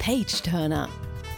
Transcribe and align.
Page 0.00 0.40
Turner, 0.40 0.88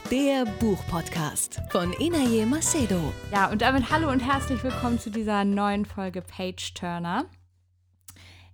der 0.08 0.44
Buchpodcast 0.60 1.60
von 1.70 1.92
Inaye 1.94 2.46
Macedo. 2.46 3.12
Ja, 3.32 3.50
und 3.50 3.60
damit 3.60 3.90
hallo 3.90 4.08
und 4.08 4.20
herzlich 4.20 4.62
willkommen 4.62 5.00
zu 5.00 5.10
dieser 5.10 5.44
neuen 5.44 5.84
Folge 5.84 6.22
Page 6.22 6.72
Turner. 6.72 7.24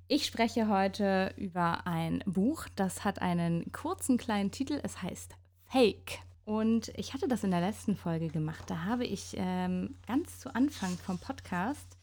Ich 0.07 0.25
spreche 0.25 0.69
heute 0.69 1.35
über 1.37 1.87
ein 1.87 2.25
Buch, 2.25 2.65
das 2.75 3.05
hat 3.05 3.21
einen 3.21 3.71
kurzen 3.71 4.17
kleinen 4.17 4.51
Titel. 4.51 4.81
Es 4.83 5.03
heißt 5.03 5.37
Fake. 5.67 6.21
Und 6.47 6.91
ich 6.97 7.13
hatte 7.13 7.29
das 7.29 7.45
in 7.45 7.51
der 7.51 7.61
letzten 7.61 7.95
Folge 7.95 8.29
gemacht. 8.29 8.65
Da 8.69 8.85
habe 8.85 9.05
ich 9.05 9.35
ähm, 9.37 9.99
ganz 10.07 10.41
zu 10.41 10.55
Anfang 10.55 10.97
vom 10.97 11.19
Podcast 11.19 11.99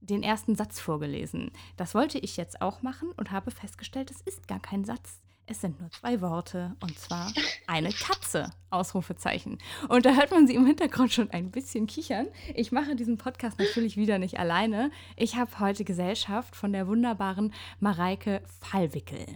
den 0.00 0.22
ersten 0.22 0.56
Satz 0.56 0.80
vorgelesen. 0.80 1.50
Das 1.76 1.94
wollte 1.94 2.18
ich 2.18 2.38
jetzt 2.38 2.62
auch 2.62 2.80
machen 2.80 3.12
und 3.18 3.30
habe 3.32 3.50
festgestellt, 3.50 4.10
es 4.10 4.22
ist 4.22 4.48
gar 4.48 4.60
kein 4.60 4.86
Satz. 4.86 5.20
Es 5.50 5.62
sind 5.62 5.80
nur 5.80 5.90
zwei 5.90 6.20
Worte 6.20 6.76
und 6.80 6.96
zwar 6.96 7.32
eine 7.66 7.90
Katze. 7.90 8.52
Ausrufezeichen. 8.70 9.58
Und 9.88 10.06
da 10.06 10.14
hört 10.14 10.30
man 10.30 10.46
sie 10.46 10.54
im 10.54 10.64
Hintergrund 10.64 11.12
schon 11.12 11.28
ein 11.32 11.50
bisschen 11.50 11.88
kichern. 11.88 12.28
Ich 12.54 12.70
mache 12.70 12.94
diesen 12.94 13.18
Podcast 13.18 13.58
natürlich 13.58 13.96
wieder 13.96 14.20
nicht 14.20 14.38
alleine. 14.38 14.92
Ich 15.16 15.34
habe 15.34 15.58
heute 15.58 15.82
Gesellschaft 15.82 16.54
von 16.54 16.72
der 16.72 16.86
wunderbaren 16.86 17.52
Mareike 17.80 18.42
Fallwickel. 18.60 19.26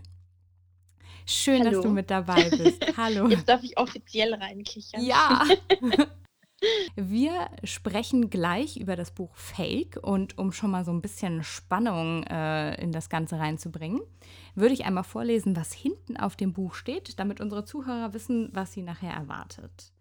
Schön, 1.26 1.62
Hallo. 1.62 1.70
dass 1.72 1.80
du 1.80 1.90
mit 1.90 2.08
dabei 2.08 2.48
bist. 2.48 2.80
Hallo. 2.96 3.26
Jetzt 3.26 3.48
darf 3.48 3.64
ich 3.64 3.76
offiziell 3.76 4.34
reinkichern. 4.34 5.02
Ja. 5.02 5.42
Wir 6.96 7.48
sprechen 7.64 8.30
gleich 8.30 8.76
über 8.76 8.96
das 8.96 9.10
Buch 9.10 9.34
Fake 9.36 9.98
und 10.02 10.38
um 10.38 10.52
schon 10.52 10.70
mal 10.70 10.84
so 10.84 10.92
ein 10.92 11.02
bisschen 11.02 11.42
Spannung 11.42 12.24
äh, 12.24 12.80
in 12.80 12.92
das 12.92 13.08
Ganze 13.08 13.38
reinzubringen, 13.38 14.00
würde 14.54 14.74
ich 14.74 14.84
einmal 14.84 15.04
vorlesen, 15.04 15.56
was 15.56 15.72
hinten 15.72 16.16
auf 16.16 16.36
dem 16.36 16.52
Buch 16.52 16.74
steht, 16.74 17.18
damit 17.18 17.40
unsere 17.40 17.64
Zuhörer 17.64 18.14
wissen, 18.14 18.50
was 18.52 18.72
sie 18.72 18.82
nachher 18.82 19.12
erwartet. 19.12 19.92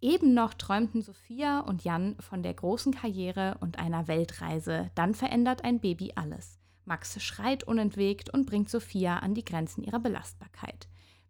Eben 0.00 0.34
noch 0.34 0.54
träumten 0.54 1.02
Sophia 1.02 1.60
und 1.60 1.84
Jan 1.84 2.16
von 2.20 2.42
der 2.42 2.54
großen 2.54 2.92
Karriere 2.92 3.56
und 3.60 3.78
einer 3.78 4.08
Weltreise, 4.08 4.90
dann 4.94 5.14
verändert 5.14 5.64
ein 5.64 5.80
Baby 5.80 6.12
alles. 6.16 6.58
Max 6.84 7.20
schreit 7.22 7.64
unentwegt 7.64 8.32
und 8.32 8.46
bringt 8.46 8.70
Sophia 8.70 9.18
an 9.18 9.34
die 9.34 9.44
Grenzen 9.44 9.82
ihrer 9.82 9.98
Belastbarkeit 9.98 10.86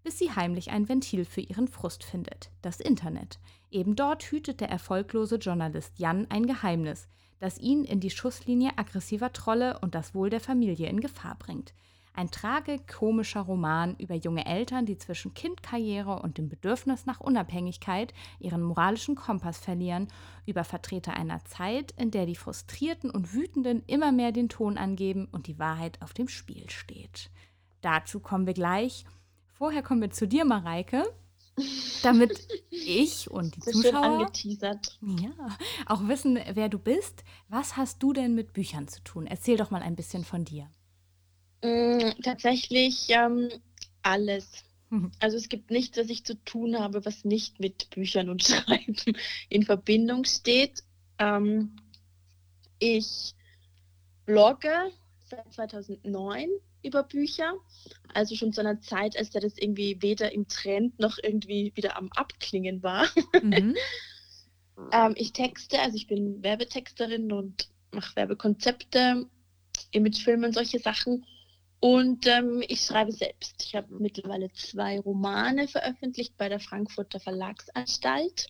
bis 0.07 0.21
sie 0.21 0.31
heimlich 0.31 0.71
ein 0.71 0.89
Ventil 0.89 1.25
für 1.25 1.41
ihren 1.41 1.67
Frust 1.67 2.05
findet, 2.05 2.53
das 2.63 2.79
Internet. 2.79 3.41
Eben 3.71 3.97
dort 3.97 4.25
hütet 4.25 4.61
der 4.61 4.71
erfolglose 4.71 5.37
Journalist 5.37 5.99
Jan 5.99 6.27
ein 6.31 6.47
Geheimnis, 6.47 7.09
das 7.39 7.59
ihn 7.59 7.85
in 7.85 8.01
die 8.01 8.11
Schusslinie 8.11 8.71
aggressiver 8.77 9.33
Trolle 9.33 9.79
und 9.81 9.95
das 9.95 10.15
Wohl 10.15 10.31
der 10.31 10.41
Familie 10.41 10.89
in 10.89 11.01
Gefahr 11.01 11.37
bringt. 11.39 11.75
Ein 12.15 12.31
tragikomischer 12.31 13.43
Roman 13.43 13.95
über 13.97 14.15
junge 14.15 14.47
Eltern, 14.47 14.87
die 14.87 14.97
zwischen 14.97 15.35
Kindkarriere 15.35 16.23
und 16.23 16.39
dem 16.39 16.49
Bedürfnis 16.49 17.05
nach 17.05 17.21
Unabhängigkeit 17.21 18.15
ihren 18.39 18.63
moralischen 18.63 19.17
Kompass 19.17 19.59
verlieren, 19.59 20.09
über 20.47 20.65
Vertreter 20.65 21.13
einer 21.15 21.45
Zeit, 21.45 21.93
in 21.99 22.11
der 22.11 22.25
die 22.25 22.37
Frustrierten 22.37 23.11
und 23.11 23.35
Wütenden 23.35 23.83
immer 23.87 24.13
mehr 24.13 24.33
den 24.33 24.49
Ton 24.49 24.79
angeben 24.79 25.29
und 25.31 25.47
die 25.47 25.59
Wahrheit 25.59 26.01
auf 26.01 26.15
dem 26.15 26.29
Spiel 26.29 26.71
steht. 26.71 27.31
Dazu 27.83 28.21
kommen 28.21 28.47
wir 28.47 28.55
gleich 28.55 29.05
Vorher 29.59 29.83
kommen 29.83 30.03
wir 30.03 30.11
zu 30.11 30.29
dir, 30.29 30.45
Mareike, 30.45 31.03
damit 32.03 32.47
ich 32.71 33.31
und 33.31 33.57
die 33.57 33.61
so 33.61 33.73
Zuschauer 33.73 34.05
angeteasert. 34.05 34.99
Ja, 35.03 35.57
auch 35.87 36.07
wissen, 36.09 36.39
wer 36.55 36.69
du 36.69 36.79
bist. 36.79 37.25
Was 37.49 37.77
hast 37.77 38.03
du 38.03 38.13
denn 38.13 38.35
mit 38.35 38.53
Büchern 38.53 38.89
zu 38.89 39.03
tun? 39.03 39.27
Erzähl 39.27 39.57
doch 39.57 39.71
mal 39.71 39.83
ein 39.83 39.97
bisschen 39.97 40.25
von 40.25 40.45
dir. 40.45 40.71
Mm, 41.63 42.21
tatsächlich 42.23 43.07
ähm, 43.11 43.49
alles. 44.03 44.65
Also 45.19 45.37
es 45.37 45.49
gibt 45.49 45.71
nichts, 45.71 45.99
was 45.99 46.09
ich 46.11 46.25
zu 46.25 46.43
tun 46.45 46.79
habe, 46.79 47.05
was 47.05 47.25
nicht 47.25 47.59
mit 47.59 47.91
Büchern 47.91 48.29
und 48.29 48.43
Schreiben 48.45 48.97
in 49.49 49.65
Verbindung 49.65 50.25
steht. 50.25 50.83
Ähm, 51.19 51.77
ich 52.79 53.35
blogge 54.27 54.93
seit 55.29 55.53
2009 55.53 56.49
über 56.87 57.03
Bücher. 57.03 57.55
Also 58.15 58.35
schon 58.35 58.53
zu 58.53 58.61
einer 58.61 58.81
Zeit, 58.81 59.17
als 59.17 59.31
da 59.31 59.41
das 59.41 59.59
irgendwie 59.59 60.01
weder 60.01 60.33
im 60.33 60.49
Trend 60.49 60.99
noch 60.99 61.19
irgendwie 61.23 61.73
wieder 61.75 61.97
am 61.97 62.11
Abklingen 62.13 62.83
war. 62.83 63.07
Mhm. 63.43 63.77
ähm, 64.93 65.15
ich 65.17 65.33
texte, 65.33 65.81
also 65.81 65.97
ich 65.97 66.07
bin 66.07 66.43
Werbetexterin 66.43 67.33
und 67.33 67.69
mache 67.93 68.17
Werbekonzepte, 68.17 69.27
Imagefilme 69.91 70.47
und 70.47 70.55
solche 70.55 70.79
Sachen. 70.79 71.27
Und 71.81 72.27
ähm, 72.27 72.63
ich 72.67 72.81
schreibe 72.81 73.13
selbst. 73.13 73.65
Ich 73.65 73.75
habe 73.75 73.95
mittlerweile 73.99 74.51
zwei 74.53 74.99
Romane 74.99 75.69
veröffentlicht 75.69 76.37
bei 76.37 76.49
der 76.49 76.61
Frankfurter 76.61 77.21
Verlagsanstalt. 77.21 78.47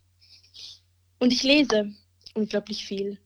Und 1.19 1.33
ich 1.33 1.43
lese 1.43 1.93
unglaublich 2.35 2.87
viel. 2.87 3.19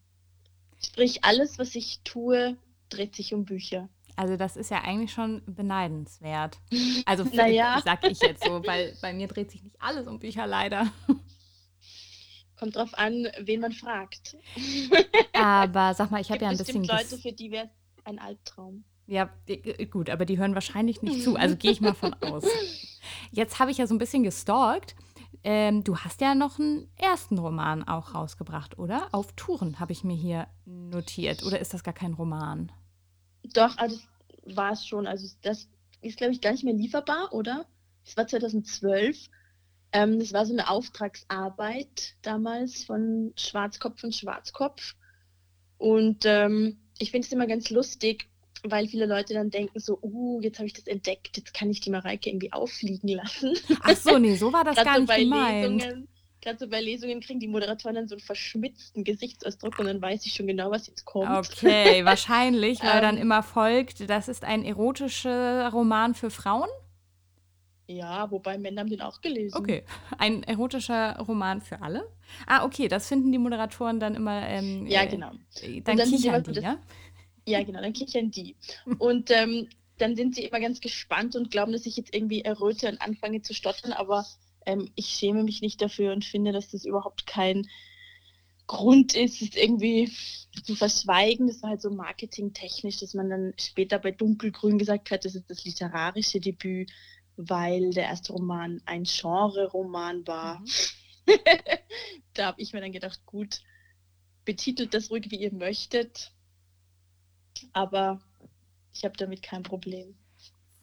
Sprich, 0.82 1.24
alles, 1.24 1.58
was 1.58 1.74
ich 1.74 2.00
tue, 2.04 2.56
dreht 2.88 3.14
sich 3.14 3.34
um 3.34 3.44
Bücher. 3.44 3.88
Also 4.20 4.36
das 4.36 4.54
ist 4.54 4.70
ja 4.70 4.82
eigentlich 4.82 5.14
schon 5.14 5.40
beneidenswert. 5.46 6.58
Also 7.06 7.24
naja. 7.32 7.80
sag 7.86 8.06
ich 8.06 8.20
jetzt 8.20 8.44
so, 8.44 8.62
weil 8.66 8.94
bei 9.00 9.14
mir 9.14 9.26
dreht 9.28 9.50
sich 9.50 9.62
nicht 9.62 9.80
alles 9.80 10.06
um 10.06 10.18
Bücher 10.18 10.46
leider. 10.46 10.92
Kommt 12.58 12.76
drauf 12.76 12.90
an, 12.92 13.28
wen 13.38 13.62
man 13.62 13.72
fragt. 13.72 14.36
Aber 15.32 15.94
sag 15.94 16.10
mal, 16.10 16.20
ich 16.20 16.30
habe 16.30 16.44
ja 16.44 16.50
ein 16.50 16.58
bisschen. 16.58 16.84
Leute, 16.84 17.16
für 17.16 17.32
die 17.32 17.50
wäre 17.50 17.64
es 17.64 18.04
ein 18.04 18.18
Albtraum. 18.18 18.84
Ja, 19.06 19.30
gut, 19.90 20.10
aber 20.10 20.26
die 20.26 20.36
hören 20.36 20.52
wahrscheinlich 20.52 21.00
nicht 21.00 21.22
zu. 21.22 21.36
Also 21.36 21.56
gehe 21.56 21.70
ich 21.70 21.80
mal 21.80 21.94
von 21.94 22.12
aus. 22.20 22.44
Jetzt 23.30 23.58
habe 23.58 23.70
ich 23.70 23.78
ja 23.78 23.86
so 23.86 23.94
ein 23.94 23.98
bisschen 23.98 24.22
gestalkt. 24.22 24.96
Ähm, 25.44 25.82
du 25.82 25.96
hast 25.96 26.20
ja 26.20 26.34
noch 26.34 26.58
einen 26.58 26.90
ersten 26.96 27.38
Roman 27.38 27.88
auch 27.88 28.14
rausgebracht, 28.14 28.78
oder? 28.78 29.08
Auf 29.12 29.32
Touren 29.32 29.80
habe 29.80 29.92
ich 29.92 30.04
mir 30.04 30.14
hier 30.14 30.46
notiert. 30.66 31.42
Oder 31.42 31.58
ist 31.58 31.72
das 31.72 31.82
gar 31.82 31.94
kein 31.94 32.12
Roman? 32.12 32.70
Doch, 33.54 33.78
also 33.78 33.96
war 34.56 34.72
es 34.72 34.86
schon. 34.86 35.06
Also 35.06 35.28
das 35.42 35.68
ist, 36.02 36.18
glaube 36.18 36.32
ich, 36.32 36.40
gar 36.40 36.52
nicht 36.52 36.64
mehr 36.64 36.74
lieferbar, 36.74 37.32
oder? 37.32 37.66
Das 38.04 38.16
war 38.16 38.26
2012. 38.26 39.28
Ähm, 39.92 40.18
das 40.18 40.32
war 40.32 40.46
so 40.46 40.52
eine 40.52 40.68
Auftragsarbeit 40.68 42.14
damals 42.22 42.84
von 42.84 43.32
Schwarzkopf 43.36 44.02
und 44.04 44.14
Schwarzkopf. 44.14 44.94
Und 45.78 46.24
ähm, 46.26 46.78
ich 46.98 47.10
finde 47.10 47.26
es 47.26 47.32
immer 47.32 47.46
ganz 47.46 47.70
lustig, 47.70 48.28
weil 48.62 48.86
viele 48.86 49.06
Leute 49.06 49.34
dann 49.34 49.50
denken 49.50 49.80
so, 49.80 49.98
uh, 50.02 50.40
jetzt 50.42 50.58
habe 50.58 50.66
ich 50.66 50.74
das 50.74 50.86
entdeckt, 50.86 51.36
jetzt 51.36 51.54
kann 51.54 51.70
ich 51.70 51.80
die 51.80 51.90
Mareike 51.90 52.28
irgendwie 52.28 52.52
auffliegen 52.52 53.08
lassen. 53.08 53.54
Ach 53.80 53.96
so, 53.96 54.18
nee, 54.18 54.36
so 54.36 54.52
war 54.52 54.64
das 54.64 54.76
gar 54.84 54.96
so 54.96 55.00
nicht 55.02 55.16
gemeint. 55.16 55.82
Lesungen, 55.82 56.08
gerade 56.40 56.58
so 56.58 56.68
bei 56.68 56.80
Lesungen 56.80 57.20
kriegen 57.20 57.40
die 57.40 57.48
Moderatoren 57.48 57.94
dann 57.94 58.08
so 58.08 58.14
einen 58.14 58.22
verschmitzten 58.22 59.04
Gesichtsausdruck 59.04 59.78
und 59.78 59.86
dann 59.86 60.00
weiß 60.00 60.24
ich 60.26 60.34
schon 60.34 60.46
genau, 60.46 60.70
was 60.70 60.86
jetzt 60.86 61.04
kommt. 61.04 61.30
Okay, 61.30 62.04
wahrscheinlich, 62.04 62.82
weil 62.82 63.00
dann 63.00 63.16
ähm. 63.16 63.22
immer 63.22 63.42
folgt, 63.42 64.08
das 64.08 64.28
ist 64.28 64.44
ein 64.44 64.64
erotischer 64.64 65.70
Roman 65.70 66.14
für 66.14 66.30
Frauen? 66.30 66.68
Ja, 67.86 68.30
wobei 68.30 68.56
Männer 68.56 68.82
haben 68.82 68.90
den 68.90 69.00
auch 69.00 69.20
gelesen. 69.20 69.56
Okay, 69.56 69.82
ein 70.16 70.44
erotischer 70.44 71.18
Roman 71.18 71.60
für 71.60 71.82
alle? 71.82 72.08
Ah, 72.46 72.64
okay, 72.64 72.86
das 72.86 73.08
finden 73.08 73.32
die 73.32 73.38
Moderatoren 73.38 73.98
dann 73.98 74.14
immer. 74.14 74.46
Ähm, 74.46 74.86
ja, 74.86 75.02
äh, 75.02 75.08
genau. 75.08 75.32
Äh, 75.60 75.80
dann, 75.80 75.96
dann 75.96 76.08
kichern 76.08 76.42
die, 76.44 76.52
das, 76.52 76.62
ja? 76.62 76.78
Ja, 77.46 77.64
genau, 77.64 77.80
dann 77.80 77.92
kichern 77.92 78.30
die. 78.30 78.54
Und 78.98 79.30
ähm, 79.32 79.68
dann 79.98 80.14
sind 80.14 80.36
sie 80.36 80.44
immer 80.44 80.60
ganz 80.60 80.80
gespannt 80.80 81.36
und 81.36 81.50
glauben, 81.50 81.72
dass 81.72 81.84
ich 81.84 81.94
jetzt 81.94 82.14
irgendwie 82.14 82.40
erröte 82.40 82.88
und 82.88 83.02
anfange 83.02 83.42
zu 83.42 83.52
stottern, 83.52 83.92
aber 83.92 84.24
ähm, 84.66 84.90
ich 84.94 85.08
schäme 85.08 85.42
mich 85.42 85.62
nicht 85.62 85.80
dafür 85.80 86.12
und 86.12 86.24
finde, 86.24 86.52
dass 86.52 86.68
das 86.68 86.84
überhaupt 86.84 87.26
kein 87.26 87.68
Grund 88.66 89.16
ist, 89.16 89.42
es 89.42 89.56
irgendwie 89.56 90.12
zu 90.64 90.76
verschweigen. 90.76 91.48
Das 91.48 91.62
war 91.62 91.70
halt 91.70 91.82
so 91.82 91.90
marketingtechnisch, 91.90 92.98
dass 92.98 93.14
man 93.14 93.28
dann 93.28 93.54
später 93.58 93.98
bei 93.98 94.12
Dunkelgrün 94.12 94.78
gesagt 94.78 95.10
hat, 95.10 95.24
das 95.24 95.34
ist 95.34 95.50
das 95.50 95.64
literarische 95.64 96.40
Debüt, 96.40 96.92
weil 97.36 97.90
der 97.90 98.04
erste 98.04 98.32
Roman 98.32 98.80
ein 98.84 99.04
Genre-Roman 99.04 100.26
war. 100.26 100.60
Mhm. 100.60 100.66
da 102.34 102.46
habe 102.46 102.60
ich 102.60 102.72
mir 102.72 102.80
dann 102.80 102.92
gedacht, 102.92 103.24
gut, 103.26 103.60
betitelt 104.44 104.94
das 104.94 105.10
ruhig, 105.10 105.30
wie 105.30 105.40
ihr 105.40 105.52
möchtet. 105.52 106.32
Aber 107.72 108.20
ich 108.92 109.04
habe 109.04 109.16
damit 109.16 109.42
kein 109.42 109.62
Problem. 109.62 110.16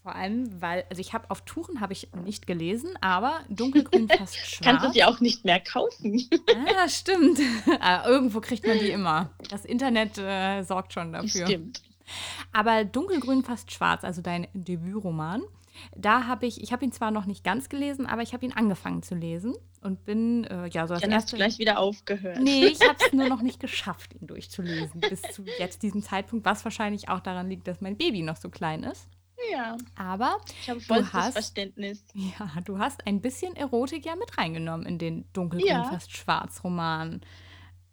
Vor 0.08 0.16
allem, 0.16 0.62
weil, 0.62 0.86
also 0.90 1.02
ich 1.02 1.12
habe 1.12 1.30
auf 1.30 1.42
Touren 1.42 1.82
habe 1.82 1.92
ich 1.92 2.08
nicht 2.24 2.48
gelesen, 2.48 2.92
aber 3.02 3.42
dunkelgrün 3.50 4.08
fast 4.08 4.38
schwarz. 4.38 4.62
Kannst 4.64 4.86
du 4.86 4.92
sie 4.94 5.04
auch 5.04 5.20
nicht 5.20 5.44
mehr 5.44 5.60
kaufen. 5.60 6.30
ah, 6.78 6.88
stimmt. 6.88 7.42
Aber 7.82 8.08
irgendwo 8.10 8.40
kriegt 8.40 8.66
man 8.66 8.80
die 8.80 8.90
immer. 8.90 9.32
Das 9.50 9.66
Internet 9.66 10.18
äh, 10.18 10.64
sorgt 10.64 10.94
schon 10.94 11.12
dafür. 11.12 11.46
Stimmt. 11.46 11.82
Aber 12.54 12.86
dunkelgrün 12.86 13.44
fast 13.44 13.74
schwarz, 13.74 14.06
also 14.06 14.22
dein 14.22 14.48
Debütroman, 14.54 15.44
da 15.94 16.26
habe 16.26 16.46
ich, 16.46 16.64
ich 16.64 16.72
habe 16.72 16.86
ihn 16.86 16.94
zwar 16.94 17.12
noch 17.12 17.26
nicht 17.26 17.44
ganz 17.44 17.68
gelesen, 17.68 18.06
aber 18.06 18.22
ich 18.22 18.32
habe 18.32 18.46
ihn 18.46 18.54
angefangen 18.54 19.04
zu 19.04 19.14
lesen 19.14 19.56
und 19.82 20.06
bin, 20.06 20.46
äh, 20.46 20.70
ja, 20.70 20.88
so 20.88 20.94
das 20.94 21.02
Dann 21.02 21.12
erste. 21.12 21.16
hast 21.16 21.34
du 21.34 21.36
gleich 21.36 21.60
wieder 21.60 21.80
aufgehört. 21.80 22.40
Nee, 22.40 22.68
ich 22.68 22.80
habe 22.80 22.96
es 23.06 23.12
nur 23.12 23.28
noch 23.28 23.42
nicht 23.42 23.60
geschafft, 23.60 24.14
ihn 24.14 24.26
durchzulesen 24.26 25.02
bis 25.02 25.22
zu 25.22 25.44
jetzt 25.60 25.84
diesem 25.84 26.02
Zeitpunkt, 26.02 26.46
was 26.46 26.64
wahrscheinlich 26.64 27.10
auch 27.10 27.20
daran 27.20 27.50
liegt, 27.50 27.68
dass 27.68 27.82
mein 27.82 27.98
Baby 27.98 28.22
noch 28.22 28.38
so 28.38 28.48
klein 28.48 28.84
ist. 28.84 29.10
Ja. 29.52 29.78
Aber 29.96 30.40
ich 30.62 30.70
habe 30.70 30.80
du 30.80 31.14
hast, 31.14 31.34
Verständnis. 31.34 32.04
Ja, 32.14 32.52
du 32.66 32.80
hast 32.80 33.06
ein 33.06 33.22
bisschen 33.22 33.56
Erotik 33.56 34.06
ja 34.06 34.16
mit 34.16 34.38
reingenommen 34.38 34.86
in 34.86 34.98
den 34.98 35.32
dunkelgrün, 35.34 35.70
ja. 35.70 35.84
fast 35.84 36.12
schwarz 36.12 36.64
Roman. 36.64 37.22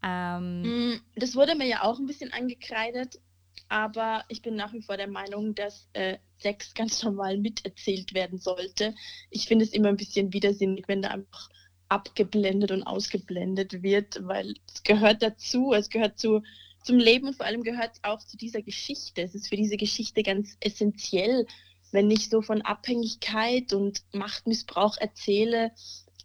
Ähm, 0.02 0.62
mm, 0.62 1.00
das 1.16 1.34
wurde 1.34 1.54
mir 1.54 1.66
ja 1.66 1.82
auch 1.82 1.98
ein 1.98 2.06
bisschen 2.06 2.32
angekreidet, 2.32 3.20
aber 3.68 4.24
ich 4.28 4.42
bin 4.42 4.56
nach 4.56 4.72
wie 4.72 4.82
vor 4.82 4.96
der 4.96 5.08
Meinung, 5.08 5.54
dass 5.54 5.88
äh, 5.92 6.18
Sex 6.38 6.74
ganz 6.74 7.02
normal 7.02 7.38
miterzählt 7.38 8.14
werden 8.14 8.38
sollte. 8.38 8.94
Ich 9.30 9.46
finde 9.46 9.64
es 9.64 9.72
immer 9.72 9.88
ein 9.88 9.96
bisschen 9.96 10.32
widersinnig, 10.32 10.88
wenn 10.88 11.02
da 11.02 11.10
einfach 11.10 11.48
abgeblendet 11.88 12.70
und 12.70 12.82
ausgeblendet 12.82 13.82
wird, 13.82 14.26
weil 14.26 14.54
es 14.72 14.82
gehört 14.82 15.22
dazu, 15.22 15.72
es 15.72 15.88
gehört 15.90 16.18
zu, 16.18 16.42
zum 16.84 16.98
Leben 16.98 17.28
und 17.28 17.36
vor 17.36 17.46
allem 17.46 17.62
gehört 17.62 17.92
es 17.94 18.04
auch 18.04 18.22
zu 18.22 18.36
dieser 18.36 18.62
Geschichte. 18.62 19.22
Es 19.22 19.34
ist 19.34 19.48
für 19.48 19.56
diese 19.56 19.76
Geschichte 19.76 20.22
ganz 20.22 20.56
essentiell, 20.60 21.46
wenn 21.92 22.10
ich 22.10 22.28
so 22.28 22.42
von 22.42 22.62
Abhängigkeit 22.62 23.72
und 23.72 24.02
Machtmissbrauch 24.12 24.96
erzähle, 24.98 25.70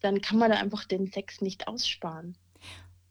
dann 0.01 0.21
kann 0.21 0.39
man 0.39 0.51
da 0.51 0.57
einfach 0.57 0.85
den 0.85 1.11
Sex 1.11 1.41
nicht 1.41 1.67
aussparen. 1.67 2.35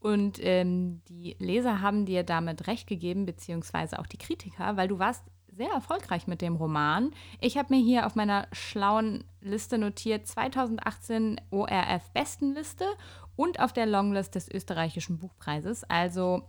Und 0.00 0.38
ähm, 0.42 1.00
die 1.08 1.36
Leser 1.38 1.80
haben 1.80 2.06
dir 2.06 2.22
damit 2.22 2.66
recht 2.66 2.86
gegeben, 2.86 3.26
beziehungsweise 3.26 3.98
auch 3.98 4.06
die 4.06 4.18
Kritiker, 4.18 4.76
weil 4.76 4.88
du 4.88 4.98
warst 4.98 5.24
sehr 5.56 5.70
erfolgreich 5.70 6.26
mit 6.26 6.40
dem 6.40 6.56
Roman. 6.56 7.12
Ich 7.40 7.58
habe 7.58 7.74
mir 7.74 7.82
hier 7.82 8.06
auf 8.06 8.14
meiner 8.14 8.46
schlauen 8.52 9.24
Liste 9.40 9.76
notiert 9.78 10.26
2018 10.26 11.40
ORF 11.50 12.10
Bestenliste 12.12 12.86
und 13.34 13.60
auf 13.60 13.72
der 13.72 13.86
Longlist 13.86 14.34
des 14.34 14.48
österreichischen 14.50 15.18
Buchpreises. 15.18 15.84
Also 15.84 16.42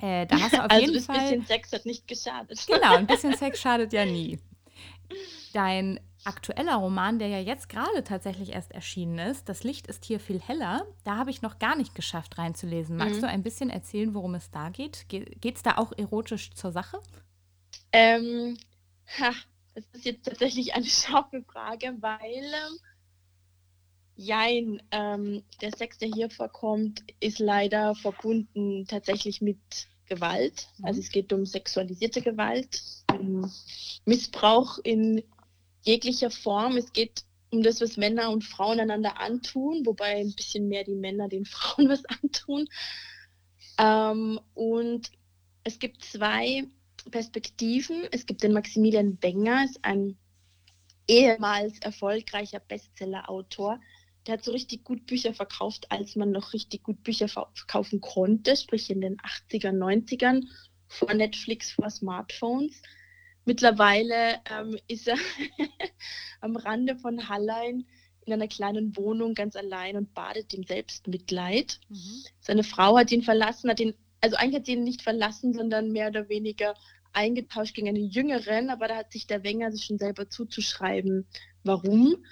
äh, 0.00 0.26
da 0.26 0.40
hast 0.40 0.52
du 0.54 0.64
auf 0.64 0.70
also 0.70 0.86
jeden 0.86 1.02
Fall. 1.02 1.16
Ein 1.16 1.24
bisschen 1.24 1.46
Sex 1.46 1.72
hat 1.72 1.86
nicht 1.86 2.08
geschadet. 2.08 2.66
Genau, 2.66 2.96
ein 2.96 3.06
bisschen 3.06 3.34
Sex 3.36 3.60
schadet 3.60 3.92
ja 3.92 4.04
nie. 4.04 4.38
Dein 5.52 6.00
aktueller 6.24 6.76
Roman, 6.76 7.18
der 7.18 7.28
ja 7.28 7.38
jetzt 7.38 7.68
gerade 7.68 8.04
tatsächlich 8.04 8.52
erst 8.52 8.72
erschienen 8.72 9.18
ist, 9.18 9.48
Das 9.48 9.64
Licht 9.64 9.86
ist 9.86 10.04
hier 10.04 10.20
viel 10.20 10.40
heller, 10.40 10.86
da 11.04 11.16
habe 11.16 11.30
ich 11.30 11.42
noch 11.42 11.58
gar 11.58 11.76
nicht 11.76 11.94
geschafft 11.94 12.38
reinzulesen. 12.38 12.96
Magst 12.96 13.16
mhm. 13.16 13.20
du 13.22 13.28
ein 13.28 13.42
bisschen 13.42 13.70
erzählen, 13.70 14.14
worum 14.14 14.34
es 14.34 14.50
da 14.50 14.68
geht? 14.68 15.08
Geht 15.08 15.56
es 15.56 15.62
da 15.62 15.78
auch 15.78 15.92
erotisch 15.96 16.50
zur 16.52 16.72
Sache? 16.72 17.00
Ähm, 17.92 18.58
ha, 19.18 19.32
das 19.74 19.84
ist 19.92 20.04
jetzt 20.04 20.26
tatsächlich 20.26 20.74
eine 20.74 20.84
scharfe 20.86 21.42
Frage, 21.42 21.96
weil 22.00 22.44
ähm, 22.44 22.78
jein, 24.20 24.82
ähm, 24.90 25.42
der 25.62 25.70
Sex, 25.76 25.98
der 25.98 26.08
hier 26.08 26.30
vorkommt, 26.30 27.02
ist 27.20 27.38
leider 27.38 27.94
verbunden 27.94 28.86
tatsächlich 28.86 29.40
mit 29.40 29.58
Gewalt. 30.06 30.68
Mhm. 30.78 30.84
Also 30.84 31.00
es 31.00 31.10
geht 31.10 31.32
um 31.32 31.46
sexualisierte 31.46 32.20
Gewalt, 32.20 32.82
um 33.10 33.50
Missbrauch 34.04 34.78
in 34.84 35.22
jeglicher 35.82 36.30
Form. 36.30 36.76
Es 36.76 36.92
geht 36.92 37.24
um 37.50 37.62
das, 37.62 37.80
was 37.80 37.96
Männer 37.96 38.30
und 38.30 38.44
Frauen 38.44 38.78
einander 38.78 39.18
antun, 39.18 39.86
wobei 39.86 40.16
ein 40.16 40.34
bisschen 40.34 40.68
mehr 40.68 40.84
die 40.84 40.94
Männer 40.94 41.28
den 41.28 41.44
Frauen 41.46 41.88
was 41.88 42.04
antun. 42.22 42.68
Ähm, 43.78 44.38
und 44.54 45.10
es 45.64 45.78
gibt 45.78 46.04
zwei 46.04 46.64
Perspektiven. 47.10 48.06
Es 48.12 48.26
gibt 48.26 48.42
den 48.42 48.52
Maximilian 48.52 49.16
Wenger, 49.22 49.64
ist 49.64 49.82
ein 49.82 50.18
ehemals 51.08 51.78
erfolgreicher 51.80 52.60
Bestseller-Autor. 52.60 53.80
Der 54.30 54.36
hat 54.38 54.44
so 54.44 54.52
richtig 54.52 54.84
gut 54.84 55.06
Bücher 55.06 55.34
verkauft, 55.34 55.90
als 55.90 56.14
man 56.14 56.30
noch 56.30 56.52
richtig 56.52 56.84
gut 56.84 57.02
Bücher 57.02 57.26
verkaufen 57.26 58.00
konnte, 58.00 58.54
sprich 58.54 58.88
in 58.88 59.00
den 59.00 59.16
80er, 59.16 59.72
90ern, 59.72 60.44
vor 60.86 61.12
Netflix, 61.12 61.72
vor 61.72 61.90
Smartphones. 61.90 62.80
Mittlerweile 63.44 64.40
ähm, 64.48 64.78
ist 64.86 65.08
er 65.08 65.16
am 66.40 66.54
Rande 66.54 66.94
von 66.94 67.28
Hallein 67.28 67.86
in 68.24 68.32
einer 68.32 68.46
kleinen 68.46 68.96
Wohnung 68.96 69.34
ganz 69.34 69.56
allein 69.56 69.96
und 69.96 70.14
badet 70.14 70.54
im 70.54 70.62
Selbstmitleid. 70.62 71.80
Mhm. 71.88 72.22
Seine 72.38 72.62
Frau 72.62 72.96
hat 72.96 73.10
ihn 73.10 73.22
verlassen, 73.22 73.68
hat 73.68 73.80
ihn, 73.80 73.94
also 74.20 74.36
eigentlich 74.36 74.60
hat 74.60 74.66
sie 74.66 74.74
ihn 74.74 74.84
nicht 74.84 75.02
verlassen, 75.02 75.54
sondern 75.54 75.90
mehr 75.90 76.06
oder 76.06 76.28
weniger 76.28 76.74
eingetauscht 77.12 77.74
gegen 77.74 77.88
einen 77.88 78.08
Jüngeren, 78.08 78.70
aber 78.70 78.86
da 78.86 78.94
hat 78.94 79.10
sich 79.10 79.26
der 79.26 79.42
Wenger 79.42 79.72
sich 79.72 79.86
schon 79.86 79.98
selber 79.98 80.30
zuzuschreiben. 80.30 81.26
Warum? 81.64 82.24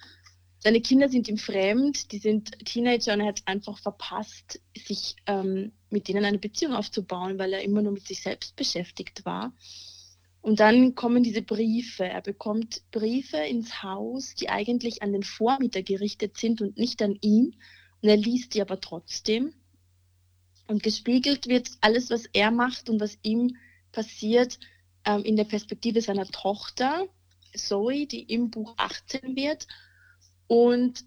Seine 0.61 0.81
Kinder 0.81 1.09
sind 1.09 1.29
ihm 1.29 1.39
fremd, 1.39 2.11
die 2.11 2.19
sind 2.19 2.59
Teenager 2.65 3.15
und 3.15 3.21
er 3.21 3.29
hat 3.29 3.43
einfach 3.47 3.79
verpasst, 3.79 4.61
sich 4.77 5.15
ähm, 5.27 5.73
mit 5.91 6.09
denen 6.09 6.25
eine 6.25 6.39
Beziehung 6.39 6.75
aufzubauen, 6.75 7.39
weil 7.39 7.53
er 7.53 7.63
immer 7.63 7.81
nur 7.83 7.93
mit 7.93 8.07
sich 8.07 8.23
selbst 8.23 8.57
beschäftigt 8.57 9.25
war. 9.25 9.53
Und 10.41 10.61
dann 10.61 10.95
kommen 10.95 11.23
diese 11.23 11.43
Briefe. 11.43 12.05
Er 12.05 12.23
bekommt 12.23 12.83
Briefe 12.91 13.37
ins 13.37 13.83
Haus, 13.83 14.35
die 14.35 14.49
eigentlich 14.49 15.03
an 15.03 15.13
den 15.13 15.23
Vormieter 15.23 15.83
gerichtet 15.83 16.37
sind 16.39 16.61
und 16.61 16.77
nicht 16.77 17.03
an 17.03 17.17
ihn. 17.21 17.57
Und 18.01 18.09
er 18.09 18.17
liest 18.17 18.55
die 18.55 18.61
aber 18.61 18.81
trotzdem. 18.81 19.53
Und 20.67 20.83
gespiegelt 20.83 21.49
wird 21.49 21.71
alles, 21.81 22.11
was 22.11 22.27
er 22.33 22.51
macht 22.51 22.89
und 22.91 23.01
was 23.01 23.19
ihm 23.23 23.57
passiert, 23.93 24.59
ähm, 25.05 25.23
in 25.23 25.37
der 25.37 25.45
Perspektive 25.45 26.01
seiner 26.03 26.27
Tochter, 26.27 27.07
Zoe, 27.55 28.07
die 28.07 28.23
im 28.23 28.51
Buch 28.51 28.75
18 28.77 29.37
wird. 29.37 29.67
Und 30.49 31.05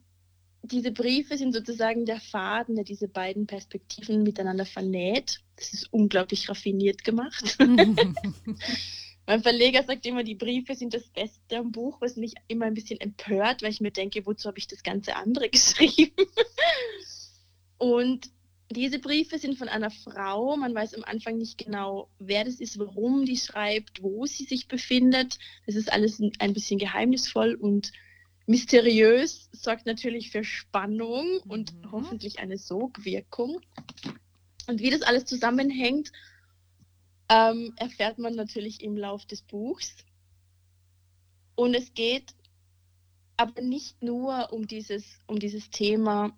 diese 0.64 0.92
Briefe 0.92 1.38
sind 1.38 1.54
sozusagen 1.54 2.06
der 2.06 2.20
Faden, 2.20 2.76
der 2.76 2.86
diese 2.86 3.08
beiden 3.08 3.48
Perspektiven 3.48 4.24
miteinander 4.24 4.66
vernäht. 4.66 5.42
Das 5.58 5.74
ist 5.74 5.92
unglaublich 5.92 6.48
raffiniert 6.50 7.04
gemacht. 7.04 7.58
Mein 9.28 9.44
Verleger 9.44 9.84
sagt 9.84 10.06
immer, 10.06 10.24
die 10.24 10.36
Briefe 10.36 10.76
sind 10.76 10.94
das 10.94 11.08
Beste 11.10 11.58
am 11.58 11.72
Buch, 11.72 12.00
was 12.02 12.16
mich 12.16 12.34
immer 12.48 12.66
ein 12.66 12.74
bisschen 12.74 13.00
empört, 13.00 13.62
weil 13.62 13.72
ich 13.72 13.82
mir 13.82 13.92
denke, 13.92 14.26
wozu 14.26 14.48
habe 14.48 14.60
ich 14.60 14.68
das 14.68 14.84
ganze 14.84 15.16
andere 15.16 15.50
geschrieben? 15.52 16.26
Und 17.78 18.30
diese 18.70 19.00
Briefe 19.00 19.38
sind 19.38 19.58
von 19.58 19.68
einer 19.68 19.92
Frau. 19.92 20.56
Man 20.56 20.74
weiß 20.74 20.94
am 20.94 21.04
Anfang 21.04 21.38
nicht 21.38 21.58
genau, 21.58 22.10
wer 22.20 22.46
das 22.46 22.60
ist, 22.60 22.80
warum 22.80 23.26
die 23.26 23.38
schreibt, 23.38 24.02
wo 24.02 24.26
sie 24.26 24.46
sich 24.46 24.68
befindet. 24.68 25.40
Das 25.66 25.76
ist 25.76 25.92
alles 25.92 26.22
ein 26.40 26.54
bisschen 26.54 26.80
geheimnisvoll 26.80 27.56
und 27.56 27.92
mysteriös, 28.52 29.50
sorgt 29.54 29.86
natürlich 29.86 30.30
für 30.30 30.44
Spannung 30.44 31.40
und 31.48 31.74
mhm. 31.74 31.92
hoffentlich 31.92 32.40
eine 32.40 32.58
Sogwirkung. 32.58 33.62
Und 34.68 34.82
wie 34.82 34.90
das 34.90 35.02
alles 35.02 35.26
zusammenhängt, 35.26 36.12
ähm, 37.30 37.74
erfährt 37.78 38.20
man 38.20 38.36
natürlich 38.36 38.84
im 38.84 38.98
Lauf 38.98 39.26
des 39.26 39.42
Buchs. 39.42 39.96
Und 41.56 41.74
es 41.74 41.94
geht 41.94 42.36
aber 43.38 43.62
nicht 43.62 44.04
nur 44.04 44.52
um 44.52 44.68
dieses, 44.68 45.06
um 45.28 45.40
dieses 45.40 45.70
Thema 45.70 46.38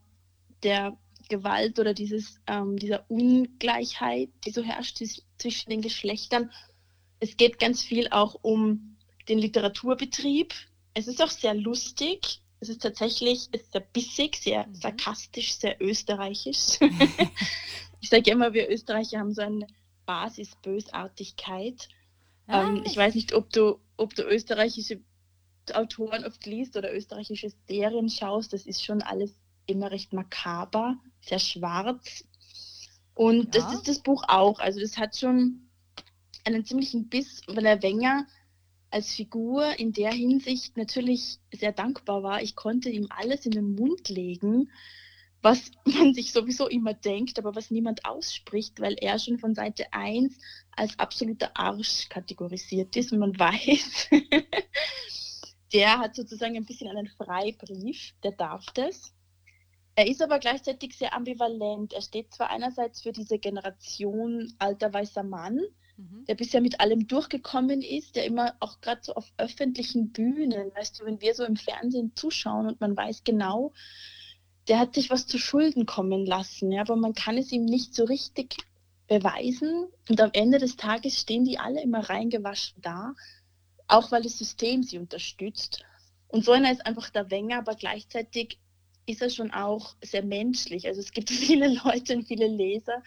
der 0.62 0.98
Gewalt 1.30 1.80
oder 1.80 1.94
dieses, 1.94 2.40
ähm, 2.48 2.78
dieser 2.78 3.10
Ungleichheit, 3.10 4.30
die 4.46 4.52
so 4.52 4.64
herrscht 4.64 5.02
zwischen 5.38 5.70
den 5.70 5.82
Geschlechtern. 5.82 6.52
Es 7.20 7.38
geht 7.38 7.60
ganz 7.60 7.82
viel 7.82 8.10
auch 8.10 8.36
um 8.42 8.98
den 9.28 9.40
Literaturbetrieb. 9.40 10.54
Es 10.94 11.08
ist 11.08 11.22
auch 11.22 11.32
sehr 11.32 11.54
lustig. 11.54 12.42
Es 12.60 12.70
ist 12.70 12.82
tatsächlich 12.82 13.54
ist 13.54 13.72
sehr 13.72 13.82
bissig, 13.82 14.38
sehr 14.38 14.68
mhm. 14.68 14.76
sarkastisch, 14.76 15.56
sehr 15.56 15.82
österreichisch. 15.82 16.80
ich 18.02 18.10
sage 18.10 18.32
immer, 18.32 18.54
wir 18.54 18.70
Österreicher 18.70 19.20
haben 19.20 19.34
so 19.34 19.42
eine 19.42 19.68
Basisbösartigkeit. 20.06 21.90
Ah, 22.48 22.68
ähm, 22.68 22.84
ich 22.86 22.96
weiß 22.96 23.16
nicht, 23.16 23.34
ob 23.34 23.50
du, 23.52 23.80
ob 23.98 24.16
du 24.16 24.24
österreichische 24.24 25.02
Autoren 25.74 26.26
oft 26.26 26.46
liest 26.46 26.76
oder 26.76 26.94
österreichische 26.94 27.52
Serien 27.68 28.10
schaust. 28.10 28.54
Das 28.54 28.66
ist 28.66 28.84
schon 28.84 29.02
alles 29.02 29.34
immer 29.66 29.92
recht 29.92 30.14
makaber, 30.14 30.98
sehr 31.22 31.40
schwarz. 31.40 32.26
Und 33.14 33.56
ja. 33.56 33.62
das 33.62 33.74
ist 33.74 33.88
das 33.88 34.00
Buch 34.00 34.24
auch. 34.28 34.60
Also 34.60 34.80
das 34.80 34.98
hat 34.98 35.18
schon 35.18 35.70
einen 36.44 36.66
ziemlichen 36.66 37.08
Biss, 37.08 37.42
weil 37.48 37.64
der 37.64 37.82
Wenger 37.82 38.28
als 38.94 39.12
Figur 39.12 39.78
in 39.80 39.92
der 39.92 40.12
Hinsicht 40.12 40.78
natürlich 40.78 41.40
sehr 41.52 41.72
dankbar 41.72 42.24
war. 42.24 42.42
Ich 42.42 42.56
konnte 42.56 42.90
ihm 42.90 43.08
alles 43.10 43.46
in 43.46 43.52
den 43.52 43.76
Mund 43.76 44.10
legen 44.10 44.70
was 45.44 45.72
man 45.86 46.14
sich 46.14 46.32
sowieso 46.32 46.68
immer 46.68 46.94
denkt, 46.94 47.38
aber 47.38 47.56
was 47.56 47.70
niemand 47.70 48.06
ausspricht, 48.06 48.80
weil 48.80 48.96
er 49.00 49.20
schon 49.20 49.38
von 49.38 49.54
Seite 49.54 49.86
1 49.92 50.36
als 50.72 50.98
absoluter 50.98 51.52
Arsch 51.56 52.10
kategorisiert 52.10 52.96
ist 52.96 53.12
und 53.12 53.20
man 53.20 53.38
weiß, 53.40 54.10
der 55.74 56.00
hat 56.00 56.16
sozusagen 56.16 56.56
ein 56.56 56.66
bisschen 56.66 56.90
einen 56.90 57.08
Freibrief, 57.08 58.14
der 58.24 58.32
darf 58.32 58.66
das. 58.74 59.14
Er 59.96 60.08
ist 60.08 60.24
aber 60.24 60.40
gleichzeitig 60.40 60.98
sehr 60.98 61.14
ambivalent. 61.14 61.94
Er 61.94 62.02
steht 62.02 62.34
zwar 62.34 62.50
einerseits 62.50 63.04
für 63.04 63.12
diese 63.12 63.38
Generation 63.38 64.52
alter 64.58 64.92
weißer 64.92 65.22
Mann, 65.22 65.62
mhm. 65.98 66.26
der 66.26 66.36
bisher 66.36 66.62
mit 66.62 66.80
allem 66.80 67.08
durchgekommen 67.08 67.82
ist, 67.82 68.16
der 68.16 68.26
immer 68.26 68.56
auch 68.60 68.82
gerade 68.82 69.02
so 69.04 69.14
auf 69.16 69.32
öffentlichen 69.38 70.12
Bühnen, 70.12 70.72
weißt 70.76 71.00
du, 71.00 71.06
wenn 71.06 71.22
wir 71.22 71.34
so 71.36 71.44
im 71.44 71.56
Fernsehen 71.56 72.14
zuschauen 72.16 72.68
und 72.68 72.82
man 72.82 72.96
weiß 72.96 73.24
genau, 73.24 73.74
der 74.68 74.80
hat 74.80 74.96
sich 74.96 75.10
was 75.10 75.28
zu 75.28 75.38
Schulden 75.38 75.86
kommen 75.86 76.26
lassen, 76.26 76.72
ja, 76.72 76.82
aber 76.82 76.96
man 76.96 77.14
kann 77.14 77.38
es 77.38 77.52
ihm 77.52 77.66
nicht 77.66 77.94
so 77.94 78.06
richtig 78.06 78.56
beweisen. 79.08 79.88
Und 80.10 80.22
am 80.22 80.32
Ende 80.34 80.58
des 80.58 80.78
Tages 80.78 81.20
stehen 81.20 81.46
die 81.46 81.60
alle 81.60 81.82
immer 81.82 82.10
reingewaschen 82.10 82.82
da. 82.82 83.14
auch 83.88 84.12
weil 84.12 84.24
das 84.24 84.38
System 84.38 84.82
sie 84.82 84.98
unterstützt. 84.98 85.84
Und 86.30 86.46
so 86.46 86.52
einer 86.54 86.72
ist 86.72 86.86
einfach 86.86 87.10
der 87.10 87.30
Wenger, 87.30 87.60
aber 87.60 87.76
gleichzeitig 87.76 88.60
ist 89.06 89.22
er 89.22 89.30
schon 89.30 89.52
auch 89.52 89.96
sehr 90.02 90.24
menschlich. 90.24 90.88
Also 90.88 91.02
es 91.02 91.12
gibt 91.12 91.30
viele 91.30 91.68
Leute 91.68 92.16
und 92.16 92.28
viele 92.28 92.48
Leser, 92.48 93.04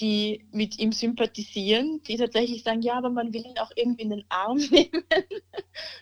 die 0.00 0.46
mit 0.52 0.78
ihm 0.78 0.92
sympathisieren, 0.92 2.02
die 2.04 2.16
tatsächlich 2.16 2.62
sagen, 2.62 2.82
ja, 2.82 2.94
aber 2.94 3.10
man 3.10 3.32
will 3.34 3.44
ihn 3.44 3.58
auch 3.58 3.70
irgendwie 3.76 4.02
in 4.02 4.10
den 4.10 4.24
Arm 4.28 4.56
nehmen. 4.70 5.04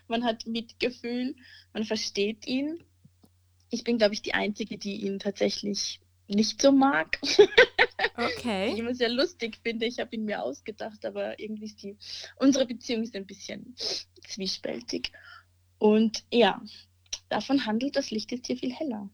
man 0.06 0.24
hat 0.24 0.46
Mitgefühl, 0.46 1.34
man 1.72 1.84
versteht 1.84 2.46
ihn. 2.46 2.82
Ich 3.70 3.84
bin, 3.84 3.98
glaube 3.98 4.14
ich, 4.14 4.22
die 4.22 4.34
Einzige, 4.34 4.78
die 4.78 5.04
ihn 5.04 5.18
tatsächlich 5.18 6.00
nicht 6.28 6.62
so 6.62 6.72
mag. 6.72 7.18
Okay. 8.16 8.72
ich 8.72 8.78
immer 8.78 8.94
sehr 8.94 9.08
lustig 9.08 9.58
finde. 9.62 9.86
Ich 9.86 9.98
habe 9.98 10.14
ihn 10.14 10.24
mir 10.24 10.42
ausgedacht, 10.42 11.04
aber 11.04 11.38
irgendwie 11.40 11.66
ist 11.66 11.82
die, 11.82 11.96
unsere 12.36 12.66
Beziehung 12.66 13.02
ist 13.02 13.16
ein 13.16 13.26
bisschen 13.26 13.74
zwiespältig. 14.26 15.12
Und 15.78 16.24
ja, 16.30 16.60
davon 17.28 17.66
handelt 17.66 17.96
das 17.96 18.10
Licht 18.10 18.30
jetzt 18.32 18.46
hier 18.46 18.56
viel 18.56 18.72
heller. 18.72 19.08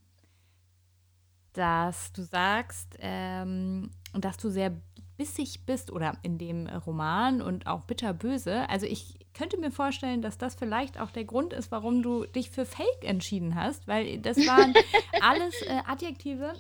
Dass 1.53 2.13
du 2.13 2.23
sagst, 2.23 2.97
ähm, 2.99 3.91
dass 4.25 4.37
du 4.37 4.49
sehr 4.51 4.73
bissig 5.17 5.65
bist 5.65 5.91
oder 5.91 6.13
in 6.23 6.37
dem 6.39 6.67
Roman 6.67 7.41
und 7.41 7.67
auch 7.67 7.85
bitterböse. 7.85 8.69
Also 8.69 8.87
ich 8.87 9.19
könnte 9.33 9.59
mir 9.59 9.71
vorstellen, 9.71 10.21
dass 10.23 10.37
das 10.39 10.55
vielleicht 10.55 11.01
auch 11.01 11.11
der 11.11 11.25
Grund 11.25 11.53
ist, 11.53 11.71
warum 11.73 12.03
du 12.03 12.25
dich 12.27 12.51
für 12.51 12.67
Fake 12.67 13.03
entschieden 13.03 13.55
hast, 13.55 13.87
weil 13.89 14.19
das 14.19 14.37
waren 14.47 14.75
alles 15.23 15.55
äh, 15.63 15.81
Adjektive, 15.87 16.53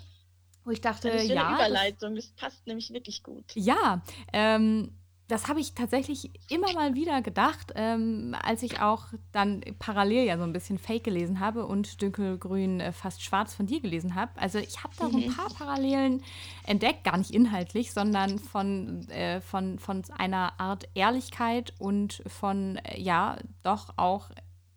wo 0.64 0.70
ich 0.70 0.80
dachte, 0.80 1.10
Das 1.10 1.22
ist 1.24 1.28
ja. 1.30 1.46
eine 1.48 1.56
das- 1.58 1.68
Überleitung, 1.68 2.14
das, 2.16 2.28
passt 2.28 2.66
nämlich 2.66 2.90
wirklich 2.92 3.22
gut. 3.22 3.44
Ja, 3.54 4.02
ähm, 4.32 4.90
das 5.28 5.48
habe 5.48 5.58
ich 5.60 5.74
tatsächlich 5.74 6.30
immer 6.48 6.72
mal 6.72 6.94
wieder 6.94 7.20
gedacht, 7.20 7.72
ähm, 7.74 8.36
als 8.42 8.62
ich 8.62 8.80
auch 8.80 9.06
dann 9.32 9.60
parallel 9.78 10.24
ja 10.24 10.36
so 10.38 10.44
ein 10.44 10.52
bisschen 10.52 10.78
Fake 10.78 11.02
gelesen 11.04 11.40
habe 11.40 11.66
und 11.66 12.00
Dunkelgrün 12.00 12.80
äh, 12.80 12.92
fast 12.92 13.22
schwarz 13.22 13.52
von 13.54 13.66
dir 13.66 13.80
gelesen 13.80 14.14
habe. 14.14 14.30
Also 14.36 14.58
ich 14.58 14.84
habe 14.84 14.94
da 14.98 15.08
so 15.10 15.16
ein 15.18 15.26
Mhm. 15.26 15.34
paar 15.36 15.48
Parallelen 15.52 16.22
entdeckt, 16.64 17.02
gar 17.04 17.16
nicht 17.18 17.32
inhaltlich, 17.32 17.92
sondern 17.92 18.38
von, 18.38 19.08
äh, 19.08 19.40
von, 19.40 19.78
von 19.80 20.02
einer 20.16 20.60
Art 20.60 20.88
Ehrlichkeit 20.94 21.72
und 21.78 22.22
von, 22.26 22.76
äh, 22.76 23.00
ja, 23.00 23.36
doch 23.62 23.94
auch 23.96 24.30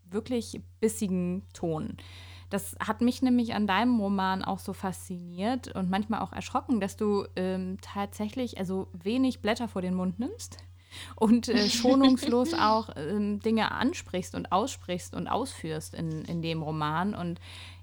wirklich 0.10 0.62
bissigen 0.80 1.44
Ton. 1.54 1.98
Das 2.50 2.76
hat 2.80 3.02
mich 3.02 3.22
nämlich 3.22 3.54
an 3.54 3.68
deinem 3.68 4.00
Roman 4.00 4.44
auch 4.44 4.60
so 4.60 4.74
fasziniert 4.74 5.76
und 5.76 5.90
manchmal 5.90 6.22
auch 6.22 6.34
erschrocken, 6.34 6.80
dass 6.80 6.98
du 6.98 7.26
ähm, 7.36 7.78
tatsächlich 7.82 8.58
also 8.58 8.88
wenig 8.92 9.42
Blätter 9.42 9.68
vor 9.68 9.82
den 9.82 9.94
Mund 9.94 10.20
nimmst 10.20 10.58
und 11.16 11.48
äh, 11.48 11.70
schonungslos 11.70 12.54
auch 12.54 12.90
ähm, 12.96 13.40
Dinge 13.40 13.72
ansprichst 13.72 14.36
und 14.36 14.52
aussprichst 14.52 15.14
und 15.16 15.28
ausführst 15.28 15.94
in, 15.94 16.24
in 16.26 16.42
dem 16.42 16.64
Roman 16.64 17.14
und 17.14 17.40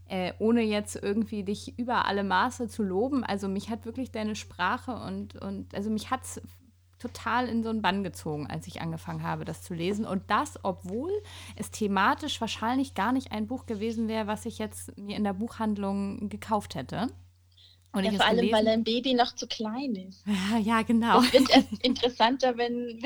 äh, 0.08 0.32
ohne 0.38 0.62
jetzt 0.62 0.96
irgendwie 0.96 1.42
dich 1.42 1.78
über 1.78 2.06
alle 2.06 2.24
Maße 2.24 2.68
zu 2.68 2.82
loben. 2.82 3.24
Also 3.24 3.48
mich 3.48 3.70
hat 3.70 3.84
wirklich 3.86 4.10
deine 4.10 4.36
Sprache 4.36 4.94
und, 4.94 5.36
und 5.36 5.74
also 5.74 5.90
mich 5.90 6.10
hat 6.10 6.22
es 6.22 6.40
total 6.98 7.48
in 7.48 7.62
so 7.62 7.68
einen 7.70 7.82
Bann 7.82 8.02
gezogen, 8.02 8.46
als 8.46 8.66
ich 8.66 8.80
angefangen 8.80 9.22
habe, 9.22 9.44
das 9.44 9.62
zu 9.62 9.74
lesen. 9.74 10.06
Und 10.06 10.22
das, 10.28 10.58
obwohl 10.62 11.10
es 11.56 11.70
thematisch 11.70 12.40
wahrscheinlich 12.40 12.94
gar 12.94 13.12
nicht 13.12 13.32
ein 13.32 13.46
Buch 13.46 13.66
gewesen 13.66 14.08
wäre, 14.08 14.26
was 14.26 14.46
ich 14.46 14.58
jetzt 14.58 14.96
mir 14.96 15.16
in 15.16 15.24
der 15.24 15.34
Buchhandlung 15.34 16.28
gekauft 16.28 16.74
hätte. 16.74 17.08
Und 17.92 18.04
Ja, 18.04 18.12
vor 18.12 18.26
allem, 18.26 18.36
gelesen- 18.40 18.52
weil 18.54 18.68
ein 18.68 18.84
Baby 18.84 19.14
noch 19.14 19.34
zu 19.34 19.46
klein 19.46 19.94
ist. 19.94 20.22
Ja, 20.52 20.58
ja, 20.58 20.82
genau. 20.82 21.20
Es 21.22 21.32
wird 21.32 21.50
erst 21.50 21.68
interessanter, 21.82 22.58
wenn 22.58 22.98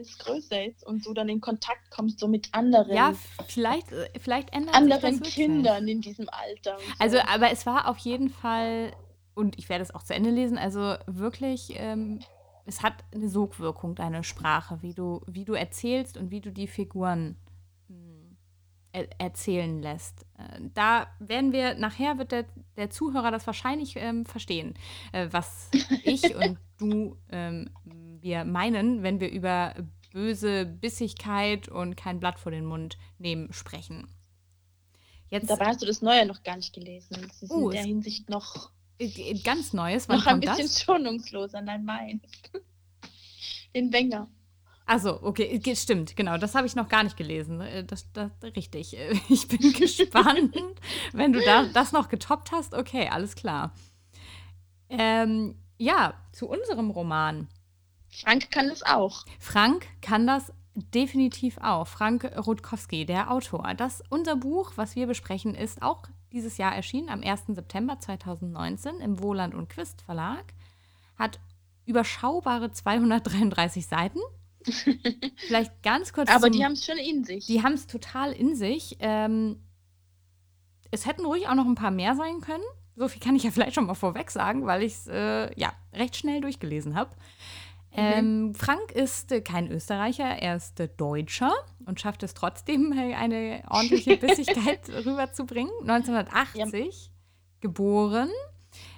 es 0.00 0.16
größer 0.18 0.64
ist 0.66 0.86
und 0.86 1.04
du 1.04 1.12
dann 1.12 1.28
in 1.28 1.40
Kontakt 1.42 1.90
kommst 1.90 2.18
so 2.20 2.26
mit 2.28 2.48
anderen, 2.52 2.94
Ja, 2.96 3.12
vielleicht, 3.46 3.88
vielleicht 4.20 4.54
ändert 4.54 4.74
sich 4.74 4.94
anderen. 5.04 5.22
Kindern 5.22 5.88
in 5.88 6.00
diesem 6.00 6.28
Alter. 6.30 6.78
so. 6.78 6.92
Also, 6.98 7.18
aber 7.28 7.50
es 7.50 7.66
war 7.66 7.88
auf 7.88 7.98
jeden 7.98 8.30
Fall, 8.30 8.92
und 9.34 9.58
ich 9.58 9.68
werde 9.68 9.82
es 9.84 9.94
auch 9.94 10.02
zu 10.02 10.14
Ende 10.14 10.30
lesen, 10.30 10.56
also 10.56 10.94
wirklich, 11.06 11.74
ähm, 11.76 12.20
es 12.66 12.82
hat 12.82 13.04
eine 13.14 13.28
Sogwirkung, 13.28 13.94
deine 13.94 14.24
Sprache, 14.24 14.82
wie 14.82 14.92
du, 14.92 15.22
wie 15.26 15.44
du 15.44 15.54
erzählst 15.54 16.16
und 16.16 16.30
wie 16.30 16.40
du 16.40 16.52
die 16.52 16.66
Figuren 16.66 17.36
er 18.96 19.08
erzählen 19.20 19.82
lässt. 19.82 20.22
Äh, 20.38 20.60
da 20.74 21.06
werden 21.18 21.52
wir, 21.52 21.74
nachher 21.74 22.18
wird 22.18 22.32
der, 22.32 22.46
der 22.76 22.90
Zuhörer 22.90 23.30
das 23.30 23.46
wahrscheinlich 23.46 23.96
ähm, 23.96 24.24
verstehen, 24.24 24.74
äh, 25.12 25.28
was 25.30 25.70
ich 26.02 26.34
und 26.36 26.58
du, 26.78 27.16
ähm, 27.30 27.70
wir 28.20 28.44
meinen, 28.44 29.02
wenn 29.02 29.20
wir 29.20 29.30
über 29.30 29.74
böse 30.12 30.64
Bissigkeit 30.64 31.68
und 31.68 31.96
kein 31.96 32.20
Blatt 32.20 32.38
vor 32.38 32.50
den 32.50 32.64
Mund 32.64 32.96
nehmen 33.18 33.52
sprechen. 33.52 34.08
Jetzt 35.28 35.50
Dabei 35.50 35.66
hast 35.66 35.82
du 35.82 35.86
das 35.86 36.00
Neue 36.02 36.24
noch 36.24 36.42
gar 36.42 36.56
nicht 36.56 36.72
gelesen. 36.72 37.18
Das 37.26 37.42
ist 37.42 37.50
Oh, 37.50 37.68
in 37.68 37.76
der 37.76 37.84
Hinsicht 37.84 38.30
noch, 38.30 38.70
äh, 38.70 38.75
ganz 39.44 39.72
Neues, 39.72 40.08
wann 40.08 40.18
noch 40.18 40.26
ein 40.26 40.40
bisschen 40.40 40.66
das? 40.66 40.82
schonungsloser. 40.82 41.60
Nein, 41.60 41.84
mein. 41.84 42.20
Den 43.74 43.92
Wenger. 43.92 44.28
Also, 44.88 45.20
okay, 45.22 45.58
ge- 45.58 45.74
stimmt, 45.74 46.14
genau, 46.16 46.38
das 46.38 46.54
habe 46.54 46.66
ich 46.66 46.76
noch 46.76 46.88
gar 46.88 47.02
nicht 47.02 47.16
gelesen. 47.16 47.60
Äh, 47.60 47.84
Das, 47.84 48.10
das 48.12 48.30
richtig. 48.42 48.96
Äh, 48.96 49.14
Ich 49.28 49.48
bin 49.48 49.72
gespannt, 49.72 50.54
wenn 51.12 51.32
du 51.32 51.40
da, 51.44 51.64
das 51.64 51.92
noch 51.92 52.08
getoppt 52.08 52.52
hast. 52.52 52.72
Okay, 52.74 53.08
alles 53.08 53.34
klar. 53.34 53.72
Ähm, 54.88 55.56
ja, 55.78 56.14
zu 56.32 56.48
unserem 56.48 56.90
Roman. 56.90 57.48
Frank 58.10 58.50
kann 58.50 58.68
das 58.68 58.82
auch. 58.84 59.24
Frank 59.40 59.86
kann 60.00 60.26
das 60.26 60.52
definitiv 60.74 61.58
auch. 61.58 61.86
Frank 61.88 62.24
Rutkowski, 62.46 63.04
der 63.04 63.30
Autor. 63.30 63.74
Das, 63.74 64.02
unser 64.08 64.36
Buch, 64.36 64.72
was 64.76 64.94
wir 64.94 65.06
besprechen, 65.06 65.54
ist 65.54 65.82
auch 65.82 66.02
dieses 66.32 66.58
Jahr 66.58 66.74
erschienen, 66.74 67.08
am 67.08 67.22
1. 67.22 67.44
September 67.48 67.98
2019 67.98 69.00
im 69.00 69.20
Wohland 69.20 69.54
und 69.54 69.68
Quist 69.68 70.02
Verlag. 70.02 70.44
Hat 71.16 71.40
überschaubare 71.86 72.70
233 72.70 73.86
Seiten. 73.86 74.18
Vielleicht 75.36 75.82
ganz 75.82 76.12
kurz. 76.12 76.28
Aber 76.30 76.42
zum- 76.48 76.52
die 76.52 76.64
haben 76.64 76.72
es 76.72 76.84
schon 76.84 76.98
in 76.98 77.24
sich. 77.24 77.46
die 77.46 77.62
haben 77.62 77.74
es 77.74 77.86
total 77.86 78.32
in 78.32 78.56
sich. 78.56 78.96
Ähm, 79.00 79.62
es 80.90 81.06
hätten 81.06 81.24
ruhig 81.24 81.48
auch 81.48 81.54
noch 81.54 81.66
ein 81.66 81.74
paar 81.74 81.90
mehr 81.90 82.14
sein 82.16 82.40
können. 82.40 82.64
So 82.96 83.08
viel 83.08 83.20
kann 83.20 83.36
ich 83.36 83.42
ja 83.42 83.50
vielleicht 83.50 83.74
schon 83.74 83.84
mal 83.86 83.94
vorweg 83.94 84.30
sagen, 84.30 84.64
weil 84.66 84.82
ich 84.82 84.94
es 84.94 85.06
äh, 85.06 85.50
ja 85.60 85.72
recht 85.92 86.16
schnell 86.16 86.40
durchgelesen 86.40 86.94
habe. 86.94 87.10
Ähm, 87.96 88.54
Frank 88.54 88.92
ist 88.92 89.32
äh, 89.32 89.40
kein 89.40 89.70
Österreicher, 89.70 90.24
er 90.24 90.56
ist 90.56 90.78
äh, 90.80 90.88
Deutscher 90.96 91.52
und 91.86 91.98
schafft 91.98 92.22
es 92.22 92.34
trotzdem, 92.34 92.92
äh, 92.96 93.14
eine 93.14 93.62
ordentliche 93.68 94.16
Bissigkeit 94.18 94.88
rüberzubringen. 94.88 95.72
1980 95.88 97.10
geboren, 97.60 98.28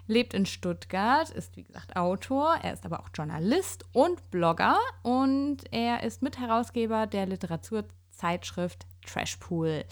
lebt 0.09 0.35
in 0.35 0.47
Stuttgart, 0.47 1.31
ist 1.31 1.57
wie 1.57 1.63
gesagt 1.63 1.97
Autor, 1.97 2.57
er 2.63 2.73
ist 2.73 2.85
aber 2.85 3.01
auch 3.01 3.11
Journalist 3.15 3.85
und 3.93 4.31
Blogger 4.31 4.77
und 5.03 5.59
er 5.71 6.03
ist 6.03 6.23
Mitherausgeber 6.23 7.07
der 7.07 7.27
Literaturzeitschrift 7.27 8.87
Trashpool. 9.07 9.85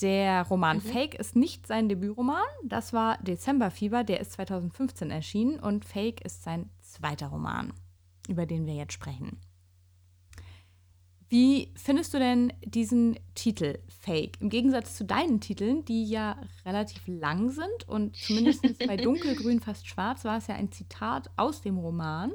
Der 0.00 0.46
Roman 0.46 0.78
Mhm. 0.78 0.80
Fake 0.82 1.14
ist 1.14 1.36
nicht 1.36 1.66
sein 1.66 1.88
Debütroman, 1.88 2.42
das 2.64 2.92
war 2.92 3.18
Dezemberfieber, 3.22 4.04
der 4.04 4.20
ist 4.20 4.32
2015 4.32 5.10
erschienen 5.10 5.60
und 5.60 5.84
Fake 5.84 6.24
ist 6.24 6.42
sein 6.42 6.70
zweiter 6.80 7.28
Roman, 7.28 7.72
über 8.28 8.46
den 8.46 8.66
wir 8.66 8.74
jetzt 8.74 8.92
sprechen. 8.92 9.38
Wie 11.28 11.72
findest 11.76 12.12
du 12.12 12.18
denn 12.18 12.52
diesen 12.62 13.18
Titel 13.34 13.78
Fake? 13.88 14.38
Im 14.40 14.50
Gegensatz 14.50 14.96
zu 14.96 15.04
deinen 15.04 15.40
Titeln, 15.40 15.82
die 15.86 16.04
ja 16.04 16.36
relativ 16.66 17.02
lang 17.06 17.48
sind 17.50 17.88
und 17.88 18.16
zumindest 18.26 18.62
bei 18.86 18.96
Dunkelgrün 18.98 19.60
fast 19.60 19.86
schwarz 19.86 20.24
war 20.24 20.36
es 20.38 20.46
ja 20.46 20.56
ein 20.56 20.70
Zitat 20.72 21.30
aus 21.38 21.62
dem 21.62 21.78
Roman. 21.78 22.32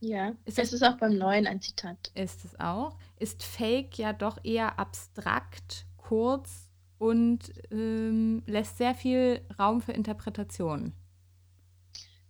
ja, 0.00 0.28
Ist 0.44 0.58
es 0.58 0.70
das- 0.70 0.72
ist 0.74 0.82
auch 0.82 0.98
beim 0.98 1.16
Neuen 1.16 1.46
ein 1.46 1.62
Zitat. 1.62 2.10
Ist 2.14 2.44
es 2.44 2.58
auch. 2.60 2.98
Ist 3.18 3.42
Fake 3.44 3.96
ja 3.96 4.12
doch 4.12 4.38
eher 4.44 4.78
abstrakt, 4.78 5.86
kurz 5.96 6.68
und 6.98 7.50
ähm, 7.70 8.42
lässt 8.46 8.76
sehr 8.76 8.94
viel 8.94 9.40
Raum 9.58 9.80
für 9.80 9.92
Interpretation. 9.92 10.92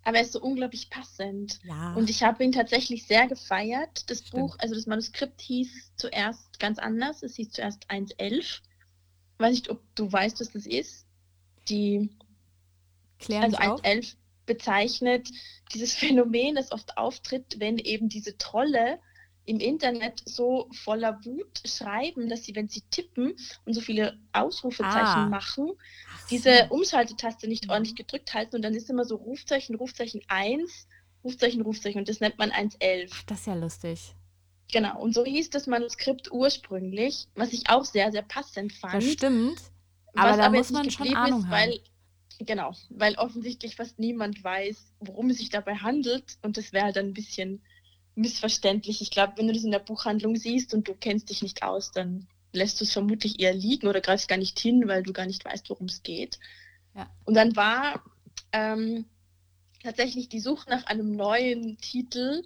Aber 0.04 0.16
er 0.16 0.23
ist 0.23 0.32
so 0.32 0.40
unglaublich 0.40 0.90
passend. 0.90 1.61
Ja. 1.64 1.94
Und 1.94 2.11
ich 2.11 2.23
habe 2.23 2.42
ihn 2.42 2.52
tatsächlich 2.52 3.06
sehr 3.06 3.28
gefeiert. 3.28 4.11
Das 4.11 4.18
Stimmt. 4.18 4.32
Buch, 4.32 4.56
also 4.59 4.75
das 4.75 4.87
Manuskript 4.87 5.40
hieß 5.40 5.92
zuerst 5.97 6.59
ganz 6.59 6.78
anders. 6.78 7.23
Es 7.23 7.37
hieß 7.37 7.50
zuerst 7.50 7.88
1.11. 7.90 8.61
Weiß 9.38 9.52
nicht, 9.52 9.71
ob 9.71 9.80
du 9.94 10.11
weißt, 10.11 10.40
was 10.40 10.50
das 10.50 10.66
ist. 10.66 11.06
Die, 11.68 12.11
Klär 13.18 13.42
also 13.42 13.56
mich 13.59 13.68
auf. 13.68 13.82
1.11 13.82 14.16
bezeichnet 14.47 15.28
dieses 15.73 15.94
Phänomen, 15.94 16.56
das 16.56 16.73
oft 16.73 16.97
auftritt, 16.99 17.61
wenn 17.61 17.78
eben 17.78 18.09
diese 18.09 18.37
Trolle 18.38 18.99
im 19.44 19.59
Internet 19.59 20.23
so 20.25 20.68
voller 20.73 21.25
Wut 21.25 21.62
schreiben, 21.66 22.28
dass 22.28 22.44
sie, 22.44 22.54
wenn 22.54 22.68
sie 22.68 22.82
tippen 22.90 23.35
und 23.64 23.73
so 23.75 23.80
viele 23.80 24.18
Ausrufezeichen 24.32 25.23
Ah. 25.23 25.28
machen, 25.28 25.73
Ach 26.11 26.12
diese 26.32 26.66
so. 26.68 26.74
Umschaltetaste 26.74 27.48
nicht 27.48 27.64
Mhm. 27.66 27.70
ordentlich 27.70 27.94
gedrückt 27.96 28.34
halten 28.34 28.56
und 28.56 28.62
dann 28.62 28.74
ist 28.74 28.90
immer 28.90 29.04
so 29.04 29.16
Rufzeichen, 29.16 29.74
Rufzeichen 29.76 30.20
1, 30.28 30.88
Rufzeichen, 31.24 31.62
Rufzeichen 31.62 32.00
und 32.00 32.08
das 32.08 32.20
nennt 32.20 32.38
man 32.38 32.50
1.11. 32.50 33.10
Ach, 33.14 33.22
das 33.24 33.40
ist 33.40 33.46
ja 33.46 33.54
lustig. 33.54 34.14
Genau, 34.72 34.98
und 35.00 35.14
so 35.14 35.24
hieß 35.24 35.50
das 35.50 35.66
Manuskript 35.66 36.32
ursprünglich, 36.32 37.28
was 37.34 37.52
ich 37.52 37.68
auch 37.68 37.84
sehr, 37.84 38.10
sehr 38.10 38.22
passend 38.22 38.72
fand. 38.72 38.94
Das 38.94 39.04
stimmt. 39.04 39.60
Aber 40.14 40.36
da 40.36 40.46
aber 40.46 40.56
muss 40.58 40.70
man 40.70 40.90
schon 40.90 41.14
Ahnung 41.14 41.40
ist, 41.40 41.46
haben. 41.46 41.52
Weil, 41.52 41.80
genau, 42.38 42.72
weil 42.90 43.14
offensichtlich 43.16 43.76
fast 43.76 43.98
niemand 43.98 44.42
weiß, 44.42 44.94
worum 45.00 45.30
es 45.30 45.38
sich 45.38 45.50
dabei 45.50 45.76
handelt. 45.76 46.38
Und 46.42 46.56
das 46.56 46.72
wäre 46.72 46.86
halt 46.86 46.96
ein 46.98 47.12
bisschen 47.12 47.62
missverständlich. 48.14 49.00
Ich 49.02 49.10
glaube, 49.10 49.34
wenn 49.36 49.46
du 49.46 49.52
das 49.52 49.64
in 49.64 49.70
der 49.70 49.78
Buchhandlung 49.78 50.36
siehst 50.36 50.74
und 50.74 50.88
du 50.88 50.94
kennst 50.94 51.30
dich 51.30 51.42
nicht 51.42 51.62
aus, 51.62 51.92
dann 51.92 52.26
lässt 52.52 52.80
du 52.80 52.85
es 52.85 52.92
vermutlich 52.92 53.40
eher 53.40 53.54
liegen 53.54 53.88
oder 53.88 54.00
greifst 54.00 54.28
gar 54.28 54.38
nicht 54.38 54.59
hin, 54.59 54.87
weil 54.87 55.02
du 55.02 55.12
gar 55.12 55.26
nicht 55.26 55.44
weißt, 55.44 55.68
worum 55.71 55.87
es 55.87 56.02
geht. 56.02 56.38
Ja. 56.94 57.11
Und 57.25 57.35
dann 57.35 57.56
war 57.56 58.02
ähm, 58.52 59.06
tatsächlich 59.82 60.28
die 60.28 60.40
Suche 60.40 60.68
nach 60.71 60.85
einem 60.87 61.16
neuen 61.16 61.78
Titel 61.78 62.44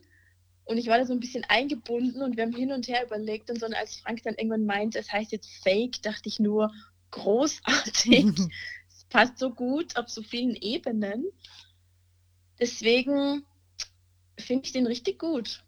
und 0.65 0.79
ich 0.79 0.89
war 0.89 0.99
da 0.99 1.07
so 1.07 1.13
ein 1.13 1.21
bisschen 1.21 1.45
eingebunden 1.45 2.23
und 2.23 2.37
wir 2.37 2.45
haben 2.45 2.55
hin 2.55 2.73
und 2.73 2.89
her 2.89 3.05
überlegt 3.05 3.51
und 3.51 3.61
so, 3.61 3.67
und 3.67 3.75
als 3.75 3.97
Frank 3.97 4.23
dann 4.25 4.35
irgendwann 4.35 4.67
meinte, 4.67 4.99
es 4.99 5.13
heißt 5.13 5.31
jetzt 5.31 5.63
Fake, 5.63 6.03
dachte 6.03 6.29
ich 6.29 6.41
nur, 6.41 6.73
großartig. 7.13 8.27
es 8.89 9.05
passt 9.09 9.39
so 9.39 9.51
gut 9.51 9.97
auf 9.97 10.09
so 10.09 10.23
vielen 10.23 10.57
Ebenen. 10.57 11.25
Deswegen 12.59 13.45
finde 14.39 14.67
ich 14.67 14.73
den 14.73 14.87
richtig 14.87 15.21
gut. 15.21 15.63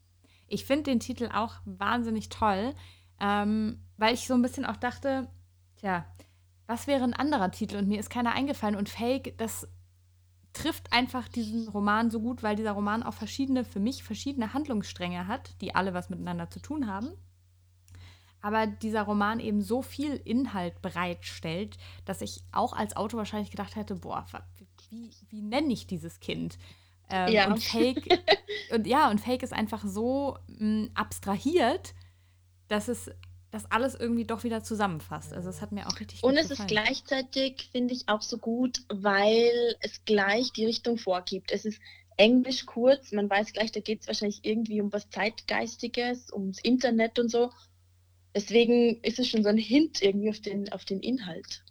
Ich 0.48 0.64
finde 0.64 0.84
den 0.84 1.00
Titel 1.00 1.28
auch 1.32 1.54
wahnsinnig 1.64 2.28
toll, 2.28 2.74
ähm, 3.20 3.80
weil 3.98 4.14
ich 4.14 4.26
so 4.26 4.34
ein 4.34 4.42
bisschen 4.42 4.64
auch 4.64 4.76
dachte, 4.76 5.28
tja, 5.76 6.06
was 6.66 6.86
wäre 6.86 7.04
ein 7.04 7.14
anderer 7.14 7.50
Titel? 7.50 7.76
Und 7.76 7.88
mir 7.88 8.00
ist 8.00 8.10
keiner 8.10 8.32
eingefallen. 8.32 8.76
Und 8.76 8.88
Fake, 8.88 9.36
das 9.38 9.68
trifft 10.52 10.92
einfach 10.92 11.28
diesen 11.28 11.68
Roman 11.68 12.10
so 12.10 12.20
gut, 12.20 12.42
weil 12.42 12.56
dieser 12.56 12.72
Roman 12.72 13.02
auch 13.02 13.14
verschiedene, 13.14 13.64
für 13.64 13.80
mich 13.80 14.02
verschiedene 14.02 14.54
Handlungsstränge 14.54 15.26
hat, 15.26 15.60
die 15.60 15.74
alle 15.74 15.94
was 15.94 16.10
miteinander 16.10 16.50
zu 16.50 16.60
tun 16.60 16.86
haben. 16.86 17.10
Aber 18.40 18.66
dieser 18.66 19.02
Roman 19.02 19.40
eben 19.40 19.62
so 19.62 19.82
viel 19.82 20.14
Inhalt 20.14 20.80
bereitstellt, 20.80 21.76
dass 22.04 22.20
ich 22.20 22.44
auch 22.52 22.72
als 22.72 22.96
Autor 22.96 23.18
wahrscheinlich 23.18 23.50
gedacht 23.50 23.74
hätte, 23.74 23.96
boah, 23.96 24.24
wie, 24.90 25.10
wie 25.28 25.42
nenne 25.42 25.72
ich 25.72 25.86
dieses 25.86 26.20
Kind? 26.20 26.56
Ähm, 27.10 27.32
ja. 27.32 27.46
Und 27.48 27.62
Fake, 27.62 28.06
und 28.72 28.86
ja, 28.86 29.10
und 29.10 29.20
Fake 29.20 29.42
ist 29.42 29.52
einfach 29.52 29.84
so 29.84 30.38
mh, 30.46 30.66
mm, 30.66 30.90
abstrahiert, 30.94 31.94
dass 32.68 32.88
es 32.88 33.10
das 33.50 33.70
alles 33.70 33.94
irgendwie 33.94 34.24
doch 34.24 34.44
wieder 34.44 34.62
zusammenfasst. 34.62 35.32
Also 35.32 35.48
es 35.48 35.62
hat 35.62 35.72
mir 35.72 35.86
auch 35.86 35.98
richtig 36.00 36.22
Und 36.22 36.36
es 36.36 36.48
gefallen. 36.48 36.68
ist 36.68 36.74
gleichzeitig, 36.74 37.68
finde 37.72 37.94
ich, 37.94 38.08
auch 38.08 38.22
so 38.22 38.38
gut, 38.38 38.82
weil 38.88 39.76
es 39.80 40.04
gleich 40.04 40.52
die 40.52 40.66
Richtung 40.66 40.98
vorgibt. 40.98 41.50
Es 41.50 41.64
ist 41.64 41.80
Englisch 42.16 42.66
kurz, 42.66 43.12
man 43.12 43.30
weiß 43.30 43.52
gleich, 43.52 43.72
da 43.72 43.80
geht 43.80 44.02
es 44.02 44.06
wahrscheinlich 44.08 44.44
irgendwie 44.44 44.80
um 44.80 44.92
was 44.92 45.08
Zeitgeistiges, 45.08 46.32
ums 46.32 46.58
Internet 46.62 47.18
und 47.18 47.30
so. 47.30 47.50
Deswegen 48.34 49.00
ist 49.02 49.18
es 49.18 49.28
schon 49.28 49.42
so 49.42 49.48
ein 49.48 49.56
Hint 49.56 50.02
irgendwie 50.02 50.30
auf 50.30 50.40
den, 50.40 50.70
auf 50.72 50.84
den 50.84 51.00
Inhalt. 51.00 51.64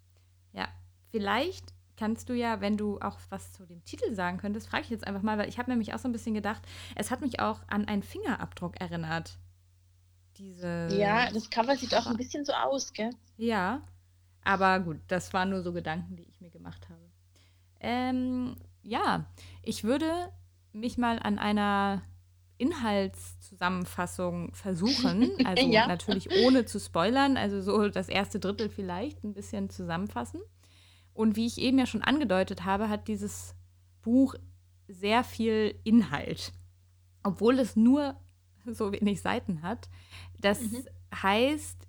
Ja, 0.52 0.68
vielleicht 1.10 1.66
kannst 1.96 2.28
du 2.28 2.34
ja, 2.34 2.60
wenn 2.60 2.76
du 2.76 2.98
auch 3.00 3.18
was 3.28 3.52
zu 3.52 3.66
dem 3.66 3.84
Titel 3.84 4.14
sagen 4.14 4.38
könntest, 4.38 4.68
frage 4.68 4.84
ich 4.84 4.90
jetzt 4.90 5.06
einfach 5.06 5.22
mal, 5.22 5.38
weil 5.38 5.48
ich 5.48 5.58
habe 5.58 5.70
nämlich 5.70 5.94
auch 5.94 5.98
so 5.98 6.08
ein 6.08 6.12
bisschen 6.12 6.34
gedacht, 6.34 6.62
es 6.96 7.10
hat 7.10 7.20
mich 7.20 7.40
auch 7.40 7.60
an 7.68 7.86
einen 7.86 8.02
Fingerabdruck 8.02 8.80
erinnert. 8.80 9.38
Diese. 10.38 10.88
Ja, 10.92 11.30
das 11.30 11.50
Cover 11.50 11.76
sieht 11.76 11.94
auch 11.94 12.06
ein 12.06 12.16
bisschen 12.16 12.44
so 12.44 12.52
aus, 12.52 12.92
gell? 12.92 13.10
Ja, 13.36 13.82
aber 14.44 14.80
gut, 14.80 14.98
das 15.08 15.32
waren 15.32 15.50
nur 15.50 15.62
so 15.62 15.72
Gedanken, 15.72 16.16
die 16.16 16.22
ich 16.22 16.40
mir 16.40 16.50
gemacht 16.50 16.88
habe. 16.88 17.10
Ähm, 17.80 18.56
ja, 18.82 19.26
ich 19.62 19.84
würde 19.84 20.32
mich 20.72 20.96
mal 20.96 21.18
an 21.18 21.38
einer 21.38 22.02
Inhaltszusammenfassung 22.58 24.54
versuchen. 24.54 25.30
Also 25.44 25.66
ja. 25.66 25.86
natürlich 25.86 26.28
ohne 26.44 26.64
zu 26.64 26.80
spoilern, 26.80 27.36
also 27.36 27.60
so 27.60 27.88
das 27.88 28.08
erste 28.08 28.40
Drittel 28.40 28.68
vielleicht 28.68 29.24
ein 29.24 29.34
bisschen 29.34 29.70
zusammenfassen. 29.70 30.40
Und 31.14 31.36
wie 31.36 31.46
ich 31.46 31.58
eben 31.58 31.78
ja 31.78 31.86
schon 31.86 32.02
angedeutet 32.02 32.64
habe, 32.64 32.88
hat 32.88 33.08
dieses 33.08 33.54
Buch 34.02 34.34
sehr 34.86 35.24
viel 35.24 35.74
Inhalt. 35.84 36.52
Obwohl 37.22 37.58
es 37.58 37.76
nur 37.76 38.16
so 38.74 38.92
wenig 38.92 39.20
Seiten 39.20 39.62
hat. 39.62 39.88
Das 40.38 40.60
mhm. 40.60 40.84
heißt, 41.14 41.86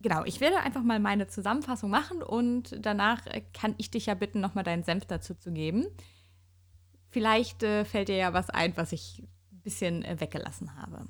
genau, 0.00 0.24
ich 0.24 0.40
werde 0.40 0.58
einfach 0.60 0.82
mal 0.82 1.00
meine 1.00 1.26
Zusammenfassung 1.26 1.90
machen 1.90 2.22
und 2.22 2.76
danach 2.84 3.22
kann 3.52 3.74
ich 3.78 3.90
dich 3.90 4.06
ja 4.06 4.14
bitten, 4.14 4.40
nochmal 4.40 4.64
deinen 4.64 4.84
Senf 4.84 5.06
dazu 5.06 5.34
zu 5.34 5.52
geben. 5.52 5.86
Vielleicht 7.08 7.62
äh, 7.62 7.84
fällt 7.84 8.08
dir 8.08 8.16
ja 8.16 8.32
was 8.32 8.50
ein, 8.50 8.76
was 8.76 8.92
ich 8.92 9.24
ein 9.52 9.60
bisschen 9.62 10.04
äh, 10.04 10.20
weggelassen 10.20 10.76
habe. 10.76 11.06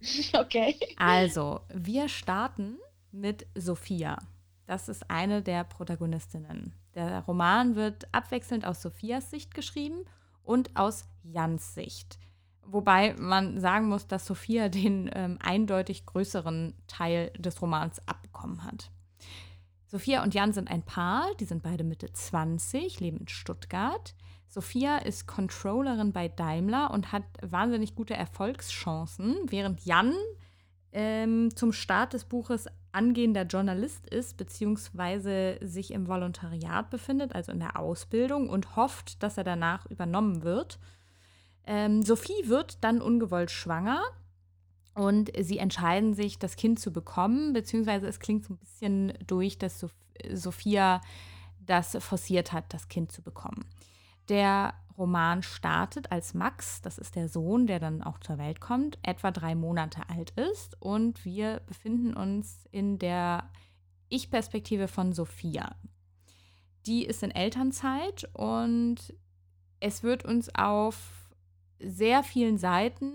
Okay. 0.34 0.76
Also, 0.98 1.62
wir 1.72 2.10
starten 2.10 2.76
mit 3.10 3.46
Sophia. 3.54 4.18
Das 4.66 4.90
ist 4.90 5.10
eine 5.10 5.40
der 5.40 5.64
Protagonistinnen. 5.64 6.74
Der 6.94 7.20
Roman 7.20 7.74
wird 7.74 8.12
abwechselnd 8.12 8.66
aus 8.66 8.82
Sophias 8.82 9.30
Sicht 9.30 9.54
geschrieben 9.54 10.04
und 10.42 10.76
aus 10.76 11.06
Jans 11.22 11.74
Sicht. 11.74 12.18
Wobei 12.66 13.14
man 13.18 13.60
sagen 13.60 13.88
muss, 13.88 14.06
dass 14.06 14.26
Sophia 14.26 14.68
den 14.68 15.10
ähm, 15.14 15.38
eindeutig 15.42 16.06
größeren 16.06 16.74
Teil 16.86 17.30
des 17.38 17.60
Romans 17.60 18.00
abbekommen 18.06 18.64
hat. 18.64 18.90
Sophia 19.86 20.24
und 20.24 20.34
Jan 20.34 20.52
sind 20.52 20.70
ein 20.70 20.82
Paar, 20.82 21.26
die 21.38 21.44
sind 21.44 21.62
beide 21.62 21.84
Mitte 21.84 22.12
20, 22.12 22.98
leben 23.00 23.18
in 23.18 23.28
Stuttgart. 23.28 24.14
Sophia 24.48 24.98
ist 24.98 25.26
Controllerin 25.26 26.12
bei 26.12 26.28
Daimler 26.28 26.90
und 26.90 27.12
hat 27.12 27.24
wahnsinnig 27.42 27.94
gute 27.94 28.14
Erfolgschancen, 28.14 29.36
während 29.46 29.84
Jan 29.84 30.12
ähm, 30.92 31.54
zum 31.54 31.72
Start 31.72 32.12
des 32.12 32.24
Buches 32.24 32.66
angehender 32.92 33.42
Journalist 33.42 34.06
ist, 34.06 34.36
beziehungsweise 34.36 35.58
sich 35.60 35.92
im 35.92 36.06
Volontariat 36.06 36.88
befindet, 36.90 37.34
also 37.34 37.52
in 37.52 37.58
der 37.58 37.78
Ausbildung, 37.78 38.48
und 38.48 38.76
hofft, 38.76 39.22
dass 39.22 39.36
er 39.36 39.44
danach 39.44 39.86
übernommen 39.86 40.42
wird. 40.44 40.78
Ähm, 41.66 42.02
Sophie 42.02 42.48
wird 42.48 42.82
dann 42.82 43.00
ungewollt 43.00 43.50
schwanger 43.50 44.02
und 44.94 45.30
sie 45.38 45.58
entscheiden 45.58 46.14
sich, 46.14 46.38
das 46.38 46.56
Kind 46.56 46.78
zu 46.78 46.92
bekommen, 46.92 47.52
beziehungsweise 47.52 48.06
es 48.06 48.20
klingt 48.20 48.44
so 48.44 48.54
ein 48.54 48.58
bisschen 48.58 49.12
durch, 49.26 49.58
dass 49.58 49.80
Sof 49.80 49.94
Sophia 50.32 51.00
das 51.58 51.96
forciert 51.98 52.52
hat, 52.52 52.72
das 52.72 52.88
Kind 52.88 53.10
zu 53.10 53.20
bekommen. 53.20 53.64
Der 54.28 54.74
Roman 54.96 55.42
startet, 55.42 56.12
als 56.12 56.34
Max, 56.34 56.80
das 56.82 56.98
ist 56.98 57.16
der 57.16 57.28
Sohn, 57.28 57.66
der 57.66 57.80
dann 57.80 58.02
auch 58.02 58.18
zur 58.20 58.38
Welt 58.38 58.60
kommt, 58.60 58.98
etwa 59.02 59.30
drei 59.30 59.54
Monate 59.54 60.08
alt 60.08 60.30
ist. 60.32 60.80
Und 60.80 61.24
wir 61.24 61.60
befinden 61.66 62.14
uns 62.14 62.66
in 62.70 62.98
der 62.98 63.50
Ich-Perspektive 64.08 64.86
von 64.86 65.12
Sophia. 65.12 65.74
Die 66.86 67.04
ist 67.04 67.22
in 67.22 67.32
Elternzeit 67.32 68.28
und 68.34 68.96
es 69.80 70.02
wird 70.02 70.24
uns 70.24 70.54
auf 70.54 71.23
sehr 71.86 72.22
vielen 72.22 72.58
Seiten 72.58 73.12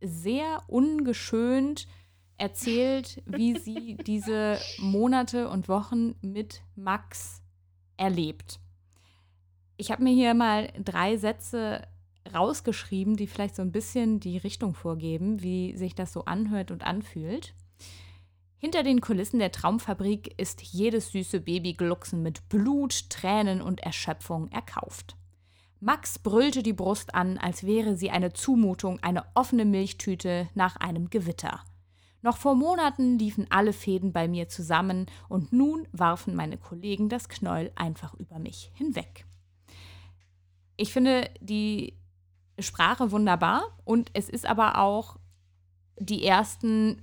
sehr 0.00 0.62
ungeschönt 0.66 1.88
erzählt, 2.38 3.22
wie 3.26 3.58
sie 3.58 3.96
diese 4.06 4.58
Monate 4.78 5.48
und 5.48 5.68
Wochen 5.68 6.14
mit 6.20 6.62
Max 6.74 7.42
erlebt 7.96 8.60
ich 9.76 9.90
habe 9.90 10.02
mir 10.02 10.12
hier 10.12 10.34
mal 10.34 10.72
drei 10.82 11.16
Sätze 11.16 11.86
rausgeschrieben, 12.34 13.16
die 13.16 13.26
vielleicht 13.26 13.56
so 13.56 13.62
ein 13.62 13.72
bisschen 13.72 14.20
die 14.20 14.38
Richtung 14.38 14.74
vorgeben, 14.74 15.42
wie 15.42 15.76
sich 15.76 15.94
das 15.94 16.12
so 16.12 16.24
anhört 16.24 16.70
und 16.70 16.84
anfühlt. 16.84 17.54
Hinter 18.58 18.82
den 18.82 19.00
Kulissen 19.00 19.38
der 19.38 19.52
Traumfabrik 19.52 20.34
ist 20.40 20.62
jedes 20.62 21.12
süße 21.12 21.40
Babyglucksen 21.40 22.22
mit 22.22 22.48
Blut, 22.48 23.10
Tränen 23.10 23.60
und 23.60 23.80
Erschöpfung 23.80 24.48
erkauft. 24.48 25.16
Max 25.80 26.18
brüllte 26.18 26.62
die 26.62 26.72
Brust 26.72 27.14
an, 27.14 27.38
als 27.38 27.64
wäre 27.64 27.96
sie 27.96 28.10
eine 28.10 28.32
Zumutung, 28.32 28.98
eine 29.02 29.24
offene 29.34 29.64
Milchtüte 29.64 30.48
nach 30.54 30.76
einem 30.76 31.10
Gewitter. 31.10 31.60
Noch 32.22 32.38
vor 32.38 32.54
Monaten 32.54 33.18
liefen 33.18 33.46
alle 33.50 33.72
Fäden 33.72 34.12
bei 34.12 34.26
mir 34.26 34.48
zusammen 34.48 35.06
und 35.28 35.52
nun 35.52 35.86
warfen 35.92 36.34
meine 36.34 36.56
Kollegen 36.56 37.08
das 37.08 37.28
Knäuel 37.28 37.70
einfach 37.76 38.14
über 38.14 38.38
mich 38.38 38.72
hinweg 38.74 39.26
ich 40.76 40.92
finde 40.92 41.30
die 41.40 41.94
Sprache 42.58 43.10
wunderbar 43.10 43.64
und 43.84 44.10
es 44.14 44.28
ist 44.28 44.46
aber 44.46 44.78
auch 44.78 45.16
die 45.98 46.24
ersten 46.24 47.02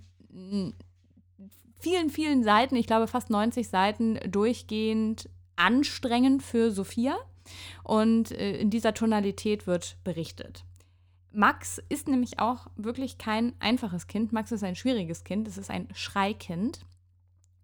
vielen, 1.79 2.09
vielen 2.09 2.43
Seiten, 2.43 2.75
ich 2.75 2.87
glaube 2.87 3.07
fast 3.07 3.29
90 3.29 3.67
Seiten, 3.67 4.19
durchgehend 4.29 5.29
anstrengend 5.55 6.41
für 6.41 6.71
Sophia. 6.71 7.15
Und 7.83 8.31
äh, 8.31 8.57
in 8.57 8.69
dieser 8.69 8.93
Tonalität 8.93 9.67
wird 9.67 9.97
berichtet. 10.03 10.65
Max 11.31 11.81
ist 11.89 12.07
nämlich 12.07 12.39
auch 12.39 12.67
wirklich 12.75 13.17
kein 13.17 13.53
einfaches 13.59 14.07
Kind. 14.07 14.33
Max 14.33 14.51
ist 14.51 14.63
ein 14.63 14.75
schwieriges 14.75 15.23
Kind. 15.23 15.47
Es 15.47 15.57
ist 15.57 15.71
ein 15.71 15.87
Schreikind. 15.93 16.81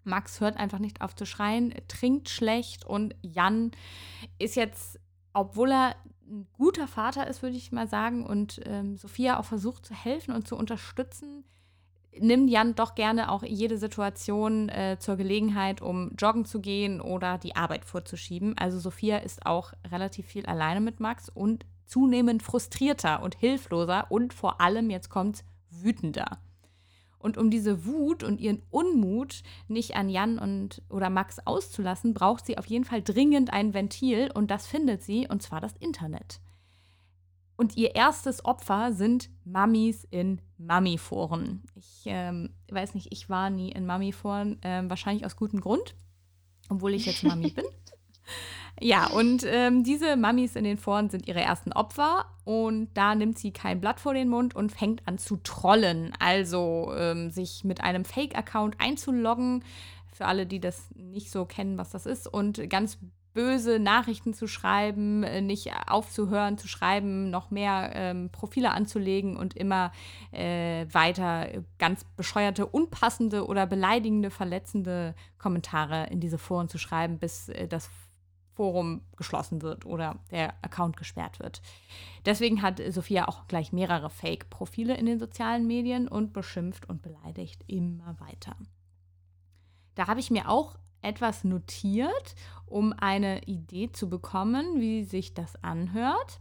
Max 0.03 0.41
hört 0.41 0.57
einfach 0.57 0.79
nicht 0.79 1.01
auf 1.01 1.15
zu 1.15 1.25
schreien, 1.25 1.73
trinkt 1.87 2.29
schlecht 2.29 2.85
und 2.85 3.15
Jan 3.21 3.71
ist 4.39 4.55
jetzt 4.55 4.99
obwohl 5.33 5.71
er 5.71 5.95
ein 6.27 6.47
guter 6.53 6.87
Vater 6.87 7.27
ist, 7.27 7.41
würde 7.41 7.57
ich 7.57 7.71
mal 7.71 7.87
sagen, 7.87 8.25
und 8.25 8.61
ähm, 8.65 8.97
Sophia 8.97 9.39
auch 9.39 9.45
versucht 9.45 9.85
zu 9.85 9.93
helfen 9.93 10.33
und 10.33 10.47
zu 10.47 10.55
unterstützen, 10.55 11.43
nimmt 12.17 12.49
Jan 12.49 12.75
doch 12.75 12.95
gerne 12.95 13.31
auch 13.31 13.43
jede 13.43 13.77
Situation 13.77 14.69
äh, 14.69 14.97
zur 14.99 15.15
Gelegenheit, 15.15 15.81
um 15.81 16.11
joggen 16.17 16.45
zu 16.45 16.59
gehen 16.59 17.01
oder 17.01 17.37
die 17.37 17.55
Arbeit 17.55 17.85
vorzuschieben. 17.85 18.57
Also 18.57 18.79
Sophia 18.79 19.17
ist 19.17 19.45
auch 19.45 19.73
relativ 19.91 20.25
viel 20.25 20.45
alleine 20.45 20.81
mit 20.81 20.99
Max 20.99 21.29
und 21.29 21.65
zunehmend 21.85 22.43
frustrierter 22.43 23.21
und 23.23 23.35
hilfloser 23.35 24.07
und 24.09 24.33
vor 24.33 24.61
allem, 24.61 24.89
jetzt 24.89 25.09
kommt 25.09 25.43
wütender. 25.69 26.39
Und 27.17 27.37
um 27.37 27.51
diese 27.51 27.85
Wut 27.85 28.23
und 28.23 28.39
ihren 28.39 28.61
Unmut 28.69 29.43
nicht 29.67 29.95
an 29.95 30.07
Jan 30.07 30.39
und 30.39 30.81
oder 30.89 31.09
Max 31.09 31.39
auszulassen, 31.45 32.13
braucht 32.13 32.45
sie 32.45 32.57
auf 32.57 32.65
jeden 32.67 32.85
Fall 32.85 33.01
dringend 33.01 33.51
ein 33.51 33.73
Ventil 33.73 34.31
und 34.33 34.49
das 34.49 34.67
findet 34.67 35.03
sie, 35.03 35.27
und 35.27 35.41
zwar 35.41 35.59
das 35.59 35.73
Internet. 35.79 36.39
Und 37.59 37.75
ihr 37.75 37.93
erstes 37.93 38.45
Opfer 38.45 38.93
sind 38.93 39.29
Mamis 39.43 40.07
in 40.09 40.39
Mami-Foren. 40.59 41.61
Ich 41.75 42.03
ähm, 42.05 42.51
weiß 42.71 42.93
nicht, 42.93 43.11
ich 43.11 43.29
war 43.29 43.49
nie 43.49 43.69
in 43.73 43.85
Mami-Foren, 43.85 44.63
äh, 44.63 44.83
wahrscheinlich 44.89 45.25
aus 45.25 45.35
gutem 45.35 45.59
Grund, 45.59 45.93
obwohl 46.69 46.93
ich 46.93 47.05
jetzt 47.05 47.25
Mami 47.25 47.49
bin. 47.55 47.65
Ja, 48.79 49.07
und 49.07 49.43
ähm, 49.45 49.83
diese 49.83 50.15
Mamis 50.15 50.55
in 50.55 50.63
den 50.63 50.77
Foren 50.77 51.09
sind 51.09 51.27
ihre 51.27 51.41
ersten 51.41 51.73
Opfer 51.73 52.27
und 52.45 52.91
da 52.93 53.13
nimmt 53.13 53.37
sie 53.37 53.51
kein 53.51 53.81
Blatt 53.81 53.99
vor 53.99 54.13
den 54.13 54.29
Mund 54.29 54.55
und 54.55 54.71
fängt 54.71 55.05
an 55.05 55.17
zu 55.17 55.35
trollen, 55.35 56.13
also 56.17 56.93
ähm, 56.97 57.29
sich 57.29 57.65
mit 57.65 57.81
einem 57.81 58.05
Fake-Account 58.05 58.79
einzuloggen, 58.79 59.65
für 60.13 60.27
alle, 60.27 60.45
die 60.45 60.61
das 60.61 60.91
nicht 60.95 61.29
so 61.29 61.43
kennen, 61.43 61.77
was 61.77 61.89
das 61.89 62.05
ist, 62.05 62.25
und 62.25 62.69
ganz 62.69 62.99
böse 63.33 63.79
Nachrichten 63.79 64.33
zu 64.33 64.47
schreiben, 64.47 65.23
äh, 65.23 65.41
nicht 65.41 65.71
aufzuhören 65.87 66.57
zu 66.57 66.67
schreiben, 66.67 67.29
noch 67.29 67.51
mehr 67.51 67.91
ähm, 67.93 68.29
Profile 68.31 68.71
anzulegen 68.71 69.37
und 69.37 69.55
immer 69.55 69.91
äh, 70.31 70.85
weiter 70.91 71.47
ganz 71.77 72.03
bescheuerte, 72.03 72.65
unpassende 72.65 73.45
oder 73.45 73.65
beleidigende, 73.65 74.29
verletzende 74.31 75.15
Kommentare 75.37 76.07
in 76.07 76.19
diese 76.19 76.37
Foren 76.37 76.69
zu 76.69 76.77
schreiben, 76.77 77.19
bis 77.19 77.49
äh, 77.49 77.67
das 77.67 77.89
Forum 78.59 79.03
geschlossen 79.15 79.61
wird 79.61 79.85
oder 79.85 80.19
der 80.31 80.53
Account 80.61 80.97
gesperrt 80.97 81.39
wird. 81.39 81.61
Deswegen 82.25 82.61
hat 82.61 82.81
Sophia 82.89 83.29
auch 83.29 83.47
gleich 83.47 83.71
mehrere 83.71 84.09
Fake-Profile 84.09 84.97
in 84.97 85.05
den 85.05 85.17
sozialen 85.17 85.65
Medien 85.65 86.09
und 86.09 86.33
beschimpft 86.33 86.89
und 86.89 87.01
beleidigt 87.01 87.63
immer 87.67 88.19
weiter. 88.19 88.57
Da 89.95 90.07
habe 90.07 90.19
ich 90.19 90.29
mir 90.29 90.49
auch 90.49 90.75
etwas 91.01 91.43
notiert, 91.43 92.35
um 92.65 92.93
eine 92.93 93.43
Idee 93.43 93.91
zu 93.91 94.09
bekommen, 94.09 94.79
wie 94.79 95.03
sich 95.03 95.33
das 95.33 95.61
anhört. 95.63 96.39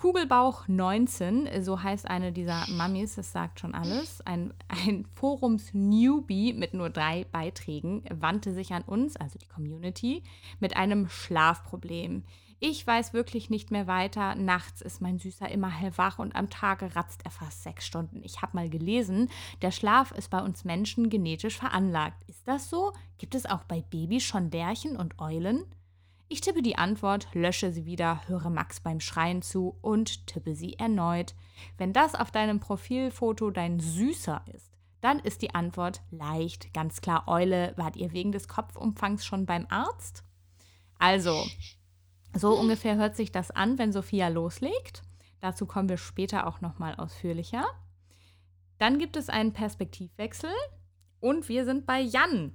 Kugelbauch 0.00 0.66
19, 0.66 1.62
so 1.62 1.82
heißt 1.82 2.08
eine 2.08 2.32
dieser 2.32 2.64
Mummies, 2.70 3.16
das 3.16 3.32
sagt 3.32 3.60
schon 3.60 3.74
alles. 3.74 4.22
Ein, 4.22 4.54
ein 4.68 5.04
Forums-Newbie 5.04 6.54
mit 6.54 6.72
nur 6.72 6.88
drei 6.88 7.26
Beiträgen 7.30 8.04
wandte 8.08 8.54
sich 8.54 8.72
an 8.72 8.80
uns, 8.80 9.16
also 9.16 9.38
die 9.38 9.48
Community, 9.48 10.22
mit 10.58 10.74
einem 10.74 11.10
Schlafproblem. 11.10 12.24
Ich 12.62 12.86
weiß 12.86 13.14
wirklich 13.14 13.48
nicht 13.48 13.70
mehr 13.70 13.86
weiter. 13.86 14.34
Nachts 14.34 14.82
ist 14.82 15.00
mein 15.00 15.18
Süßer 15.18 15.48
immer 15.48 15.70
hellwach 15.70 16.18
und 16.18 16.36
am 16.36 16.50
Tage 16.50 16.94
ratzt 16.94 17.24
er 17.24 17.30
fast 17.30 17.62
sechs 17.62 17.86
Stunden. 17.86 18.20
Ich 18.22 18.42
habe 18.42 18.54
mal 18.54 18.68
gelesen, 18.68 19.30
der 19.62 19.70
Schlaf 19.70 20.12
ist 20.12 20.28
bei 20.28 20.40
uns 20.42 20.66
Menschen 20.66 21.08
genetisch 21.08 21.56
veranlagt. 21.56 22.22
Ist 22.28 22.46
das 22.46 22.68
so? 22.68 22.92
Gibt 23.16 23.34
es 23.34 23.46
auch 23.46 23.64
bei 23.64 23.80
Babys 23.80 24.24
schon 24.24 24.50
Bärchen 24.50 24.98
und 24.98 25.18
Eulen? 25.18 25.64
Ich 26.28 26.42
tippe 26.42 26.60
die 26.60 26.76
Antwort, 26.76 27.28
lösche 27.32 27.72
sie 27.72 27.86
wieder, 27.86 28.20
höre 28.28 28.50
Max 28.50 28.80
beim 28.80 29.00
Schreien 29.00 29.40
zu 29.40 29.78
und 29.80 30.26
tippe 30.26 30.54
sie 30.54 30.74
erneut. 30.74 31.34
Wenn 31.78 31.94
das 31.94 32.14
auf 32.14 32.30
deinem 32.30 32.60
Profilfoto 32.60 33.50
dein 33.50 33.80
Süßer 33.80 34.44
ist, 34.54 34.70
dann 35.00 35.18
ist 35.18 35.40
die 35.40 35.54
Antwort 35.54 36.02
leicht, 36.10 36.74
ganz 36.74 37.00
klar 37.00 37.26
Eule. 37.26 37.72
Wart 37.76 37.96
ihr 37.96 38.12
wegen 38.12 38.32
des 38.32 38.48
Kopfumfangs 38.48 39.24
schon 39.24 39.46
beim 39.46 39.66
Arzt? 39.70 40.24
Also, 40.98 41.42
so 42.34 42.58
ungefähr 42.58 42.96
hört 42.96 43.16
sich 43.16 43.32
das 43.32 43.50
an, 43.50 43.78
wenn 43.78 43.92
Sophia 43.92 44.28
loslegt. 44.28 45.02
Dazu 45.40 45.66
kommen 45.66 45.88
wir 45.88 45.96
später 45.96 46.46
auch 46.46 46.60
noch 46.60 46.78
mal 46.78 46.94
ausführlicher. 46.94 47.64
Dann 48.78 48.98
gibt 48.98 49.16
es 49.16 49.28
einen 49.28 49.52
Perspektivwechsel 49.52 50.50
und 51.20 51.48
wir 51.48 51.64
sind 51.64 51.86
bei 51.86 52.00
Jan, 52.00 52.54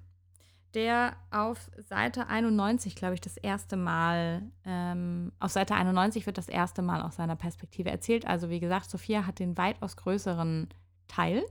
der 0.74 1.16
auf 1.32 1.70
Seite 1.78 2.28
91, 2.28 2.96
glaube 2.96 3.14
ich, 3.14 3.22
das 3.22 3.38
erste 3.38 3.78
Mal, 3.78 4.44
ähm, 4.66 5.32
auf 5.40 5.52
Seite 5.52 5.76
91 5.76 6.26
wird 6.26 6.38
das 6.38 6.50
erste 6.50 6.82
Mal 6.82 7.02
aus 7.02 7.16
seiner 7.16 7.36
Perspektive 7.36 7.90
erzählt. 7.90 8.28
Also 8.28 8.50
wie 8.50 8.60
gesagt, 8.60 8.90
Sophia 8.90 9.26
hat 9.26 9.40
den 9.40 9.58
weitaus 9.58 9.96
größeren 9.96 10.70
Teil. 11.08 11.44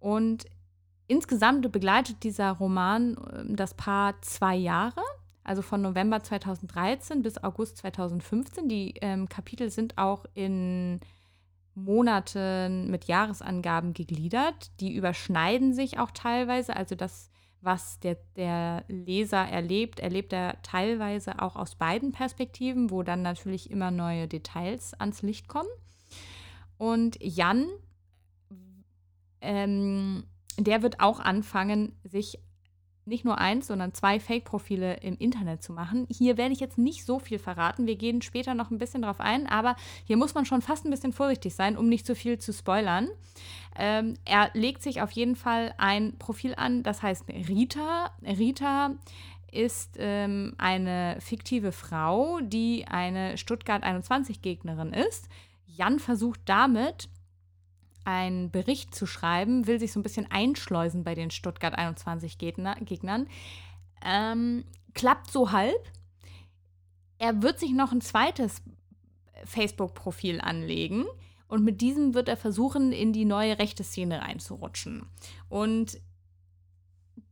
Und 0.00 0.44
insgesamt 1.08 1.70
begleitet 1.72 2.22
dieser 2.22 2.52
Roman 2.52 3.16
ähm, 3.32 3.56
das 3.56 3.74
Paar 3.74 4.20
zwei 4.22 4.54
Jahre 4.54 5.02
also 5.48 5.62
von 5.62 5.80
November 5.80 6.22
2013 6.22 7.22
bis 7.22 7.42
August 7.42 7.78
2015. 7.78 8.68
Die 8.68 8.94
ähm, 9.00 9.30
Kapitel 9.30 9.70
sind 9.70 9.96
auch 9.96 10.26
in 10.34 11.00
Monaten 11.74 12.90
mit 12.90 13.06
Jahresangaben 13.06 13.94
gegliedert. 13.94 14.70
Die 14.80 14.94
überschneiden 14.94 15.72
sich 15.72 15.98
auch 15.98 16.10
teilweise. 16.10 16.76
Also 16.76 16.96
das, 16.96 17.30
was 17.62 17.98
der, 18.00 18.18
der 18.36 18.84
Leser 18.88 19.38
erlebt, 19.38 20.00
erlebt 20.00 20.34
er 20.34 20.60
teilweise 20.62 21.40
auch 21.40 21.56
aus 21.56 21.76
beiden 21.76 22.12
Perspektiven, 22.12 22.90
wo 22.90 23.02
dann 23.02 23.22
natürlich 23.22 23.70
immer 23.70 23.90
neue 23.90 24.28
Details 24.28 24.92
ans 25.00 25.22
Licht 25.22 25.48
kommen. 25.48 25.70
Und 26.76 27.16
Jan, 27.22 27.66
ähm, 29.40 30.24
der 30.58 30.82
wird 30.82 31.00
auch 31.00 31.20
anfangen, 31.20 31.98
sich 32.04 32.38
nicht 33.08 33.24
nur 33.24 33.38
eins, 33.38 33.66
sondern 33.66 33.94
zwei 33.94 34.20
Fake-Profile 34.20 34.98
im 34.98 35.16
Internet 35.18 35.62
zu 35.62 35.72
machen. 35.72 36.06
Hier 36.10 36.36
werde 36.36 36.52
ich 36.52 36.60
jetzt 36.60 36.78
nicht 36.78 37.04
so 37.04 37.18
viel 37.18 37.38
verraten. 37.38 37.86
Wir 37.86 37.96
gehen 37.96 38.22
später 38.22 38.54
noch 38.54 38.70
ein 38.70 38.78
bisschen 38.78 39.02
drauf 39.02 39.20
ein, 39.20 39.46
aber 39.46 39.76
hier 40.04 40.16
muss 40.16 40.34
man 40.34 40.44
schon 40.44 40.62
fast 40.62 40.84
ein 40.84 40.90
bisschen 40.90 41.12
vorsichtig 41.12 41.54
sein, 41.54 41.76
um 41.76 41.88
nicht 41.88 42.06
zu 42.06 42.14
viel 42.14 42.38
zu 42.38 42.52
spoilern. 42.52 43.08
Ähm, 43.76 44.14
er 44.24 44.50
legt 44.54 44.82
sich 44.82 45.02
auf 45.02 45.10
jeden 45.12 45.36
Fall 45.36 45.74
ein 45.78 46.18
Profil 46.18 46.54
an, 46.56 46.82
das 46.82 47.02
heißt 47.02 47.24
Rita. 47.28 48.10
Rita 48.22 48.92
ist 49.50 49.96
ähm, 49.98 50.54
eine 50.58 51.16
fiktive 51.20 51.72
Frau, 51.72 52.40
die 52.42 52.86
eine 52.86 53.38
Stuttgart 53.38 53.84
21-Gegnerin 53.84 54.92
ist. 54.92 55.28
Jan 55.66 55.98
versucht 55.98 56.40
damit, 56.44 57.08
einen 58.08 58.50
Bericht 58.50 58.94
zu 58.94 59.04
schreiben, 59.04 59.66
will 59.66 59.78
sich 59.78 59.92
so 59.92 60.00
ein 60.00 60.02
bisschen 60.02 60.30
einschleusen 60.30 61.04
bei 61.04 61.14
den 61.14 61.30
Stuttgart 61.30 61.74
21 61.74 62.38
Gegner, 62.38 62.74
Gegnern. 62.76 63.28
Ähm, 64.02 64.64
klappt 64.94 65.30
so 65.30 65.52
halb. 65.52 65.92
Er 67.18 67.42
wird 67.42 67.60
sich 67.60 67.72
noch 67.72 67.92
ein 67.92 68.00
zweites 68.00 68.62
Facebook-Profil 69.44 70.40
anlegen 70.40 71.04
und 71.48 71.62
mit 71.64 71.82
diesem 71.82 72.14
wird 72.14 72.30
er 72.30 72.38
versuchen, 72.38 72.92
in 72.92 73.12
die 73.12 73.26
neue 73.26 73.58
rechte 73.58 73.84
Szene 73.84 74.22
reinzurutschen. 74.22 75.04
Und 75.50 76.00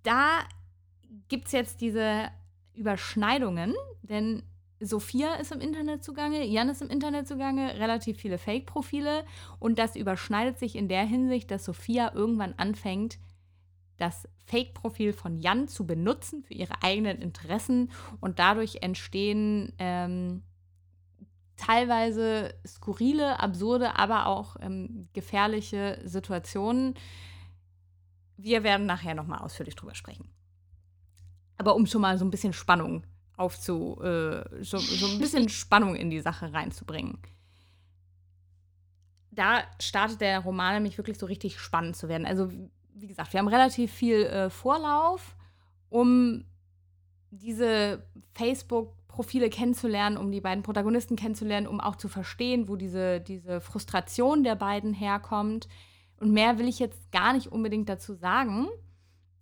da 0.03 0.41
gibt 1.29 1.47
es 1.47 1.53
jetzt 1.53 1.81
diese 1.81 2.29
Überschneidungen, 2.75 3.75
denn 4.03 4.43
Sophia 4.81 5.35
ist 5.35 5.53
im 5.53 5.61
Internet 5.61 6.05
zugange, 6.05 6.45
Jan 6.45 6.69
ist 6.69 6.83
im 6.83 6.91
Internet 6.91 7.27
zugange, 7.27 7.79
relativ 7.79 8.19
viele 8.19 8.39
Fake-Profile 8.39 9.25
und 9.59 9.79
das 9.79 9.97
überschneidet 9.97 10.59
sich 10.59 10.77
in 10.77 10.89
der 10.89 11.05
Hinsicht, 11.05 11.51
dass 11.51 11.65
Sophia 11.65 12.13
irgendwann 12.15 12.55
anfängt, 12.55 13.19
das 13.97 14.29
Fake-Profil 14.45 15.15
von 15.15 15.39
Jan 15.39 15.69
zu 15.69 15.87
benutzen 15.87 16.43
für 16.43 16.55
ihre 16.55 16.83
eigenen 16.83 17.19
Interessen 17.19 17.91
und 18.21 18.39
dadurch 18.39 18.83
entstehen 18.83 19.73
ähm, 19.79 20.43
teilweise 21.57 22.55
skurrile, 22.67 23.41
absurde, 23.41 23.99
aber 23.99 24.27
auch 24.27 24.57
ähm, 24.61 25.09
gefährliche 25.15 26.01
Situationen. 26.05 26.95
Wir 28.37 28.63
werden 28.63 28.85
nachher 28.85 29.15
nochmal 29.15 29.39
ausführlich 29.39 29.75
drüber 29.75 29.95
sprechen. 29.95 30.29
Aber 31.57 31.75
um 31.75 31.87
schon 31.87 32.03
mal 32.03 32.19
so 32.19 32.27
ein 32.27 32.31
bisschen 32.31 32.53
Spannung 32.53 33.05
aufzu, 33.37 34.01
äh, 34.03 34.63
so, 34.63 34.79
so 34.79 35.07
ein 35.07 35.19
bisschen 35.19 35.49
Spannung 35.49 35.95
in 35.95 36.11
die 36.11 36.21
Sache 36.21 36.53
reinzubringen. 36.53 37.19
Da 39.31 39.65
startet 39.81 40.21
der 40.21 40.41
Roman 40.41 40.75
nämlich 40.75 40.97
wirklich 40.97 41.19
so 41.19 41.27
richtig 41.27 41.59
spannend 41.59 41.97
zu 41.97 42.09
werden. 42.09 42.27
Also, 42.27 42.51
wie 42.95 43.07
gesagt, 43.07 43.33
wir 43.33 43.41
haben 43.41 43.49
relativ 43.49 43.93
viel 43.93 44.25
äh, 44.25 44.49
Vorlauf, 44.49 45.37
um 45.91 46.47
diese 47.31 48.03
Facebook-Profile 48.33 49.51
kennenzulernen, 49.51 50.17
um 50.17 50.33
die 50.33 50.41
beiden 50.41 50.63
Protagonisten 50.63 51.17
kennenzulernen, 51.17 51.67
um 51.67 51.81
auch 51.81 51.97
zu 51.97 52.09
verstehen, 52.09 52.69
wo 52.69 52.77
diese, 52.77 53.21
diese 53.21 53.61
Frustration 53.61 54.43
der 54.43 54.57
beiden 54.57 54.95
herkommt. 54.95 55.69
Und 56.19 56.33
mehr 56.33 56.59
will 56.59 56.69
ich 56.69 56.79
jetzt 56.79 57.13
gar 57.13 57.35
nicht 57.35 57.49
unbedingt 57.49 57.91
dazu 57.91 58.15
sagen 58.15 58.69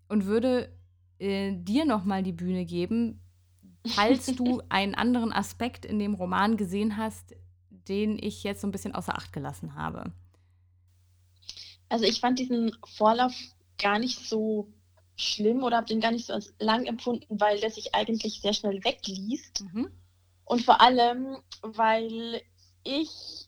und 0.08 0.26
würde 0.26 0.76
äh, 1.20 1.52
dir 1.54 1.84
nochmal 1.84 2.24
die 2.24 2.32
Bühne 2.32 2.64
geben, 2.64 3.20
falls 3.86 4.26
du 4.36 4.62
einen 4.68 4.94
anderen 4.94 5.32
Aspekt 5.32 5.84
in 5.84 5.98
dem 5.98 6.14
Roman 6.14 6.56
gesehen 6.56 6.96
hast, 6.96 7.34
den 7.70 8.18
ich 8.20 8.42
jetzt 8.42 8.60
so 8.60 8.66
ein 8.66 8.72
bisschen 8.72 8.94
außer 8.94 9.16
Acht 9.16 9.32
gelassen 9.32 9.74
habe. 9.74 10.12
Also 11.88 12.04
ich 12.04 12.20
fand 12.20 12.38
diesen 12.38 12.76
Vorlauf 12.84 13.34
gar 13.78 13.98
nicht 13.98 14.26
so 14.26 14.72
schlimm 15.16 15.62
oder 15.62 15.76
habe 15.76 15.86
den 15.86 16.00
gar 16.00 16.10
nicht 16.10 16.26
so 16.26 16.32
als 16.32 16.54
lang 16.58 16.86
empfunden, 16.86 17.40
weil 17.40 17.60
der 17.60 17.70
sich 17.70 17.94
eigentlich 17.94 18.40
sehr 18.40 18.52
schnell 18.52 18.82
wegliest. 18.84 19.64
Mhm. 19.72 19.90
Und 20.44 20.62
vor 20.62 20.80
allem, 20.80 21.38
weil 21.62 22.42
ich 22.82 23.43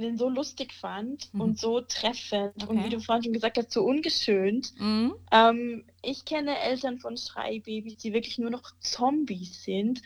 den 0.00 0.18
so 0.18 0.28
lustig 0.28 0.72
fand 0.72 1.32
mhm. 1.32 1.40
und 1.40 1.58
so 1.58 1.80
treffend 1.80 2.62
okay. 2.62 2.66
und 2.68 2.84
wie 2.84 2.90
du 2.90 3.00
vorhin 3.00 3.24
schon 3.24 3.32
gesagt 3.32 3.56
hast, 3.56 3.72
so 3.72 3.82
ungeschönt. 3.82 4.72
Mhm. 4.78 5.14
Ähm, 5.32 5.84
ich 6.02 6.24
kenne 6.24 6.58
Eltern 6.58 6.98
von 6.98 7.16
Schreibabys, 7.16 7.96
die 7.96 8.12
wirklich 8.12 8.38
nur 8.38 8.50
noch 8.50 8.72
Zombies 8.80 9.64
sind. 9.64 10.02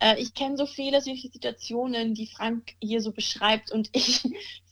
Äh, 0.00 0.20
ich 0.20 0.34
kenne 0.34 0.56
so 0.56 0.66
viele 0.66 1.00
solche 1.00 1.28
Situationen, 1.28 2.14
die 2.14 2.26
Frank 2.26 2.74
hier 2.80 3.00
so 3.00 3.12
beschreibt 3.12 3.70
und 3.70 3.90
ich 3.92 4.22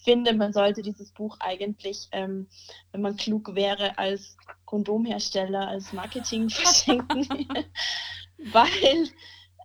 finde, 0.02 0.32
man 0.34 0.52
sollte 0.52 0.82
dieses 0.82 1.12
Buch 1.12 1.36
eigentlich, 1.40 2.08
ähm, 2.12 2.48
wenn 2.92 3.02
man 3.02 3.16
klug 3.16 3.54
wäre, 3.54 3.98
als 3.98 4.36
Kondomhersteller, 4.64 5.68
als 5.68 5.92
Marketing 5.92 6.48
verschenken, 6.50 7.28
weil 8.52 9.08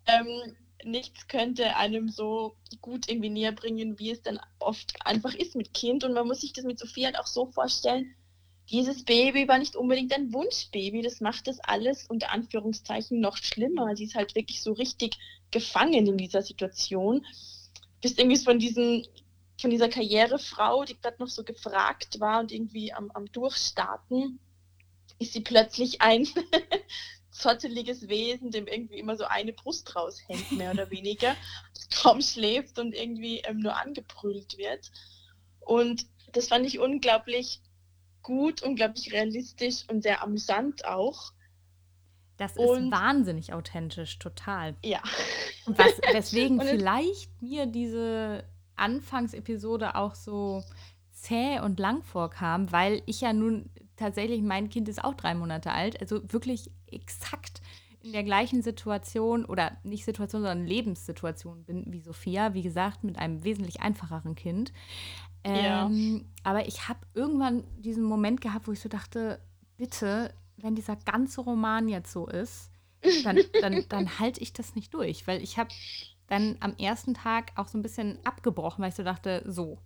ähm, 0.05 0.55
nichts 0.85 1.27
könnte 1.27 1.75
einem 1.75 2.09
so 2.09 2.55
gut 2.81 3.09
irgendwie 3.09 3.29
näher 3.29 3.51
bringen, 3.51 3.99
wie 3.99 4.11
es 4.11 4.21
dann 4.21 4.39
oft 4.59 4.93
einfach 5.05 5.33
ist 5.33 5.55
mit 5.55 5.73
Kind. 5.73 6.03
Und 6.03 6.13
man 6.13 6.27
muss 6.27 6.41
sich 6.41 6.53
das 6.53 6.65
mit 6.65 6.79
Sophie 6.79 7.05
halt 7.05 7.17
auch 7.17 7.27
so 7.27 7.45
vorstellen, 7.45 8.15
dieses 8.69 9.03
Baby 9.03 9.47
war 9.47 9.57
nicht 9.57 9.75
unbedingt 9.75 10.13
ein 10.13 10.31
Wunschbaby. 10.33 11.01
Das 11.01 11.21
macht 11.21 11.47
das 11.47 11.59
alles 11.59 12.07
unter 12.07 12.31
Anführungszeichen 12.31 13.19
noch 13.19 13.37
schlimmer. 13.37 13.95
Sie 13.95 14.05
ist 14.05 14.15
halt 14.15 14.35
wirklich 14.35 14.61
so 14.61 14.73
richtig 14.73 15.17
gefangen 15.51 16.07
in 16.07 16.17
dieser 16.17 16.41
Situation. 16.41 17.25
Bist 18.01 18.19
irgendwie 18.19 18.37
von 18.37 18.59
diesen 18.59 19.05
von 19.59 19.69
dieser 19.69 19.89
Karrierefrau, 19.89 20.83
die 20.83 20.99
gerade 20.99 21.17
noch 21.19 21.29
so 21.29 21.43
gefragt 21.43 22.19
war 22.19 22.39
und 22.39 22.51
irgendwie 22.51 22.91
am, 22.91 23.11
am 23.11 23.31
Durchstarten, 23.31 24.39
ist 25.19 25.33
sie 25.33 25.41
plötzlich 25.41 26.01
ein 26.01 26.27
zotteliges 27.33 28.07
Wesen, 28.07 28.51
dem 28.51 28.67
irgendwie 28.67 28.99
immer 28.99 29.17
so 29.17 29.25
eine 29.25 29.53
Brust 29.53 29.95
raushängt, 29.95 30.51
mehr 30.51 30.71
oder 30.71 30.89
weniger, 30.91 31.35
kaum 32.01 32.21
schläft 32.21 32.79
und 32.79 32.93
irgendwie 32.93 33.39
ähm, 33.39 33.59
nur 33.59 33.75
angebrüllt 33.75 34.57
wird. 34.57 34.91
Und 35.59 36.05
das 36.31 36.47
fand 36.47 36.65
ich 36.65 36.79
unglaublich 36.79 37.61
gut, 38.21 38.61
unglaublich 38.61 39.11
realistisch 39.11 39.83
und 39.89 40.03
sehr 40.03 40.23
amüsant 40.23 40.85
auch. 40.85 41.33
Das 42.37 42.57
und, 42.57 42.85
ist 42.85 42.91
wahnsinnig 42.91 43.53
authentisch, 43.53 44.19
total. 44.19 44.75
Ja. 44.83 45.01
Was, 45.65 45.99
weswegen 46.13 46.61
vielleicht 46.61 47.29
mir 47.41 47.65
diese 47.65 48.43
Anfangsepisode 48.75 49.95
auch 49.95 50.15
so 50.15 50.63
zäh 51.11 51.59
und 51.59 51.79
lang 51.79 52.03
vorkam, 52.03 52.71
weil 52.71 53.01
ich 53.05 53.21
ja 53.21 53.33
nun 53.33 53.69
tatsächlich, 54.03 54.41
mein 54.41 54.69
Kind 54.69 54.89
ist 54.89 55.03
auch 55.03 55.13
drei 55.13 55.33
Monate 55.33 55.71
alt, 55.71 55.99
also 56.01 56.21
wirklich 56.31 56.71
exakt 56.87 57.61
in 58.01 58.11
der 58.11 58.23
gleichen 58.23 58.61
Situation 58.61 59.45
oder 59.45 59.77
nicht 59.83 60.03
Situation, 60.03 60.41
sondern 60.41 60.65
Lebenssituation 60.65 61.63
bin 61.63 61.85
wie 61.87 62.01
Sophia, 62.01 62.53
wie 62.53 62.61
gesagt, 62.61 63.03
mit 63.03 63.17
einem 63.17 63.43
wesentlich 63.45 63.81
einfacheren 63.81 64.35
Kind. 64.35 64.73
Ähm, 65.45 65.63
ja. 65.63 65.89
Aber 66.43 66.67
ich 66.67 66.89
habe 66.89 66.99
irgendwann 67.13 67.63
diesen 67.77 68.03
Moment 68.03 68.41
gehabt, 68.41 68.67
wo 68.67 68.73
ich 68.73 68.81
so 68.81 68.89
dachte, 68.89 69.39
bitte, 69.77 70.33
wenn 70.57 70.75
dieser 70.75 70.97
ganze 70.97 71.41
Roman 71.41 71.87
jetzt 71.87 72.11
so 72.11 72.27
ist, 72.27 72.71
dann, 73.23 73.39
dann, 73.61 73.85
dann 73.87 74.07
halte 74.19 74.41
ich 74.41 74.51
das 74.51 74.75
nicht 74.75 74.93
durch, 74.93 75.25
weil 75.25 75.41
ich 75.41 75.57
habe 75.57 75.69
dann 76.27 76.57
am 76.59 76.75
ersten 76.77 77.13
Tag 77.13 77.51
auch 77.55 77.67
so 77.67 77.77
ein 77.77 77.81
bisschen 77.81 78.19
abgebrochen, 78.25 78.81
weil 78.81 78.89
ich 78.89 78.95
so 78.95 79.03
dachte, 79.03 79.43
so, 79.45 79.77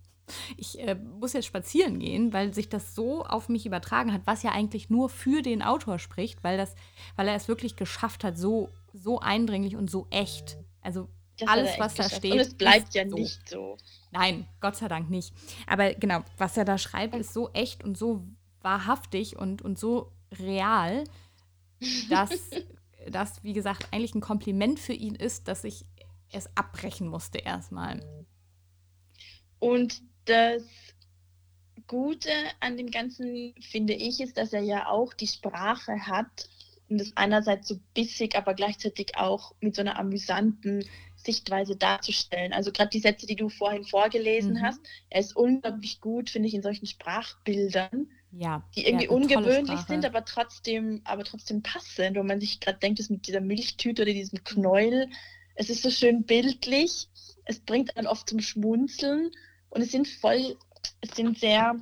ich 0.56 0.78
äh, 0.80 0.94
muss 0.94 1.32
jetzt 1.32 1.46
spazieren 1.46 1.98
gehen, 1.98 2.32
weil 2.32 2.54
sich 2.54 2.68
das 2.68 2.94
so 2.94 3.24
auf 3.24 3.48
mich 3.48 3.66
übertragen 3.66 4.12
hat, 4.12 4.22
was 4.24 4.42
ja 4.42 4.52
eigentlich 4.52 4.90
nur 4.90 5.08
für 5.08 5.42
den 5.42 5.62
Autor 5.62 5.98
spricht, 5.98 6.44
weil, 6.44 6.56
das, 6.56 6.74
weil 7.16 7.28
er 7.28 7.34
es 7.34 7.48
wirklich 7.48 7.76
geschafft 7.76 8.24
hat, 8.24 8.38
so, 8.38 8.70
so 8.92 9.20
eindringlich 9.20 9.76
und 9.76 9.90
so 9.90 10.06
echt. 10.10 10.58
Also 10.80 11.08
das 11.38 11.48
alles, 11.48 11.78
was 11.78 11.94
da 11.94 12.08
steht. 12.08 12.32
Und 12.32 12.40
es 12.40 12.54
bleibt 12.54 12.94
ja 12.94 13.08
so. 13.08 13.16
nicht 13.16 13.48
so. 13.48 13.76
Nein, 14.10 14.48
Gott 14.60 14.76
sei 14.76 14.88
Dank 14.88 15.10
nicht. 15.10 15.32
Aber 15.66 15.94
genau, 15.94 16.22
was 16.36 16.56
er 16.56 16.64
da 16.64 16.78
schreibt, 16.78 17.14
ist 17.14 17.32
so 17.32 17.50
echt 17.50 17.84
und 17.84 17.96
so 17.96 18.26
wahrhaftig 18.62 19.36
und, 19.36 19.62
und 19.62 19.78
so 19.78 20.12
real, 20.38 21.04
dass 22.10 22.30
das, 23.08 23.42
wie 23.44 23.52
gesagt, 23.52 23.88
eigentlich 23.92 24.14
ein 24.14 24.20
Kompliment 24.20 24.80
für 24.80 24.92
ihn 24.92 25.14
ist, 25.14 25.48
dass 25.48 25.64
ich 25.64 25.84
es 26.30 26.54
abbrechen 26.56 27.08
musste 27.08 27.38
erstmal. 27.38 28.00
Und 29.58 30.02
das 30.28 30.62
Gute 31.86 32.30
an 32.60 32.76
dem 32.76 32.90
Ganzen, 32.90 33.54
finde 33.60 33.94
ich, 33.94 34.20
ist, 34.20 34.36
dass 34.36 34.52
er 34.52 34.60
ja 34.60 34.88
auch 34.88 35.14
die 35.14 35.26
Sprache 35.26 36.06
hat 36.06 36.48
und 36.88 37.00
es 37.00 37.16
einerseits 37.16 37.68
so 37.68 37.78
bissig, 37.94 38.36
aber 38.36 38.54
gleichzeitig 38.54 39.16
auch 39.16 39.54
mit 39.60 39.74
so 39.74 39.82
einer 39.82 39.98
amüsanten 39.98 40.84
Sichtweise 41.16 41.76
darzustellen. 41.76 42.52
Also 42.52 42.72
gerade 42.72 42.90
die 42.90 43.00
Sätze, 43.00 43.26
die 43.26 43.36
du 43.36 43.48
vorhin 43.48 43.84
vorgelesen 43.84 44.54
mhm. 44.54 44.62
hast, 44.62 44.80
er 45.10 45.20
ist 45.20 45.36
unglaublich 45.36 46.00
gut, 46.00 46.30
finde 46.30 46.48
ich, 46.48 46.54
in 46.54 46.62
solchen 46.62 46.86
Sprachbildern, 46.86 48.08
ja, 48.32 48.62
die 48.76 48.86
irgendwie 48.86 49.08
ungewöhnlich 49.08 49.80
sind, 49.80 50.04
aber 50.04 50.24
trotzdem, 50.24 51.00
aber 51.04 51.24
trotzdem 51.24 51.62
passend, 51.62 52.16
wo 52.16 52.22
man 52.22 52.40
sich 52.40 52.60
gerade 52.60 52.78
denkt, 52.78 52.98
das 52.98 53.10
mit 53.10 53.26
dieser 53.26 53.40
Milchtüte 53.40 54.02
oder 54.02 54.12
diesem 54.12 54.44
Knäuel, 54.44 55.08
es 55.54 55.70
ist 55.70 55.82
so 55.82 55.90
schön 55.90 56.24
bildlich, 56.24 57.08
es 57.44 57.60
bringt 57.60 57.96
einen 57.96 58.06
oft 58.06 58.28
zum 58.28 58.40
Schmunzeln 58.40 59.30
und 59.70 59.82
es 59.82 59.90
sind 59.90 60.08
voll, 60.08 60.56
es 61.00 61.10
sind 61.16 61.38
sehr 61.38 61.76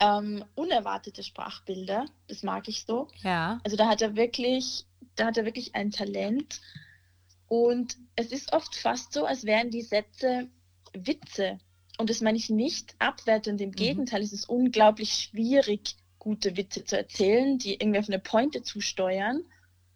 ähm, 0.00 0.44
unerwartete 0.54 1.22
Sprachbilder. 1.22 2.06
Das 2.26 2.42
mag 2.42 2.68
ich 2.68 2.84
so. 2.84 3.08
Ja. 3.22 3.60
Also 3.64 3.76
da 3.76 3.88
hat 3.88 4.02
er 4.02 4.16
wirklich, 4.16 4.86
da 5.16 5.26
hat 5.26 5.36
er 5.36 5.44
wirklich 5.44 5.74
ein 5.74 5.90
Talent. 5.90 6.60
Und 7.48 7.96
es 8.16 8.32
ist 8.32 8.52
oft 8.52 8.74
fast 8.74 9.12
so, 9.12 9.24
als 9.24 9.44
wären 9.44 9.70
die 9.70 9.82
Sätze 9.82 10.48
Witze. 10.92 11.58
Und 11.98 12.08
das 12.08 12.20
meine 12.20 12.38
ich 12.38 12.48
nicht 12.48 12.94
abwertend. 12.98 13.60
Im 13.60 13.70
mhm. 13.70 13.74
Gegenteil, 13.74 14.22
es 14.22 14.32
ist 14.32 14.48
unglaublich 14.48 15.12
schwierig, 15.12 15.96
gute 16.18 16.56
Witze 16.56 16.84
zu 16.84 16.96
erzählen, 16.96 17.58
die 17.58 17.74
irgendwie 17.74 17.98
auf 17.98 18.08
eine 18.08 18.18
Pointe 18.18 18.62
zusteuern. 18.62 19.44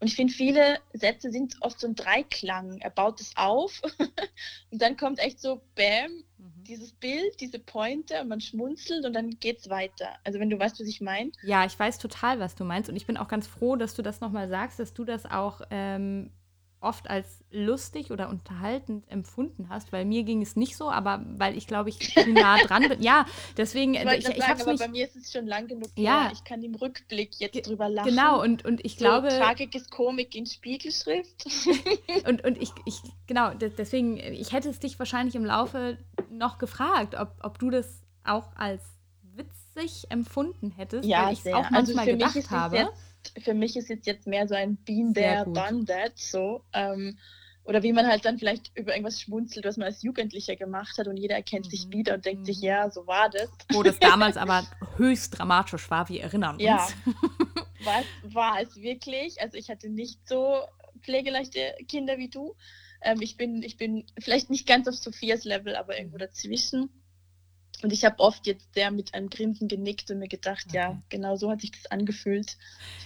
Und 0.00 0.08
ich 0.08 0.16
finde, 0.16 0.34
viele 0.34 0.80
Sätze 0.92 1.30
sind 1.30 1.56
oft 1.60 1.80
so 1.80 1.86
ein 1.86 1.94
Dreiklang. 1.94 2.78
Er 2.78 2.90
baut 2.90 3.20
es 3.20 3.36
auf 3.36 3.80
und 4.70 4.82
dann 4.82 4.96
kommt 4.96 5.18
echt 5.18 5.40
so, 5.40 5.62
bam, 5.74 6.12
mhm. 6.12 6.24
Dieses 6.64 6.92
Bild, 6.92 7.40
diese 7.40 7.58
Pointe 7.58 8.20
und 8.20 8.28
man 8.28 8.40
schmunzelt 8.40 9.04
und 9.04 9.12
dann 9.12 9.30
geht 9.30 9.58
es 9.58 9.70
weiter. 9.70 10.08
Also 10.24 10.40
wenn 10.40 10.50
du 10.50 10.58
weißt, 10.58 10.80
was 10.80 10.86
ich 10.86 11.00
meine. 11.00 11.30
Ja, 11.42 11.64
ich 11.64 11.78
weiß 11.78 11.98
total, 11.98 12.40
was 12.40 12.54
du 12.54 12.64
meinst. 12.64 12.88
Und 12.88 12.96
ich 12.96 13.06
bin 13.06 13.16
auch 13.16 13.28
ganz 13.28 13.46
froh, 13.46 13.76
dass 13.76 13.94
du 13.94 14.02
das 14.02 14.20
nochmal 14.20 14.48
sagst, 14.48 14.78
dass 14.78 14.94
du 14.94 15.04
das 15.04 15.26
auch 15.26 15.60
ähm, 15.70 16.30
oft 16.84 17.08
als 17.10 17.42
lustig 17.50 18.10
oder 18.10 18.28
unterhaltend 18.28 19.10
empfunden 19.10 19.68
hast, 19.68 19.92
weil 19.92 20.04
mir 20.04 20.22
ging 20.22 20.42
es 20.42 20.54
nicht 20.54 20.76
so, 20.76 20.90
aber 20.90 21.24
weil 21.26 21.56
ich 21.56 21.66
glaube, 21.66 21.88
ich 21.88 22.14
nah 22.26 22.58
dran 22.66 22.88
bin. 22.88 23.02
Ja, 23.02 23.26
deswegen. 23.56 23.94
Ich, 23.94 24.02
ich, 24.02 24.28
ich 24.28 24.44
sagen, 24.44 24.60
aber 24.60 24.72
mich, 24.72 24.80
bei 24.80 24.88
mir 24.88 25.06
ist 25.06 25.16
es 25.16 25.32
schon 25.32 25.46
lang 25.46 25.66
genug. 25.66 25.88
Ja, 25.96 26.30
ich 26.32 26.44
kann 26.44 26.62
im 26.62 26.74
Rückblick 26.74 27.30
jetzt 27.38 27.66
drüber 27.66 27.88
lachen. 27.88 28.10
Genau, 28.10 28.40
und, 28.40 28.64
und 28.64 28.84
ich 28.84 28.92
so 28.92 28.98
glaube. 28.98 29.28
Tragik 29.28 29.74
ist 29.74 29.90
Komik 29.90 30.34
in 30.34 30.46
Spiegelschrift. 30.46 31.46
und, 32.28 32.44
und 32.44 32.60
ich, 32.60 32.70
ich, 32.84 33.00
genau, 33.26 33.54
deswegen, 33.54 34.18
ich 34.18 34.52
hätte 34.52 34.68
es 34.68 34.78
dich 34.78 34.98
wahrscheinlich 34.98 35.34
im 35.34 35.44
Laufe 35.44 35.98
noch 36.38 36.58
gefragt, 36.58 37.14
ob, 37.14 37.36
ob 37.42 37.58
du 37.58 37.70
das 37.70 38.02
auch 38.24 38.54
als 38.56 38.82
witzig 39.36 40.06
empfunden 40.10 40.70
hättest, 40.70 41.08
ja, 41.08 41.26
weil 41.26 41.32
ich 41.34 41.44
es 41.44 41.52
auch 41.52 41.70
also 41.70 41.94
manchmal 41.94 42.08
also 42.08 42.12
gedacht 42.12 42.50
habe. 42.50 42.76
Jetzt, 42.76 43.44
für 43.44 43.54
mich 43.54 43.76
ist 43.76 43.90
es 43.90 44.04
jetzt 44.04 44.26
mehr 44.26 44.46
so 44.48 44.54
ein 44.54 44.76
Bean 44.76 45.14
there, 45.14 45.44
done 45.44 45.84
that, 45.86 46.12
so. 46.16 46.62
Ähm, 46.72 47.18
oder 47.64 47.82
wie 47.82 47.92
man 47.92 48.06
halt 48.06 48.24
dann 48.26 48.38
vielleicht 48.38 48.76
über 48.76 48.92
irgendwas 48.92 49.20
schmunzelt, 49.20 49.64
was 49.64 49.78
man 49.78 49.86
als 49.86 50.02
Jugendlicher 50.02 50.54
gemacht 50.54 50.98
hat 50.98 51.08
und 51.08 51.16
jeder 51.16 51.36
erkennt 51.36 51.66
mhm. 51.66 51.70
sich 51.70 51.90
wieder 51.90 52.14
und 52.14 52.24
denkt 52.24 52.42
mhm. 52.42 52.46
sich, 52.46 52.60
ja, 52.60 52.90
so 52.90 53.06
war 53.06 53.30
das. 53.30 53.48
Wo 53.72 53.82
das 53.82 53.98
damals 53.98 54.36
aber 54.36 54.66
höchst 54.96 55.38
dramatisch 55.38 55.90
war, 55.90 56.08
wir 56.08 56.22
erinnern 56.22 56.56
uns. 56.56 56.62
Ja, 56.62 56.86
war, 57.84 58.02
war 58.24 58.60
es 58.60 58.76
wirklich. 58.76 59.40
Also 59.40 59.56
ich 59.56 59.70
hatte 59.70 59.88
nicht 59.88 60.28
so 60.28 60.60
pflegeleichte 61.00 61.74
Kinder 61.88 62.18
wie 62.18 62.28
du. 62.28 62.54
Ähm, 63.04 63.20
ich, 63.20 63.36
bin, 63.36 63.62
ich 63.62 63.76
bin 63.76 64.06
vielleicht 64.18 64.50
nicht 64.50 64.66
ganz 64.66 64.88
auf 64.88 64.96
Sophias 64.96 65.44
Level, 65.44 65.76
aber 65.76 65.96
irgendwo 65.96 66.16
mhm. 66.16 66.20
dazwischen. 66.20 66.90
Und 67.82 67.92
ich 67.92 68.04
habe 68.04 68.18
oft 68.20 68.46
jetzt 68.46 68.72
sehr 68.72 68.90
mit 68.90 69.14
einem 69.14 69.28
Grinsen 69.28 69.68
genickt 69.68 70.10
und 70.10 70.18
mir 70.18 70.28
gedacht, 70.28 70.64
okay. 70.68 70.76
ja, 70.76 71.02
genau 71.10 71.36
so 71.36 71.50
hat 71.50 71.60
sich 71.60 71.72
das 71.72 71.86
angefühlt. 71.86 72.56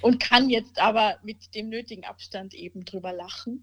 Und 0.03 0.21
kann 0.21 0.51
jetzt 0.51 0.79
aber 0.79 1.19
mit 1.23 1.55
dem 1.55 1.69
nötigen 1.69 2.05
Abstand 2.05 2.55
eben 2.55 2.85
drüber 2.85 3.13
lachen. 3.13 3.63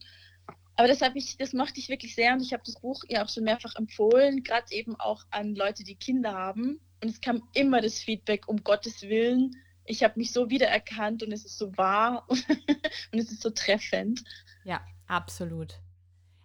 Aber 0.75 0.89
das, 0.89 0.99
ich, 1.13 1.37
das 1.37 1.53
mochte 1.53 1.79
ich 1.79 1.87
wirklich 1.87 2.15
sehr 2.15 2.33
und 2.33 2.41
ich 2.41 2.51
habe 2.51 2.63
das 2.65 2.81
Buch 2.81 3.03
ja 3.07 3.23
auch 3.23 3.29
schon 3.29 3.45
mehrfach 3.45 3.75
empfohlen, 3.77 4.43
gerade 4.43 4.65
eben 4.71 4.99
auch 4.99 5.23
an 5.29 5.55
Leute, 5.55 5.85
die 5.85 5.95
Kinder 5.95 6.33
haben. 6.33 6.81
Und 7.01 7.09
es 7.09 7.21
kam 7.21 7.47
immer 7.53 7.79
das 7.79 7.99
Feedback, 7.99 8.49
um 8.49 8.61
Gottes 8.63 9.03
Willen, 9.03 9.55
ich 9.85 10.03
habe 10.03 10.15
mich 10.17 10.31
so 10.31 10.49
wiedererkannt 10.49 11.23
und 11.23 11.31
es 11.31 11.45
ist 11.45 11.57
so 11.57 11.75
wahr 11.77 12.25
und 12.27 13.19
es 13.19 13.31
ist 13.31 13.41
so 13.41 13.51
treffend. 13.51 14.23
Ja, 14.63 14.81
absolut. 15.07 15.79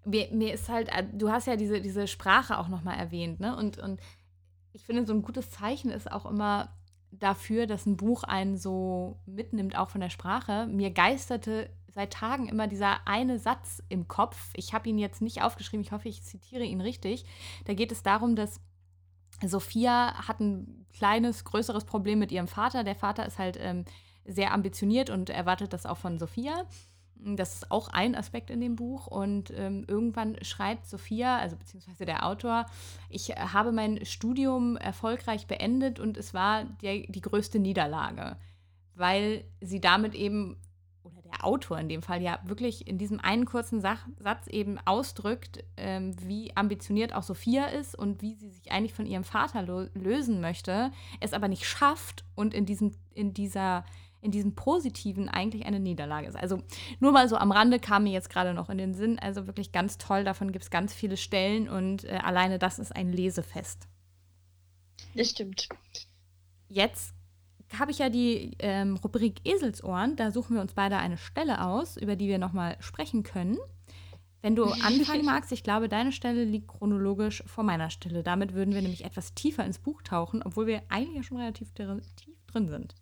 Mir, 0.04 0.28
mir 0.32 0.54
ist 0.54 0.68
halt, 0.68 0.88
äh, 0.88 1.04
du 1.12 1.30
hast 1.30 1.46
ja 1.46 1.56
diese, 1.56 1.80
diese 1.80 2.06
Sprache 2.06 2.58
auch 2.58 2.68
nochmal 2.68 2.98
erwähnt, 2.98 3.40
ne? 3.40 3.56
Und, 3.56 3.78
und 3.78 4.00
ich 4.72 4.84
finde, 4.84 5.06
so 5.06 5.12
ein 5.12 5.22
gutes 5.22 5.50
Zeichen 5.50 5.90
ist 5.90 6.10
auch 6.10 6.26
immer, 6.26 6.70
dafür, 7.12 7.66
dass 7.66 7.86
ein 7.86 7.96
Buch 7.96 8.22
einen 8.22 8.56
so 8.56 9.18
mitnimmt, 9.26 9.76
auch 9.76 9.90
von 9.90 10.00
der 10.00 10.10
Sprache. 10.10 10.66
Mir 10.66 10.90
geisterte 10.90 11.70
seit 11.88 12.12
Tagen 12.12 12.48
immer 12.48 12.68
dieser 12.68 13.06
eine 13.06 13.38
Satz 13.38 13.82
im 13.88 14.06
Kopf. 14.06 14.50
Ich 14.54 14.72
habe 14.72 14.88
ihn 14.88 14.98
jetzt 14.98 15.20
nicht 15.20 15.42
aufgeschrieben, 15.42 15.84
ich 15.84 15.92
hoffe, 15.92 16.08
ich 16.08 16.22
zitiere 16.22 16.64
ihn 16.64 16.80
richtig. 16.80 17.24
Da 17.64 17.74
geht 17.74 17.90
es 17.90 18.02
darum, 18.02 18.36
dass 18.36 18.60
Sophia 19.44 20.28
hat 20.28 20.40
ein 20.40 20.86
kleines, 20.92 21.44
größeres 21.44 21.84
Problem 21.84 22.18
mit 22.18 22.30
ihrem 22.30 22.48
Vater. 22.48 22.84
Der 22.84 22.94
Vater 22.94 23.26
ist 23.26 23.38
halt 23.38 23.58
ähm, 23.60 23.84
sehr 24.24 24.52
ambitioniert 24.52 25.10
und 25.10 25.30
erwartet 25.30 25.72
das 25.72 25.86
auch 25.86 25.98
von 25.98 26.18
Sophia. 26.18 26.66
Das 27.24 27.54
ist 27.54 27.70
auch 27.70 27.88
ein 27.88 28.14
Aspekt 28.14 28.50
in 28.50 28.60
dem 28.60 28.76
Buch. 28.76 29.06
Und 29.06 29.52
ähm, 29.56 29.84
irgendwann 29.86 30.42
schreibt 30.42 30.86
Sophia, 30.86 31.38
also 31.38 31.56
beziehungsweise 31.56 32.04
der 32.04 32.26
Autor, 32.26 32.66
ich 33.08 33.30
habe 33.30 33.72
mein 33.72 34.04
Studium 34.04 34.76
erfolgreich 34.76 35.46
beendet 35.46 36.00
und 36.00 36.16
es 36.16 36.34
war 36.34 36.64
der, 36.82 37.00
die 37.06 37.20
größte 37.20 37.58
Niederlage, 37.58 38.36
weil 38.94 39.44
sie 39.60 39.80
damit 39.80 40.14
eben, 40.14 40.56
oder 41.02 41.20
der 41.22 41.44
Autor 41.44 41.78
in 41.78 41.88
dem 41.88 42.02
Fall 42.02 42.22
ja 42.22 42.38
wirklich 42.44 42.86
in 42.86 42.98
diesem 42.98 43.20
einen 43.20 43.44
kurzen 43.44 43.80
Sach 43.80 44.06
Satz 44.18 44.46
eben 44.46 44.78
ausdrückt, 44.84 45.64
ähm, 45.76 46.14
wie 46.22 46.56
ambitioniert 46.56 47.14
auch 47.14 47.22
Sophia 47.22 47.66
ist 47.66 47.94
und 47.94 48.22
wie 48.22 48.34
sie 48.34 48.50
sich 48.50 48.72
eigentlich 48.72 48.94
von 48.94 49.06
ihrem 49.06 49.24
Vater 49.24 49.62
lösen 49.94 50.40
möchte, 50.40 50.90
es 51.20 51.34
aber 51.34 51.48
nicht 51.48 51.66
schafft 51.66 52.24
und 52.34 52.54
in, 52.54 52.64
diesem, 52.66 52.92
in 53.12 53.34
dieser 53.34 53.84
in 54.22 54.30
diesem 54.30 54.54
Positiven 54.54 55.28
eigentlich 55.28 55.66
eine 55.66 55.80
Niederlage 55.80 56.28
ist. 56.28 56.36
Also 56.36 56.62
nur 56.98 57.12
mal 57.12 57.28
so 57.28 57.36
am 57.36 57.52
Rande 57.52 57.78
kam 57.78 58.04
mir 58.04 58.12
jetzt 58.12 58.30
gerade 58.30 58.54
noch 58.54 58.68
in 58.70 58.78
den 58.78 58.94
Sinn. 58.94 59.18
Also 59.18 59.46
wirklich 59.46 59.72
ganz 59.72 59.98
toll, 59.98 60.24
davon 60.24 60.52
gibt 60.52 60.64
es 60.64 60.70
ganz 60.70 60.92
viele 60.92 61.16
Stellen 61.16 61.68
und 61.68 62.04
äh, 62.04 62.18
alleine 62.22 62.58
das 62.58 62.78
ist 62.78 62.94
ein 62.94 63.12
Lesefest. 63.12 63.88
Das 65.14 65.30
stimmt. 65.30 65.68
Jetzt 66.68 67.14
habe 67.78 67.90
ich 67.90 67.98
ja 67.98 68.10
die 68.10 68.56
ähm, 68.58 68.96
Rubrik 68.96 69.40
Eselsohren. 69.44 70.16
Da 70.16 70.30
suchen 70.30 70.54
wir 70.54 70.62
uns 70.62 70.74
beide 70.74 70.98
eine 70.98 71.16
Stelle 71.16 71.64
aus, 71.64 71.96
über 71.96 72.16
die 72.16 72.28
wir 72.28 72.38
nochmal 72.38 72.76
sprechen 72.80 73.22
können. 73.22 73.58
Wenn 74.42 74.56
du 74.56 74.64
anfangen 74.64 75.24
magst, 75.24 75.52
ich 75.52 75.62
glaube, 75.62 75.88
deine 75.88 76.12
Stelle 76.12 76.44
liegt 76.44 76.68
chronologisch 76.68 77.42
vor 77.46 77.64
meiner 77.64 77.90
Stelle. 77.90 78.22
Damit 78.22 78.54
würden 78.54 78.74
wir 78.74 78.82
nämlich 78.82 79.04
etwas 79.04 79.34
tiefer 79.34 79.64
ins 79.64 79.78
Buch 79.78 80.02
tauchen, 80.02 80.42
obwohl 80.42 80.66
wir 80.66 80.82
eigentlich 80.88 81.16
ja 81.16 81.22
schon 81.22 81.38
relativ 81.38 81.70
tief 81.72 82.34
drin 82.46 82.68
sind. 82.68 82.94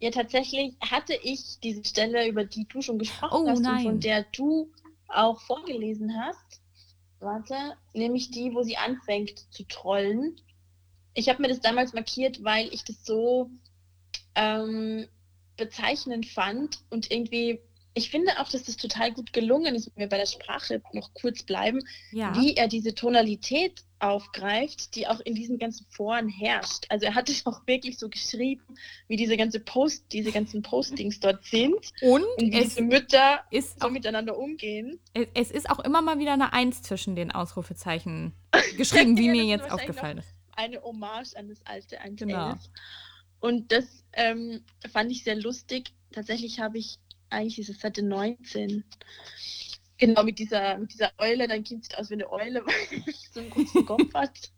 Ja, 0.00 0.10
tatsächlich 0.10 0.74
hatte 0.80 1.14
ich 1.22 1.60
diese 1.62 1.84
Stelle, 1.84 2.28
über 2.28 2.44
die 2.44 2.66
du 2.66 2.82
schon 2.82 2.98
gesprochen 2.98 3.46
oh, 3.46 3.48
hast 3.48 3.60
nein. 3.60 3.76
und 3.78 3.82
von 3.84 4.00
der 4.00 4.24
du 4.32 4.70
auch 5.08 5.40
vorgelesen 5.40 6.14
hast. 6.20 6.60
Warte, 7.20 7.76
nämlich 7.94 8.30
die, 8.30 8.54
wo 8.54 8.62
sie 8.62 8.76
anfängt 8.76 9.52
zu 9.52 9.64
trollen. 9.64 10.36
Ich 11.14 11.28
habe 11.28 11.40
mir 11.40 11.48
das 11.48 11.60
damals 11.60 11.94
markiert, 11.94 12.42
weil 12.44 12.72
ich 12.72 12.84
das 12.84 13.04
so 13.04 13.50
ähm, 14.34 15.06
bezeichnend 15.56 16.26
fand 16.26 16.80
und 16.90 17.10
irgendwie 17.10 17.60
ich 17.96 18.10
finde 18.10 18.32
auch, 18.40 18.48
dass 18.48 18.64
das 18.64 18.76
total 18.76 19.12
gut 19.12 19.32
gelungen 19.32 19.76
ist, 19.76 19.86
wenn 19.94 20.02
wir 20.02 20.08
bei 20.08 20.16
der 20.16 20.26
Sprache 20.26 20.82
noch 20.92 21.14
kurz 21.14 21.44
bleiben, 21.44 21.80
ja. 22.10 22.34
wie 22.36 22.56
er 22.56 22.66
diese 22.66 22.94
Tonalität 22.94 23.84
aufgreift, 24.00 24.96
die 24.96 25.06
auch 25.06 25.20
in 25.20 25.36
diesen 25.36 25.58
ganzen 25.58 25.86
Foren 25.88 26.28
herrscht. 26.28 26.86
Also 26.88 27.06
er 27.06 27.14
hat 27.14 27.28
es 27.28 27.46
auch 27.46 27.64
wirklich 27.66 27.98
so 27.98 28.08
geschrieben, 28.08 28.64
wie 29.06 29.16
diese 29.16 29.36
ganze 29.36 29.60
Post, 29.60 30.06
diese 30.12 30.32
ganzen 30.32 30.62
Postings 30.62 31.20
dort 31.20 31.44
sind 31.44 31.92
und, 32.02 32.24
und 32.24 32.28
wie 32.38 32.50
diese 32.50 32.82
Mütter 32.82 33.44
so 33.80 33.88
miteinander 33.88 34.36
umgehen. 34.36 34.98
Es, 35.14 35.28
es, 35.34 35.50
ist 35.52 35.70
auch 35.70 35.78
immer 35.78 36.02
mal 36.02 36.18
wieder 36.18 36.32
eine 36.32 36.52
Eins 36.52 36.82
zwischen 36.82 37.14
den 37.14 37.30
Ausrufezeichen 37.30 38.32
geschrieben, 38.76 39.16
wie 39.16 39.26
ja, 39.26 39.32
mir 39.32 39.44
jetzt 39.44 39.70
aufgefallen 39.70 40.18
ist. 40.18 40.34
Eine 40.56 40.82
Hommage 40.82 41.36
an 41.36 41.48
das 41.48 41.64
alte 41.64 42.00
1 42.00 42.18
genau. 42.18 42.54
Und 43.38 43.70
das 43.70 44.04
ähm, 44.14 44.64
fand 44.92 45.12
ich 45.12 45.22
sehr 45.22 45.36
lustig. 45.36 45.92
Tatsächlich 46.12 46.60
habe 46.60 46.78
ich 46.78 46.98
eigentlich 47.34 47.58
ist 47.58 47.68
es 47.70 47.80
Seite 47.80 48.02
19. 48.02 48.84
Genau, 49.96 50.24
mit 50.24 50.38
dieser, 50.38 50.76
mit 50.78 50.92
dieser 50.92 51.12
Eule, 51.18 51.46
dein 51.46 51.62
Kind 51.62 51.84
sieht 51.84 51.96
aus 51.96 52.10
wie 52.10 52.14
eine 52.14 52.30
Eule, 52.30 52.62
weil 52.66 53.02
es 53.06 53.32
so 53.32 53.40
einen 53.40 53.50
kurzen 53.50 53.86
Kopf 53.86 54.12
hat. 54.14 54.50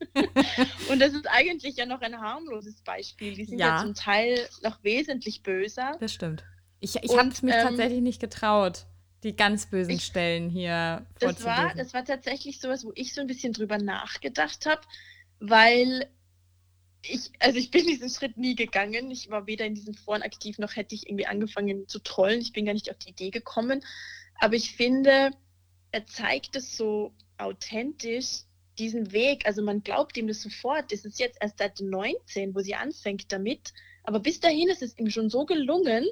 Und 0.89 1.01
das 1.01 1.13
ist 1.13 1.27
eigentlich 1.29 1.77
ja 1.77 1.87
noch 1.87 2.01
ein 2.01 2.19
harmloses 2.19 2.81
Beispiel. 2.83 3.35
Die 3.35 3.45
sind 3.45 3.59
ja, 3.59 3.77
ja 3.77 3.83
zum 3.83 3.95
Teil 3.95 4.49
noch 4.63 4.83
wesentlich 4.83 5.43
böser. 5.43 5.97
Das 6.01 6.13
stimmt. 6.13 6.45
Ich, 6.81 6.97
ich 6.97 7.17
habe 7.17 7.29
es 7.29 7.43
mich 7.43 7.55
ähm, 7.55 7.63
tatsächlich 7.63 8.01
nicht 8.01 8.21
getraut, 8.21 8.87
die 9.23 9.35
ganz 9.35 9.67
bösen 9.67 9.95
ich, 9.95 10.05
Stellen 10.05 10.49
hier 10.51 11.07
das 11.19 11.45
war, 11.45 11.75
das 11.75 11.95
war 11.95 12.05
tatsächlich 12.05 12.61
sowas, 12.61 12.85
wo 12.85 12.93
ich 12.95 13.13
so 13.15 13.21
ein 13.21 13.27
bisschen 13.27 13.53
drüber 13.53 13.79
nachgedacht 13.79 14.67
habe, 14.67 14.83
weil 15.41 16.09
ich, 17.09 17.31
also 17.41 17.59
ich 17.59 17.71
bin 17.71 17.87
diesen 17.87 18.09
Schritt 18.09 18.37
nie 18.37 18.55
gegangen. 18.55 19.11
Ich 19.11 19.31
war 19.31 19.47
weder 19.47 19.65
in 19.65 19.75
diesen 19.75 19.95
Foren 19.95 20.23
aktiv, 20.23 20.59
noch 20.59 20.77
hätte 20.77 20.95
ich 20.95 21.07
irgendwie 21.07 21.27
angefangen 21.27 21.89
zu 21.89 21.99
trollen. 21.99 22.41
Ich 22.41 22.53
bin 22.53 22.65
gar 22.65 22.75
nicht 22.75 22.91
auf 22.91 22.99
die 22.99 23.11
Idee 23.11 23.31
gekommen. 23.31 23.85
Aber 24.39 24.55
ich 24.55 24.73
finde, 24.75 25.31
er 25.93 26.07
zeigt 26.07 26.57
es 26.57 26.77
so 26.77 27.13
authentisch, 27.39 28.43
diesen 28.79 29.13
Weg. 29.13 29.47
Also 29.47 29.63
man 29.63 29.83
glaubt 29.83 30.17
ihm 30.17 30.29
das 30.29 30.43
sofort. 30.43 30.93
Es 30.93 31.05
ist 31.05 31.19
jetzt 31.19 31.39
erst 31.41 31.59
seit 31.59 31.81
19, 31.81 32.55
wo 32.55 32.61
sie 32.61 32.75
anfängt 32.75 33.33
damit. 33.33 33.73
Aber 34.05 34.21
bis 34.21 34.41
dahin 34.41 34.69
ist 34.69 34.83
es 34.83 34.99
ihm 34.99 35.11
schon 35.11 35.31
so 35.31 35.47
gelungen, 35.47 36.07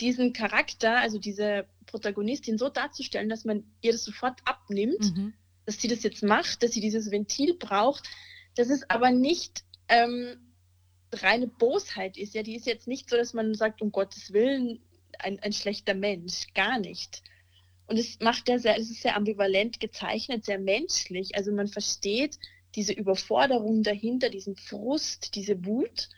diesen 0.00 0.32
Charakter, 0.32 0.98
also 0.98 1.18
diese 1.18 1.66
Protagonistin 1.86 2.58
so 2.58 2.68
darzustellen, 2.68 3.28
dass 3.28 3.44
man 3.44 3.64
ihr 3.82 3.92
das 3.92 4.04
sofort 4.04 4.40
abnimmt, 4.44 5.14
mhm. 5.14 5.34
dass 5.66 5.80
sie 5.80 5.88
das 5.88 6.02
jetzt 6.02 6.22
macht, 6.22 6.62
dass 6.62 6.72
sie 6.72 6.80
dieses 6.80 7.10
Ventil 7.10 7.54
braucht. 7.54 8.08
Das 8.56 8.68
ist 8.68 8.90
aber 8.90 9.10
nicht 9.10 9.62
ähm, 9.90 10.38
reine 11.12 11.48
Bosheit 11.48 12.16
ist. 12.16 12.34
Ja, 12.34 12.42
die 12.42 12.56
ist 12.56 12.66
jetzt 12.66 12.88
nicht 12.88 13.10
so, 13.10 13.16
dass 13.16 13.34
man 13.34 13.54
sagt, 13.54 13.82
um 13.82 13.92
Gottes 13.92 14.32
Willen, 14.32 14.80
ein, 15.18 15.38
ein 15.40 15.52
schlechter 15.52 15.94
Mensch. 15.94 16.46
Gar 16.54 16.78
nicht. 16.78 17.22
Und 17.86 17.98
es 17.98 18.20
macht 18.20 18.48
er 18.48 18.60
sehr, 18.60 18.78
es 18.78 18.90
ist 18.90 19.02
sehr 19.02 19.16
ambivalent 19.16 19.80
gezeichnet, 19.80 20.44
sehr 20.44 20.58
menschlich. 20.58 21.34
Also 21.34 21.52
man 21.52 21.66
versteht 21.66 22.38
diese 22.76 22.92
Überforderung 22.92 23.82
dahinter, 23.82 24.30
diesen 24.30 24.56
Frust, 24.56 25.34
diese 25.34 25.64
Wut. 25.64 26.08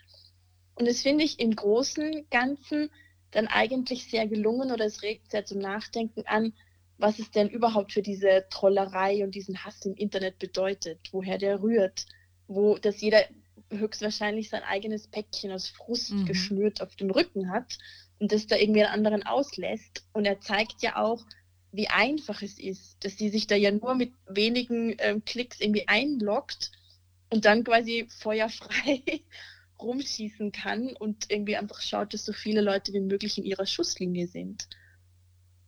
Und 0.75 0.87
das 0.87 1.01
finde 1.01 1.23
ich 1.23 1.39
im 1.39 1.55
Großen 1.55 2.27
Ganzen 2.29 2.91
dann 3.31 3.47
eigentlich 3.47 4.05
sehr 4.05 4.27
gelungen 4.27 4.71
oder 4.71 4.85
es 4.85 5.01
regt 5.01 5.31
sehr 5.31 5.45
zum 5.45 5.59
Nachdenken 5.59 6.23
an, 6.27 6.53
was 6.97 7.17
es 7.17 7.31
denn 7.31 7.49
überhaupt 7.49 7.93
für 7.93 8.03
diese 8.03 8.45
Trollerei 8.51 9.23
und 9.23 9.33
diesen 9.33 9.65
Hass 9.65 9.83
im 9.85 9.95
Internet 9.95 10.37
bedeutet, 10.37 10.99
woher 11.11 11.39
der 11.39 11.61
rührt, 11.63 12.05
wo 12.47 12.77
das 12.77 13.01
jeder 13.01 13.25
höchstwahrscheinlich 13.69 14.49
sein 14.49 14.63
eigenes 14.63 15.07
Päckchen 15.07 15.51
aus 15.51 15.67
Frust 15.67 16.11
mhm. 16.11 16.25
geschnürt 16.25 16.81
auf 16.81 16.95
dem 16.95 17.09
Rücken 17.09 17.51
hat 17.51 17.77
und 18.19 18.31
das 18.31 18.47
da 18.47 18.55
irgendwie 18.55 18.83
einen 18.83 18.93
anderen 18.93 19.25
auslässt. 19.25 20.05
Und 20.13 20.25
er 20.25 20.39
zeigt 20.39 20.81
ja 20.81 20.97
auch, 20.97 21.23
wie 21.71 21.87
einfach 21.87 22.41
es 22.41 22.59
ist, 22.59 23.03
dass 23.03 23.17
sie 23.17 23.29
sich 23.29 23.47
da 23.47 23.55
ja 23.55 23.71
nur 23.71 23.95
mit 23.95 24.13
wenigen 24.27 24.95
ähm, 24.99 25.25
Klicks 25.25 25.59
irgendwie 25.59 25.87
einloggt 25.87 26.71
und 27.29 27.45
dann 27.45 27.63
quasi 27.63 28.07
feuerfrei 28.09 29.01
rumschießen 29.79 30.51
kann 30.51 30.95
und 30.95 31.31
irgendwie 31.31 31.57
einfach 31.57 31.81
schaut, 31.81 32.13
dass 32.13 32.25
so 32.25 32.31
viele 32.31 32.61
Leute 32.61 32.93
wie 32.93 32.99
möglich 32.99 33.37
in 33.37 33.43
ihrer 33.43 33.65
Schusslinie 33.65 34.27
sind. 34.27 34.67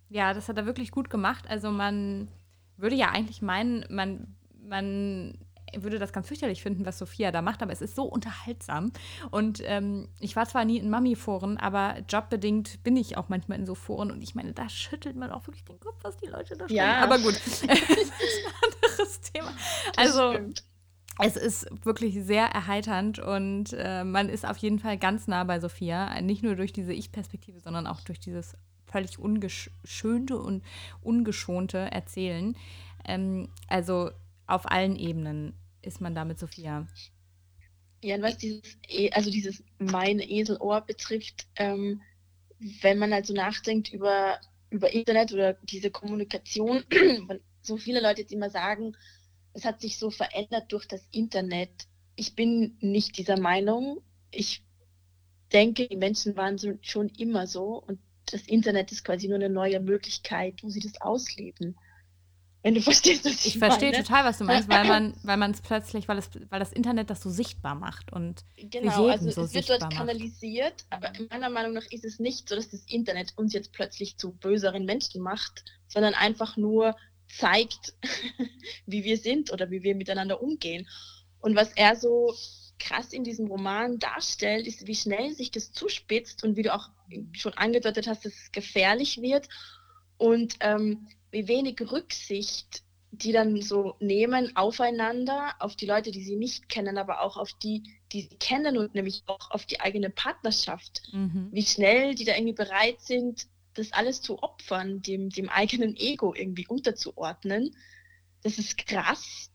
Ja, 0.10 0.34
das 0.34 0.48
hat 0.48 0.58
er 0.58 0.68
wirklich 0.68 0.92
gut 0.92 1.10
gemacht. 1.10 1.46
Also 1.48 1.72
man 1.72 2.28
würde 2.78 2.96
ja 2.96 3.10
eigentlich 3.10 3.42
meinen, 3.42 3.86
man, 3.90 4.36
man 4.62 5.40
würde 5.84 6.00
das 6.00 6.14
ganz 6.14 6.28
fürchterlich 6.28 6.62
finden, 6.62 6.86
was 6.86 6.98
Sophia 6.98 7.32
da 7.32 7.42
macht, 7.42 7.62
aber 7.62 7.72
es 7.72 7.82
ist 7.82 7.96
so 7.96 8.04
unterhaltsam. 8.04 8.92
Und 9.32 9.62
ähm, 9.64 10.10
ich 10.20 10.36
war 10.36 10.48
zwar 10.48 10.66
nie 10.66 10.78
in 10.78 10.90
Mami-Foren, 10.90 11.58
aber 11.58 12.00
jobbedingt 12.10 12.84
bin 12.84 12.98
ich 12.98 13.18
auch 13.18 13.30
manchmal 13.30 13.60
in 13.60 13.66
so 13.66 13.76
Foren 13.76 14.12
und 14.12 14.22
ich 14.22 14.36
meine, 14.36 14.54
da 14.54 14.70
schüttelt 14.70 15.16
man 15.16 15.32
auch 15.32 15.48
wirklich 15.48 15.66
den 15.66 15.80
Kopf, 15.80 15.98
was 16.04 16.18
die 16.18 16.28
Leute 16.28 16.56
da 16.56 16.66
schreiben. 16.66 16.76
Ja. 16.76 17.04
Aber 17.04 17.20
gut, 17.20 17.36
das 17.46 17.62
ist 17.62 17.70
ein 17.70 17.78
anderes 18.64 19.22
Thema. 19.22 19.54
also. 19.98 20.36
Es 21.18 21.38
ist 21.38 21.68
wirklich 21.86 22.26
sehr 22.26 22.48
erheiternd 22.48 23.20
und 23.20 23.72
äh, 23.72 24.04
man 24.04 24.28
ist 24.28 24.46
auf 24.46 24.58
jeden 24.58 24.80
Fall 24.80 24.98
ganz 24.98 25.28
nah 25.28 25.46
bei 25.46 25.62
Sophia. 25.62 26.20
Nicht 26.20 26.44
nur 26.44 26.58
durch 26.58 26.74
diese 26.74 26.92
Ich-Perspektive, 26.92 27.62
sondern 27.62 27.88
auch 27.88 28.02
durch 28.02 28.20
dieses 28.20 28.58
völlig 28.86 29.18
ungeschönte 29.18 30.38
und 30.38 30.64
ungeschonte 31.02 31.78
Erzählen. 31.78 32.56
Ähm, 33.06 33.50
also 33.68 34.12
auf 34.48 34.70
allen 34.70 34.96
Ebenen 34.96 35.54
ist 35.86 36.02
man 36.02 36.16
da 36.16 36.26
mit 36.26 36.40
Sophia? 36.40 36.88
Ja, 38.04 38.16
und 38.16 38.22
was 38.22 38.38
dieses, 38.38 38.78
e, 38.88 39.10
also 39.12 39.32
dieses 39.32 39.64
mein 39.80 40.20
Eselohr 40.20 40.82
betrifft, 40.82 41.48
ähm, 41.56 42.02
wenn 42.82 43.00
man 43.00 43.14
also 43.14 43.34
nachdenkt 43.34 43.92
über, 43.92 44.40
über 44.70 44.94
Internet 44.94 45.34
oder 45.34 45.54
diese 45.64 45.92
Kommunikation, 45.92 46.84
so 47.62 47.78
viele 47.78 48.02
Leute 48.02 48.22
jetzt 48.22 48.34
immer 48.34 48.50
sagen, 48.50 48.96
es 49.54 49.66
hat 49.66 49.82
sich 49.82 49.98
so 49.98 50.12
verändert 50.12 50.72
durch 50.72 50.86
das 50.88 51.08
Internet. 51.12 51.88
Ich 52.16 52.36
bin 52.36 52.78
nicht 52.82 53.18
dieser 53.18 53.40
Meinung. 53.40 54.02
Ich 54.32 54.64
denke, 55.54 55.88
die 55.88 55.96
Menschen 55.96 56.36
waren 56.36 56.58
so, 56.58 56.78
schon 56.82 57.10
immer 57.10 57.48
so 57.48 57.82
und 57.82 58.00
das 58.26 58.44
Internet 58.44 58.92
ist 58.92 59.06
quasi 59.06 59.28
nur 59.28 59.36
eine 59.36 59.50
neue 59.50 59.80
Möglichkeit, 59.80 60.62
wo 60.64 60.70
sie 60.70 60.80
das 60.80 61.00
ausleben. 61.00 61.78
Wenn 62.66 62.74
du 62.74 62.82
verstehst, 62.82 63.24
was 63.26 63.46
ich, 63.46 63.54
ich 63.54 63.60
verstehe 63.60 63.92
total, 63.92 64.26
was 64.26 64.40
du 64.40 64.44
meinst, 64.44 64.68
weil 64.68 64.86
man, 64.86 65.14
weil 65.24 65.38
man 65.38 65.52
es 65.52 65.62
plötzlich, 65.62 66.08
weil 66.08 66.18
es, 66.18 66.32
weil 66.50 66.60
das 66.60 66.74
Internet 66.74 67.12
das 67.12 67.22
so 67.22 67.30
sichtbar 67.30 67.76
macht 67.76 68.12
und 68.12 68.44
genau, 68.58 69.06
also 69.06 69.30
so 69.30 69.44
es 69.44 69.54
wird 69.54 69.70
dort 69.70 69.94
kanalisiert, 69.94 70.84
macht. 70.90 71.04
aber 71.04 71.12
meiner 71.30 71.52
Meinung 71.52 71.74
nach 71.74 71.86
ist 71.92 72.04
es 72.04 72.18
nicht 72.18 72.50
so, 72.50 72.56
dass 72.56 72.72
das 72.72 72.82
Internet 72.86 73.34
uns 73.36 73.54
jetzt 73.54 73.72
plötzlich 73.72 74.18
zu 74.18 74.32
böseren 74.32 74.84
Menschen 74.86 75.22
macht, 75.22 75.64
sondern 75.90 76.16
einfach 76.16 76.58
nur 76.58 76.96
zeigt, 77.28 77.94
wie 78.88 79.04
wir 79.04 79.20
sind 79.20 79.54
oder 79.54 79.70
wie 79.70 79.84
wir 79.84 79.94
miteinander 79.94 80.42
umgehen. 80.42 80.88
Und 81.42 81.56
was 81.56 81.72
er 81.74 81.96
so 81.96 82.34
krass 82.80 83.14
in 83.14 83.24
diesem 83.24 83.46
Roman 83.46 84.00
darstellt, 84.00 84.66
ist, 84.66 84.88
wie 84.88 84.96
schnell 84.96 85.36
sich 85.36 85.52
das 85.52 85.72
zuspitzt 85.72 86.44
und 86.44 86.58
wie 86.58 86.64
du 86.64 86.74
auch 86.74 86.90
schon 87.34 87.54
angedeutet 87.54 88.08
hast, 88.08 88.26
dass 88.26 88.34
es 88.34 88.52
gefährlich 88.52 89.22
wird 89.22 89.50
und 90.18 90.56
ähm, 90.62 91.08
wie 91.36 91.48
wenig 91.50 91.80
Rücksicht 91.92 92.86
die 93.12 93.32
dann 93.32 93.62
so 93.62 93.96
nehmen 94.00 94.56
aufeinander, 94.56 95.56
auf 95.60 95.76
die 95.76 95.86
Leute, 95.86 96.12
die 96.12 96.24
sie 96.24 96.36
nicht 96.36 96.70
kennen, 96.70 96.98
aber 96.98 97.22
auch 97.22 97.38
auf 97.38 97.54
die, 97.54 97.84
die 98.12 98.24
sie 98.24 98.36
kennen 98.38 98.78
und 98.78 98.94
nämlich 98.94 99.24
auch 99.28 99.52
auf 99.52 99.66
die 99.66 99.80
eigene 99.80 100.10
Partnerschaft. 100.10 101.02
Mhm. 101.12 101.50
Wie 101.52 101.64
schnell 101.64 102.16
die 102.16 102.26
da 102.26 102.34
irgendwie 102.34 102.54
bereit 102.54 103.02
sind, 103.02 103.48
das 103.74 103.92
alles 103.94 104.22
zu 104.22 104.42
opfern, 104.42 105.02
dem, 105.02 105.30
dem 105.30 105.50
eigenen 105.50 105.96
Ego 105.96 106.34
irgendwie 106.34 106.68
unterzuordnen. 106.68 107.76
Das 108.44 108.58
ist 108.58 108.78
krass, 108.78 109.50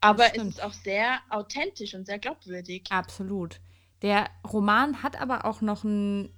aber 0.00 0.34
es 0.36 0.42
ist 0.42 0.62
auch 0.62 0.72
sehr 0.72 1.20
authentisch 1.30 1.94
und 1.94 2.06
sehr 2.06 2.18
glaubwürdig. 2.18 2.84
Absolut. 2.90 3.60
Der 4.02 4.28
Roman 4.46 5.02
hat 5.02 5.20
aber 5.20 5.44
auch 5.44 5.60
noch 5.62 5.84
ein 5.84 6.35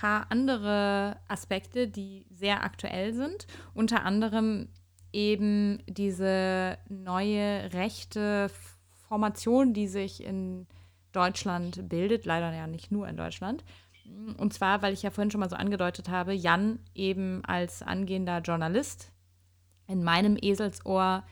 paar 0.00 0.26
andere 0.30 1.16
Aspekte, 1.26 1.88
die 1.88 2.26
sehr 2.30 2.62
aktuell 2.62 3.14
sind. 3.14 3.46
Unter 3.72 4.04
anderem 4.04 4.68
eben 5.12 5.82
diese 5.86 6.76
neue 6.88 7.72
rechte 7.72 8.50
Formation, 9.08 9.72
die 9.72 9.88
sich 9.88 10.22
in 10.22 10.66
Deutschland 11.12 11.88
bildet, 11.88 12.26
leider 12.26 12.52
ja 12.52 12.66
nicht 12.66 12.92
nur 12.92 13.08
in 13.08 13.16
Deutschland. 13.16 13.64
Und 14.36 14.52
zwar, 14.52 14.82
weil 14.82 14.92
ich 14.92 15.02
ja 15.02 15.10
vorhin 15.10 15.30
schon 15.30 15.40
mal 15.40 15.48
so 15.48 15.56
angedeutet 15.56 16.10
habe, 16.10 16.34
Jan 16.34 16.78
eben 16.94 17.42
als 17.44 17.82
angehender 17.82 18.40
Journalist 18.40 19.12
in 19.88 20.04
meinem 20.04 20.36
Eselsohr 20.40 21.24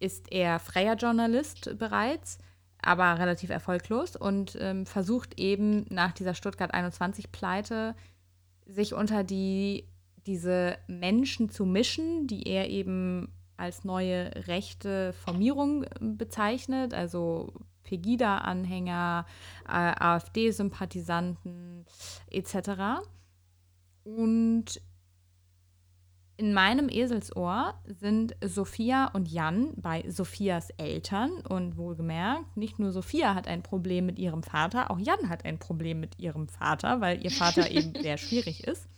ist 0.00 0.30
er 0.32 0.58
freier 0.58 0.96
Journalist 0.96 1.78
bereits, 1.78 2.38
aber 2.82 3.18
relativ 3.18 3.50
erfolglos 3.50 4.16
und 4.16 4.56
ähm, 4.60 4.86
versucht 4.86 5.38
eben 5.38 5.86
nach 5.88 6.12
dieser 6.12 6.34
Stuttgart 6.34 6.74
21-Pleite 6.74 7.94
sich 8.66 8.94
unter 8.94 9.24
die, 9.24 9.88
diese 10.26 10.76
Menschen 10.88 11.48
zu 11.48 11.64
mischen, 11.64 12.26
die 12.26 12.48
er 12.48 12.68
eben 12.68 13.32
als 13.56 13.84
neue 13.84 14.32
rechte 14.48 15.12
Formierung 15.12 15.84
ähm, 16.00 16.16
bezeichnet, 16.16 16.94
also 16.94 17.52
Pegida-Anhänger, 17.84 19.26
äh, 19.66 19.70
AfD-Sympathisanten 19.70 21.84
etc. 22.30 23.04
Und 24.04 24.80
in 26.36 26.54
meinem 26.54 26.88
Eselsohr 26.88 27.74
sind 27.84 28.34
Sophia 28.42 29.06
und 29.12 29.28
Jan 29.28 29.72
bei 29.76 30.04
Sophias 30.08 30.70
Eltern 30.70 31.30
und 31.48 31.76
wohlgemerkt, 31.76 32.56
nicht 32.56 32.78
nur 32.78 32.90
Sophia 32.90 33.34
hat 33.34 33.46
ein 33.46 33.62
Problem 33.62 34.06
mit 34.06 34.18
ihrem 34.18 34.42
Vater, 34.42 34.90
auch 34.90 34.98
Jan 34.98 35.28
hat 35.28 35.44
ein 35.44 35.58
Problem 35.58 36.00
mit 36.00 36.18
ihrem 36.18 36.48
Vater, 36.48 37.00
weil 37.00 37.22
ihr 37.22 37.30
Vater 37.30 37.70
eben 37.70 37.94
sehr 38.02 38.18
schwierig 38.18 38.64
ist. 38.64 38.88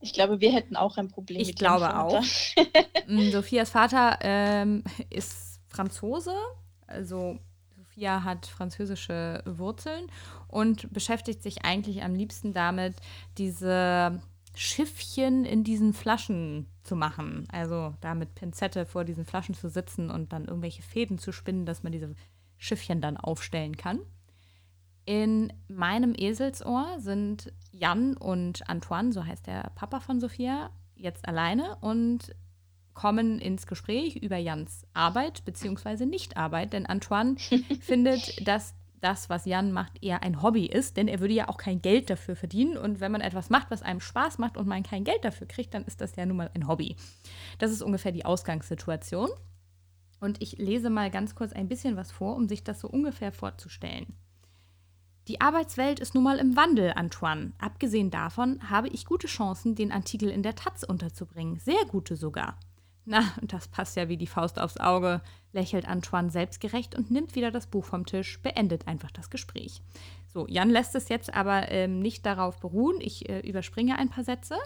Ich 0.00 0.12
glaube, 0.12 0.40
wir 0.40 0.52
hätten 0.52 0.76
auch 0.76 0.96
ein 0.96 1.08
Problem 1.08 1.40
ich 1.40 1.48
mit 1.48 1.58
glaube 1.58 1.86
Vater. 1.86 2.18
auch. 2.18 2.22
Mm, 3.08 3.30
Sophias 3.30 3.70
Vater 3.70 4.18
ähm, 4.22 4.82
ist 5.10 5.60
Franzose, 5.68 6.34
also 6.88 7.38
Sophia 7.76 8.24
hat 8.24 8.46
französische 8.46 9.44
Wurzeln 9.46 10.10
und 10.48 10.92
beschäftigt 10.92 11.40
sich 11.40 11.64
eigentlich 11.64 12.02
am 12.02 12.16
liebsten 12.16 12.52
damit, 12.52 12.96
diese 13.38 14.20
Schiffchen 14.58 15.44
in 15.44 15.64
diesen 15.64 15.92
Flaschen 15.92 16.66
zu 16.82 16.96
machen. 16.96 17.46
Also 17.50 17.94
da 18.00 18.14
mit 18.14 18.34
Pinzette 18.34 18.86
vor 18.86 19.04
diesen 19.04 19.24
Flaschen 19.24 19.54
zu 19.54 19.68
sitzen 19.68 20.10
und 20.10 20.32
dann 20.32 20.46
irgendwelche 20.46 20.82
Fäden 20.82 21.18
zu 21.18 21.32
spinnen, 21.32 21.66
dass 21.66 21.82
man 21.82 21.92
diese 21.92 22.14
Schiffchen 22.56 23.00
dann 23.00 23.16
aufstellen 23.16 23.76
kann. 23.76 24.00
In 25.04 25.52
meinem 25.68 26.14
Eselsohr 26.16 26.96
sind 26.98 27.52
Jan 27.70 28.16
und 28.16 28.68
Antoine, 28.68 29.12
so 29.12 29.24
heißt 29.24 29.46
der 29.46 29.70
Papa 29.74 30.00
von 30.00 30.20
Sophia, 30.20 30.70
jetzt 30.96 31.28
alleine 31.28 31.76
und 31.80 32.34
kommen 32.94 33.38
ins 33.38 33.66
Gespräch 33.66 34.16
über 34.16 34.36
Jans 34.36 34.84
Arbeit 34.94 35.44
bzw. 35.44 36.06
Nichtarbeit, 36.06 36.72
denn 36.72 36.86
Antoine 36.86 37.36
findet, 37.80 38.48
dass 38.48 38.74
das, 39.00 39.28
was 39.28 39.44
Jan 39.44 39.72
macht, 39.72 40.02
eher 40.02 40.22
ein 40.22 40.42
Hobby 40.42 40.66
ist, 40.66 40.96
denn 40.96 41.08
er 41.08 41.20
würde 41.20 41.34
ja 41.34 41.48
auch 41.48 41.56
kein 41.56 41.82
Geld 41.82 42.10
dafür 42.10 42.36
verdienen. 42.36 42.76
Und 42.76 43.00
wenn 43.00 43.12
man 43.12 43.20
etwas 43.20 43.50
macht, 43.50 43.70
was 43.70 43.82
einem 43.82 44.00
Spaß 44.00 44.38
macht 44.38 44.56
und 44.56 44.66
man 44.66 44.82
kein 44.82 45.04
Geld 45.04 45.24
dafür 45.24 45.46
kriegt, 45.46 45.74
dann 45.74 45.84
ist 45.84 46.00
das 46.00 46.16
ja 46.16 46.26
nun 46.26 46.38
mal 46.38 46.50
ein 46.54 46.66
Hobby. 46.66 46.96
Das 47.58 47.70
ist 47.70 47.82
ungefähr 47.82 48.12
die 48.12 48.24
Ausgangssituation. 48.24 49.28
Und 50.20 50.42
ich 50.42 50.58
lese 50.58 50.90
mal 50.90 51.10
ganz 51.10 51.34
kurz 51.34 51.52
ein 51.52 51.68
bisschen 51.68 51.96
was 51.96 52.10
vor, 52.10 52.36
um 52.36 52.48
sich 52.48 52.64
das 52.64 52.80
so 52.80 52.88
ungefähr 52.88 53.32
vorzustellen. 53.32 54.14
Die 55.28 55.40
Arbeitswelt 55.40 55.98
ist 55.98 56.14
nun 56.14 56.22
mal 56.22 56.38
im 56.38 56.56
Wandel, 56.56 56.92
Antoine. 56.94 57.52
Abgesehen 57.58 58.10
davon 58.10 58.70
habe 58.70 58.88
ich 58.88 59.06
gute 59.06 59.26
Chancen, 59.26 59.74
den 59.74 59.90
Artikel 59.90 60.30
in 60.30 60.44
der 60.44 60.54
Taz 60.54 60.84
unterzubringen. 60.84 61.58
Sehr 61.58 61.84
gute 61.88 62.16
sogar. 62.16 62.58
Na, 63.04 63.22
das 63.42 63.68
passt 63.68 63.96
ja 63.96 64.08
wie 64.08 64.16
die 64.16 64.26
Faust 64.26 64.58
aufs 64.58 64.78
Auge, 64.78 65.22
lächelt 65.56 65.88
Antoine 65.88 66.30
selbstgerecht 66.30 66.94
und 66.94 67.10
nimmt 67.10 67.34
wieder 67.34 67.50
das 67.50 67.66
Buch 67.66 67.84
vom 67.84 68.06
Tisch, 68.06 68.40
beendet 68.42 68.86
einfach 68.86 69.10
das 69.10 69.30
Gespräch. 69.30 69.82
So, 70.32 70.46
Jan 70.46 70.70
lässt 70.70 70.94
es 70.94 71.08
jetzt 71.08 71.34
aber 71.34 71.72
ähm, 71.72 71.98
nicht 71.98 72.24
darauf 72.24 72.60
beruhen. 72.60 73.00
Ich 73.00 73.28
äh, 73.28 73.40
überspringe 73.40 73.98
ein 73.98 74.10
paar 74.10 74.22
Sätze. 74.22 74.56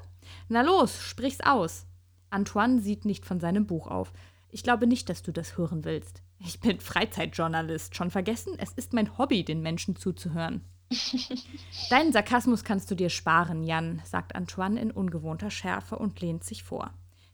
Na 0.49 0.61
los, 0.63 1.01
sprich's 1.01 1.41
aus. 1.41 1.87
Antoine 2.29 2.81
sieht 2.81 3.05
nicht 3.05 3.25
von 3.25 3.41
seinem 3.41 3.67
Buch 3.67 3.87
auf. 3.87 4.13
Ich 4.51 4.65
glaube 4.65 4.87
nicht, 4.87 5.09
dass 5.09 5.23
du 5.23 5.33
das 5.33 5.57
hören 5.57 5.85
willst. 5.85 6.23
Ich 6.41 6.61
bin 6.61 6.81
Freizeitjournalist. 6.81 7.95
Schon 7.95 8.11
vergessen? 8.11 8.55
Es 8.59 8.73
ist 8.73 8.93
mein 8.93 9.17
Hobby, 9.17 9.45
den 9.45 9.63
Menschen 9.63 9.95
zuzuhören. 9.95 10.65
Deinen 11.91 12.13
Sarkasmus 12.13 12.65
kannst 12.65 12.91
du 12.91 12.97
dir 12.97 13.11
sparen, 13.11 13.63
Jan, 13.63 14.03
sagt 14.05 14.35
Antoine 14.35 14.81
in 14.81 14.91
ungewohnter 14.91 15.51
Schärfe 15.51 15.97
und 15.97 16.21
lehnt 16.21 16.43
sich 16.43 16.65
vor. 16.65 16.93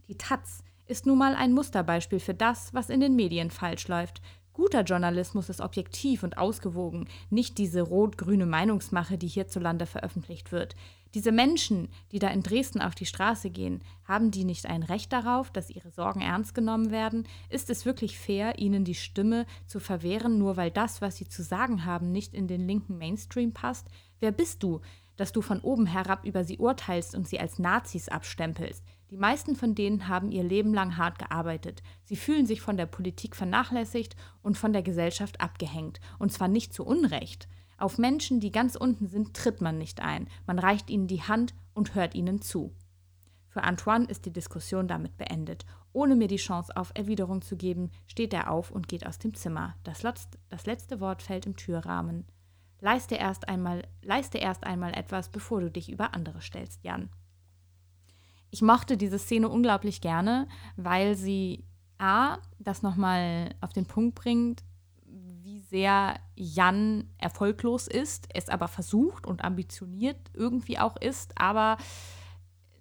Die 0.09 0.19
Taz, 0.19 0.63
ist 0.87 1.07
nun 1.07 1.19
mal 1.19 1.35
ein 1.35 1.53
Musterbeispiel 1.53 2.21
für 2.21 2.35
das, 2.35 2.73
was 2.73 2.91
in 2.91 3.01
den 3.01 3.17
Medien 3.17 3.51
falsch 3.51 3.89
läuft. 3.89 4.23
Guter 4.53 4.83
Journalismus 4.83 5.51
ist 5.51 5.61
objektiv 5.61 6.23
und 6.23 6.39
ausgewogen, 6.39 7.09
nicht 7.29 7.59
diese 7.59 7.83
rot-grüne 7.83 8.47
Meinungsmache, 8.47 9.19
die 9.19 9.29
hierzulande 9.29 9.85
veröffentlicht 9.85 10.51
wird. 10.51 10.75
Diese 11.15 11.33
Menschen, 11.33 11.89
die 12.13 12.19
da 12.19 12.29
in 12.29 12.43
Dresden 12.43 12.81
auf 12.81 12.95
die 12.95 13.07
Straße 13.07 13.51
gehen, 13.51 13.83
haben 14.05 14.31
die 14.31 14.45
nicht 14.45 14.67
ein 14.67 14.83
Recht 14.83 15.13
darauf, 15.13 15.51
dass 15.51 15.71
ihre 15.71 15.91
Sorgen 15.91 16.21
ernst 16.21 16.55
genommen 16.55 16.91
werden? 16.91 17.29
Ist 17.51 17.69
es 17.69 17.85
wirklich 17.85 18.19
fair, 18.19 18.59
ihnen 18.59 18.85
die 18.85 18.95
Stimme 18.95 19.47
zu 19.67 19.79
verwehren, 19.79 20.39
nur 20.39 20.57
weil 20.57 20.71
das, 20.71 21.03
was 21.03 21.17
sie 21.17 21.29
zu 21.29 21.43
sagen 21.43 21.85
haben, 21.85 22.11
nicht 22.11 22.33
in 22.33 22.49
den 22.49 22.67
linken 22.67 22.99
Mainstream 22.99 23.53
passt? 23.53 23.89
Wer 24.21 24.33
bist 24.33 24.63
du, 24.63 24.81
dass 25.17 25.33
du 25.33 25.43
von 25.43 25.61
oben 25.61 25.87
herab 25.87 26.25
über 26.25 26.45
sie 26.45 26.59
urteilst 26.59 27.15
und 27.15 27.27
sie 27.27 27.41
als 27.41 27.59
Nazis 27.59 28.09
abstempelst? 28.09 28.85
Die 29.11 29.17
meisten 29.17 29.55
von 29.55 29.75
denen 29.75 30.09
haben 30.09 30.33
ihr 30.33 30.43
Leben 30.43 30.75
lang 30.75 30.97
hart 30.97 31.19
gearbeitet. 31.19 31.83
Sie 32.05 32.17
fühlen 32.17 32.47
sich 32.47 32.61
von 32.61 32.77
der 32.77 32.87
Politik 32.87 33.37
vernachlässigt 33.37 34.17
und 34.43 34.59
von 34.59 34.73
der 34.73 34.83
Gesellschaft 34.83 35.41
abgehängt. 35.41 36.01
Und 36.19 36.33
zwar 36.33 36.49
nicht 36.49 36.75
zu 36.75 36.85
Unrecht. 36.85 37.49
Auf 37.79 37.99
Menschen, 37.99 38.41
die 38.41 38.51
ganz 38.51 38.75
unten 38.75 39.07
sind, 39.07 39.35
tritt 39.35 39.61
man 39.61 39.79
nicht 39.79 40.01
ein. 40.01 40.29
Man 40.47 40.59
reicht 40.59 40.91
ihnen 40.91 41.07
die 41.07 41.23
Hand 41.23 41.55
und 41.75 41.95
hört 41.95 42.15
ihnen 42.15 42.41
zu. 42.41 42.75
Für 43.49 43.65
Antoine 43.65 44.07
ist 44.07 44.27
die 44.27 44.33
Diskussion 44.33 44.89
damit 44.89 45.17
beendet. 45.17 45.65
Ohne 45.93 46.15
mir 46.15 46.29
die 46.29 46.37
Chance 46.37 46.77
auf 46.77 46.93
Erwiderung 46.95 47.41
zu 47.41 47.57
geben, 47.57 47.91
steht 48.07 48.35
er 48.35 48.51
auf 48.51 48.71
und 48.71 48.89
geht 48.89 49.07
aus 49.07 49.19
dem 49.19 49.35
Zimmer. 49.35 49.77
Das, 49.83 50.03
letzte 50.03 51.01
Wort 51.01 51.23
fällt 51.23 51.47
im 51.47 51.57
Türrahmen. 51.57 52.27
Leiste 52.81 53.15
erst, 53.15 53.49
einmal, 53.49 53.83
leiste 54.03 54.39
erst 54.39 54.65
einmal 54.65 54.93
etwas, 54.97 55.31
bevor 55.31 55.61
du 55.61 55.71
dich 55.71 55.91
über 55.91 56.15
andere 56.15 56.41
stellst, 56.41 56.85
Jan 56.85 57.11
ich 58.51 58.63
mochte 58.63 58.97
diese 58.97 59.19
Szene 59.19 59.49
unglaublich 59.49 60.01
gerne, 60.01 60.49
weil 60.77 61.15
sie 61.15 61.65
A, 61.99 62.39
das 62.59 62.83
nochmal 62.83 63.55
auf 63.61 63.73
den 63.73 63.87
Punkt 63.87 64.15
bringt, 64.15 64.65
wie 65.05 65.59
sehr 65.61 66.17
Jan 66.35 67.11
erfolglos 67.19 67.87
ist, 67.87 68.29
es 68.35 68.49
aber 68.49 68.69
versucht 68.69 69.27
und 69.27 69.45
ambitioniert 69.45 70.31
irgendwie 70.35 70.79
auch 70.79 70.97
ist, 70.97 71.39
aber 71.39 71.77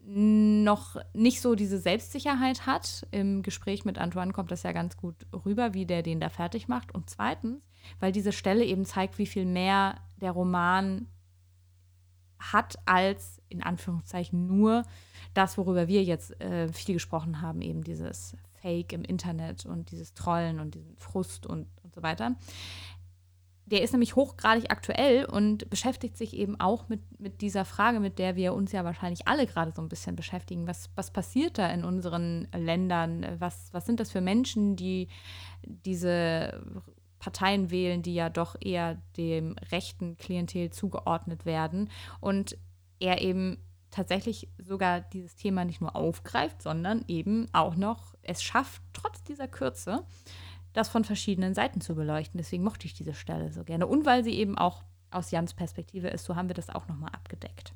noch 0.07 0.97
nicht 1.13 1.41
so 1.41 1.55
diese 1.55 1.79
Selbstsicherheit 1.79 2.67
hat. 2.67 3.07
Im 3.11 3.41
Gespräch 3.41 3.85
mit 3.85 3.97
Antoine 3.97 4.33
kommt 4.33 4.51
das 4.51 4.63
ja 4.63 4.71
ganz 4.71 4.95
gut 4.97 5.15
rüber, 5.45 5.73
wie 5.73 5.85
der 5.85 6.03
den 6.03 6.19
da 6.19 6.29
fertig 6.29 6.67
macht. 6.67 6.93
Und 6.93 7.09
zweitens, 7.09 7.63
weil 7.99 8.11
diese 8.11 8.31
Stelle 8.31 8.65
eben 8.65 8.85
zeigt, 8.85 9.17
wie 9.17 9.25
viel 9.25 9.45
mehr 9.45 9.95
der 10.17 10.31
Roman 10.31 11.07
hat 12.39 12.75
als 12.85 13.41
in 13.49 13.63
Anführungszeichen 13.63 14.47
nur 14.47 14.83
das, 15.33 15.57
worüber 15.57 15.87
wir 15.87 16.03
jetzt 16.03 16.39
äh, 16.41 16.71
viel 16.71 16.95
gesprochen 16.95 17.41
haben, 17.41 17.61
eben 17.61 17.83
dieses 17.83 18.35
Fake 18.61 18.93
im 18.93 19.03
Internet 19.03 19.65
und 19.65 19.91
dieses 19.91 20.13
Trollen 20.13 20.59
und 20.59 20.75
diesen 20.75 20.95
Frust 20.97 21.45
und, 21.45 21.67
und 21.83 21.93
so 21.93 22.01
weiter. 22.01 22.35
Der 23.67 23.81
ist 23.81 23.93
nämlich 23.93 24.15
hochgradig 24.15 24.69
aktuell 24.69 25.25
und 25.25 25.69
beschäftigt 25.71 26.17
sich 26.17 26.35
eben 26.35 26.59
auch 26.59 26.87
mit, 26.87 27.01
mit 27.19 27.41
dieser 27.41 27.65
Frage, 27.65 27.99
mit 27.99 28.19
der 28.19 28.35
wir 28.35 28.53
uns 28.53 28.71
ja 28.71 28.83
wahrscheinlich 28.83 29.27
alle 29.27 29.47
gerade 29.47 29.71
so 29.75 29.81
ein 29.81 29.89
bisschen 29.89 30.15
beschäftigen. 30.15 30.67
Was, 30.67 30.91
was 30.95 31.09
passiert 31.09 31.57
da 31.57 31.67
in 31.69 31.83
unseren 31.83 32.47
Ländern? 32.55 33.25
Was, 33.39 33.69
was 33.71 33.87
sind 33.87 33.99
das 33.99 34.11
für 34.11 34.21
Menschen, 34.21 34.75
die 34.75 35.07
diese 35.63 36.61
Parteien 37.25 37.71
wählen, 37.71 38.03
die 38.03 38.13
ja 38.13 38.29
doch 38.29 38.55
eher 38.61 39.01
dem 39.17 39.55
rechten 39.71 40.15
Klientel 40.15 40.69
zugeordnet 40.69 41.43
werden? 41.43 41.89
Und 42.21 42.55
er 42.99 43.19
eben 43.21 43.57
tatsächlich 43.89 44.47
sogar 44.59 45.01
dieses 45.01 45.35
Thema 45.35 45.65
nicht 45.65 45.81
nur 45.81 45.95
aufgreift, 45.95 46.61
sondern 46.61 47.03
eben 47.07 47.47
auch 47.51 47.75
noch 47.75 48.13
es 48.21 48.43
schafft, 48.43 48.83
trotz 48.93 49.23
dieser 49.23 49.47
Kürze, 49.47 50.05
das 50.73 50.87
von 50.87 51.03
verschiedenen 51.03 51.55
Seiten 51.55 51.81
zu 51.81 51.95
beleuchten. 51.95 52.37
Deswegen 52.37 52.63
mochte 52.63 52.85
ich 52.85 52.93
diese 52.93 53.15
Stelle 53.15 53.51
so 53.51 53.63
gerne. 53.63 53.87
Und 53.87 54.05
weil 54.05 54.23
sie 54.23 54.35
eben 54.35 54.55
auch 54.55 54.83
aus 55.09 55.31
Jans 55.31 55.55
Perspektive 55.55 56.09
ist, 56.09 56.25
so 56.25 56.35
haben 56.35 56.47
wir 56.47 56.53
das 56.53 56.69
auch 56.69 56.87
nochmal 56.87 57.09
abgedeckt. 57.11 57.73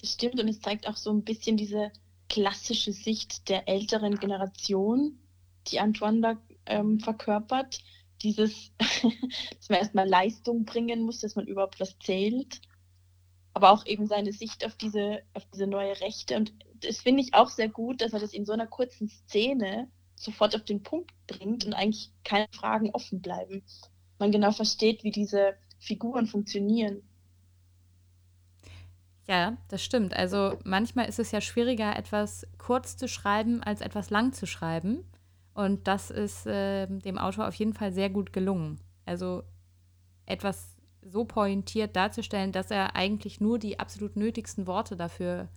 Das 0.00 0.12
stimmt 0.12 0.38
und 0.38 0.46
es 0.46 0.60
zeigt 0.60 0.86
auch 0.86 0.96
so 0.96 1.10
ein 1.10 1.24
bisschen 1.24 1.56
diese 1.56 1.90
klassische 2.28 2.92
Sicht 2.92 3.48
der 3.48 3.68
älteren 3.68 4.16
Generation, 4.20 5.18
die 5.66 5.80
Antoine 5.80 6.20
da 6.20 6.36
ähm, 6.66 7.00
verkörpert. 7.00 7.82
Dieses, 8.22 8.72
dass 8.78 9.68
man 9.68 9.78
erstmal 9.78 10.08
Leistung 10.08 10.64
bringen 10.64 11.02
muss, 11.02 11.20
dass 11.20 11.36
man 11.36 11.46
überhaupt 11.46 11.80
was 11.80 11.98
zählt 11.98 12.60
aber 13.56 13.70
auch 13.70 13.86
eben 13.86 14.06
seine 14.06 14.34
Sicht 14.34 14.66
auf 14.66 14.76
diese, 14.76 15.22
auf 15.32 15.42
diese 15.46 15.66
neue 15.66 15.98
Rechte. 16.02 16.36
Und 16.36 16.52
das 16.82 16.98
finde 16.98 17.22
ich 17.22 17.32
auch 17.32 17.48
sehr 17.48 17.70
gut, 17.70 18.02
dass 18.02 18.12
er 18.12 18.20
das 18.20 18.34
in 18.34 18.44
so 18.44 18.52
einer 18.52 18.66
kurzen 18.66 19.08
Szene 19.08 19.88
sofort 20.14 20.54
auf 20.54 20.62
den 20.64 20.82
Punkt 20.82 21.10
bringt 21.26 21.64
und 21.64 21.72
eigentlich 21.72 22.12
keine 22.22 22.48
Fragen 22.50 22.90
offen 22.90 23.22
bleiben. 23.22 23.64
Man 24.18 24.30
genau 24.30 24.52
versteht, 24.52 25.04
wie 25.04 25.10
diese 25.10 25.54
Figuren 25.78 26.26
funktionieren. 26.26 27.00
Ja, 29.26 29.56
das 29.68 29.82
stimmt. 29.82 30.14
Also 30.14 30.58
manchmal 30.64 31.08
ist 31.08 31.18
es 31.18 31.30
ja 31.30 31.40
schwieriger, 31.40 31.96
etwas 31.96 32.46
kurz 32.58 32.98
zu 32.98 33.08
schreiben, 33.08 33.62
als 33.62 33.80
etwas 33.80 34.10
lang 34.10 34.34
zu 34.34 34.44
schreiben. 34.44 35.02
Und 35.56 35.88
das 35.88 36.10
ist 36.10 36.46
äh, 36.46 36.86
dem 36.86 37.16
Autor 37.16 37.48
auf 37.48 37.54
jeden 37.54 37.72
Fall 37.72 37.90
sehr 37.90 38.10
gut 38.10 38.34
gelungen. 38.34 38.78
Also 39.06 39.42
etwas 40.26 40.76
so 41.00 41.24
pointiert 41.24 41.96
darzustellen, 41.96 42.52
dass 42.52 42.70
er 42.70 42.94
eigentlich 42.94 43.40
nur 43.40 43.58
die 43.58 43.80
absolut 43.80 44.16
nötigsten 44.16 44.66
Worte 44.66 44.96
dafür 44.96 45.48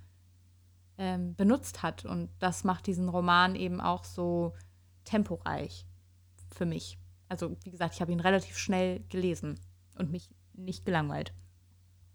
ähm, 0.98 1.36
benutzt 1.36 1.84
hat. 1.84 2.06
Und 2.06 2.30
das 2.40 2.64
macht 2.64 2.88
diesen 2.88 3.10
Roman 3.10 3.58
eben 3.58 3.82
auch 3.82 4.06
so 4.06 4.54
temporeich 5.04 5.86
für 6.50 6.66
mich. 6.66 6.98
Also, 7.28 7.58
wie 7.66 7.72
gesagt, 7.72 7.96
ich 7.96 8.00
habe 8.00 8.14
ihn 8.14 8.22
relativ 8.22 8.58
schnell 8.58 9.02
gelesen 9.10 9.60
und 9.96 10.12
mich 10.12 10.30
nicht 10.54 10.86
gelangweilt. 10.86 11.34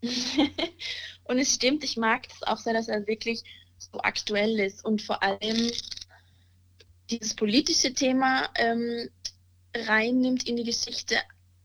und 1.25 1.39
es 1.39 1.55
stimmt, 1.55 1.85
ich 1.85 1.99
mag 1.99 2.29
es 2.31 2.43
auch 2.45 2.57
sehr, 2.57 2.73
dass 2.73 2.89
er 2.89 3.07
wirklich 3.07 3.45
so 3.77 4.01
aktuell 4.01 4.59
ist 4.59 4.83
und 4.87 5.03
vor 5.03 5.23
allem 5.23 5.71
dieses 7.11 7.35
politische 7.35 7.93
Thema 7.93 8.49
ähm, 8.57 9.09
reinnimmt 9.75 10.49
in 10.49 10.57
die 10.57 10.65
Geschichte, 10.65 11.17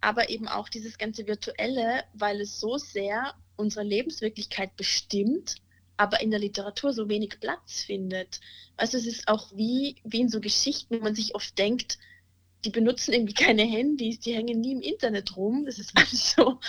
aber 0.01 0.29
eben 0.29 0.47
auch 0.47 0.69
dieses 0.69 0.97
ganze 0.97 1.27
Virtuelle, 1.27 2.03
weil 2.13 2.41
es 2.41 2.59
so 2.59 2.77
sehr 2.77 3.33
unsere 3.55 3.85
Lebenswirklichkeit 3.85 4.75
bestimmt, 4.75 5.55
aber 5.97 6.21
in 6.21 6.31
der 6.31 6.39
Literatur 6.39 6.93
so 6.93 7.09
wenig 7.09 7.39
Platz 7.41 7.81
findet. 7.81 8.39
Also 8.77 8.97
es 8.97 9.05
ist 9.05 9.27
auch 9.27 9.51
wie, 9.53 9.97
wie 10.05 10.21
in 10.21 10.29
so 10.29 10.39
Geschichten, 10.39 10.95
wo 10.95 11.03
man 11.03 11.15
sich 11.15 11.35
oft 11.35 11.57
denkt, 11.57 11.99
die 12.65 12.69
benutzen 12.69 13.13
irgendwie 13.13 13.33
keine 13.33 13.63
Handys, 13.63 14.19
die 14.19 14.33
hängen 14.33 14.61
nie 14.61 14.71
im 14.71 14.81
Internet 14.81 15.35
rum. 15.35 15.65
Das 15.65 15.79
ist 15.79 15.91
alles 15.95 16.31
so 16.31 16.59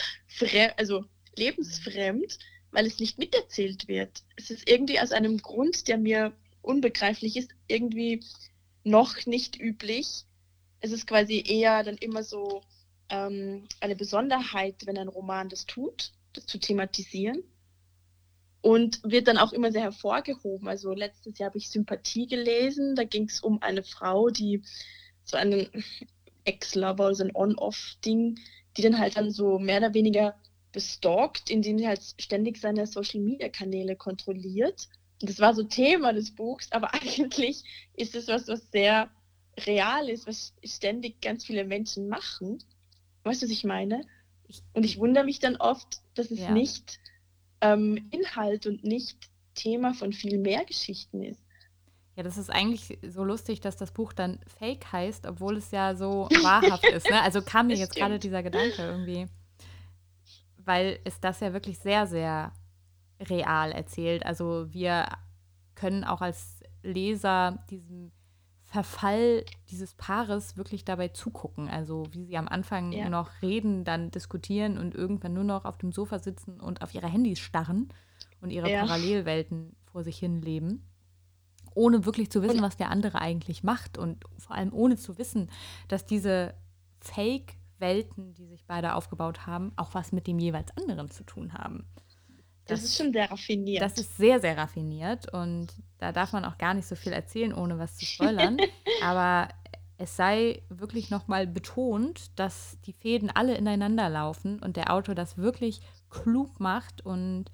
also 0.77 1.05
lebensfremd, 1.37 2.39
weil 2.73 2.87
es 2.87 2.99
nicht 2.99 3.19
miterzählt 3.19 3.89
wird. 3.89 4.23
Es 4.37 4.51
ist 4.51 4.69
irgendwie 4.69 5.01
aus 5.01 5.13
einem 5.13 5.39
Grund, 5.39 5.89
der 5.89 5.99
mir 5.99 6.33
unbegreiflich 6.63 7.37
ist, 7.37 7.51
irgendwie 7.69 8.21
noch 8.85 9.27
nicht 9.27 9.61
üblich. 9.61 10.25
Es 10.81 10.93
ist 10.93 11.07
quasi 11.07 11.43
eher 11.47 11.83
dann 11.83 11.97
immer 11.97 12.23
so 12.23 12.63
ähm, 13.09 13.65
eine 13.81 13.97
Besonderheit, 13.97 14.87
wenn 14.87 14.99
ein 14.99 15.09
Roman 15.09 15.49
das 15.49 15.67
tut, 15.67 16.13
das 16.33 16.47
zu 16.47 16.59
thematisieren. 16.59 17.43
Und 18.63 19.01
wird 19.03 19.27
dann 19.27 19.39
auch 19.39 19.53
immer 19.53 19.73
sehr 19.73 19.83
hervorgehoben. 19.83 20.69
Also 20.69 20.93
letztes 20.93 21.39
Jahr 21.39 21.49
habe 21.49 21.59
ich 21.59 21.71
Sympathie 21.71 22.27
gelesen. 22.27 22.95
Da 22.95 23.05
ging 23.05 23.25
es 23.25 23.41
um 23.41 23.63
eine 23.63 23.83
Frau, 23.83 24.29
die 24.29 24.63
so 25.25 25.39
einen 25.39 25.67
Ex-Lover, 26.45 27.15
so 27.15 27.25
ein 27.25 27.35
On-Off-Ding, 27.35 28.39
die 28.77 28.83
dann 28.83 28.99
halt 28.99 29.17
dann 29.17 29.31
so 29.31 29.59
mehr 29.59 29.79
oder 29.79 29.95
weniger 29.95 30.35
bestalkt, 30.73 31.51
indem 31.51 31.79
sie 31.79 31.89
halt 31.89 32.03
ständig 32.19 32.59
seine 32.59 32.87
Social-Media-Kanäle 32.87 33.97
kontrolliert. 33.97 34.89
Das 35.21 35.39
war 35.39 35.55
so 35.55 35.63
Thema 35.63 36.13
des 36.13 36.31
Buchs, 36.31 36.71
aber 36.73 36.93
eigentlich 36.95 37.65
ist 37.95 38.15
es 38.15 38.29
was, 38.29 38.49
was 38.49 38.71
sehr 38.71 39.11
real 39.67 40.09
ist, 40.09 40.27
was 40.27 40.55
ständig 40.65 41.21
ganz 41.21 41.45
viele 41.45 41.65
Menschen 41.65 42.09
machen. 42.09 42.63
Weißt 43.25 43.43
du, 43.43 43.47
was 43.47 43.53
ich 43.53 43.65
meine? 43.65 44.07
Und 44.73 44.85
ich 44.85 44.99
wundere 44.99 45.25
mich 45.25 45.39
dann 45.39 45.57
oft, 45.57 46.01
dass 46.15 46.31
es 46.31 46.41
ja. 46.41 46.51
nicht 46.51 46.99
ähm, 47.61 48.09
Inhalt 48.11 48.67
und 48.67 48.85
nicht 48.85 49.17
Thema 49.55 49.95
von 49.95 50.13
viel 50.13 50.39
mehr 50.39 50.65
Geschichten 50.65 51.23
ist. 51.23 51.41
Ja, 52.17 52.23
das 52.23 52.39
ist 52.39 52.51
eigentlich 52.51 52.99
so 53.07 53.25
lustig, 53.25 53.61
dass 53.61 53.77
das 53.77 53.93
Buch 53.93 54.13
dann 54.13 54.41
Fake 54.59 54.93
heißt, 54.93 55.27
obwohl 55.27 55.57
es 55.57 55.71
ja 55.71 55.95
so 55.95 56.29
wahrhaft 56.43 56.87
ist. 56.87 57.09
Ne? 57.09 57.21
Also 57.23 57.43
kam 57.43 57.69
mir 57.69 57.77
jetzt 57.77 57.95
gerade 57.95 58.19
dieser 58.19 58.43
Gedanke 58.43 58.83
irgendwie, 58.83 59.27
weil 60.59 60.99
es 61.05 61.21
das 61.21 61.41
ja 61.41 61.53
wirklich 61.53 61.79
sehr, 61.79 62.07
sehr 62.07 62.53
real 63.21 63.73
erzählt. 63.73 64.25
Also 64.25 64.73
wir 64.73 65.07
können 65.75 66.05
auch 66.05 66.21
als 66.21 66.63
Leser 66.83 67.65
diesem 67.71 68.13
Verfall 68.71 69.45
dieses 69.69 69.95
Paares 69.95 70.57
wirklich 70.57 70.85
dabei 70.85 71.09
zugucken. 71.09 71.69
Also 71.69 72.07
wie 72.13 72.25
sie 72.25 72.37
am 72.37 72.47
Anfang 72.47 72.93
ja. 72.93 73.09
noch 73.09 73.31
reden, 73.43 73.85
dann 73.85 74.13
diskutieren 74.13 74.79
und 74.79 74.95
irgendwann 74.95 75.35
nur 75.35 75.45
noch 75.45 75.65
auf 75.65 75.77
dem 75.77 75.91
Sofa 75.91 76.21
sitzen 76.21 76.61
und 76.61 76.81
auf 76.81 76.95
ihre 76.95 77.09
Handys 77.09 77.41
starren 77.41 77.89
und 78.41 78.51
ihre 78.51 78.71
ja. 78.71 78.83
Parallelwelten 78.85 79.75
vor 79.91 80.05
sich 80.05 80.19
hin 80.19 80.41
leben. 80.41 80.87
Ohne 81.75 82.05
wirklich 82.05 82.31
zu 82.31 82.43
wissen, 82.43 82.63
was 82.63 82.77
der 82.77 82.91
andere 82.91 83.21
eigentlich 83.21 83.65
macht 83.65 83.99
und 83.99 84.25
vor 84.39 84.55
allem 84.55 84.73
ohne 84.73 84.97
zu 84.97 85.19
wissen, 85.19 85.51
dass 85.89 86.05
diese 86.05 86.55
Fake-Welten, 87.01 88.35
die 88.35 88.47
sich 88.47 88.67
beide 88.67 88.95
aufgebaut 88.95 89.47
haben, 89.47 89.73
auch 89.77 89.95
was 89.95 90.13
mit 90.13 90.27
dem 90.27 90.39
jeweils 90.39 90.77
anderen 90.77 91.11
zu 91.11 91.25
tun 91.25 91.55
haben. 91.55 91.87
Das, 92.71 92.81
das, 92.81 92.91
ist 92.91 92.97
schon 92.97 93.13
sehr 93.13 93.31
raffiniert. 93.31 93.83
Das 93.83 93.99
ist 93.99 94.17
sehr, 94.17 94.41
sehr 94.41 94.57
raffiniert 94.57 95.33
und 95.33 95.69
da 95.99 96.13
darf 96.13 96.33
man 96.33 96.45
auch 96.45 96.59
gar 96.59 96.75
nicht 96.75 96.87
so 96.87 96.97
viel 96.97 97.13
erzählen, 97.13 97.53
ohne 97.53 97.79
was 97.79 97.97
zu 97.97 98.07
spoilern. 98.07 98.59
Aber 99.03 99.49
es 99.99 100.17
sei 100.17 100.63
wirklich 100.69 101.11
nochmal 101.11 101.47
betont, 101.47 102.39
dass 102.39 102.79
die 102.87 102.95
Fäden 102.95 103.31
alle 103.31 103.55
ineinander 103.55 104.09
laufen 104.09 104.59
und 104.61 104.77
der 104.77 104.93
Autor 104.93 105.15
das 105.15 105.37
wirklich 105.37 105.81
klug 106.09 106.59
macht 106.59 107.05
und 107.05 107.47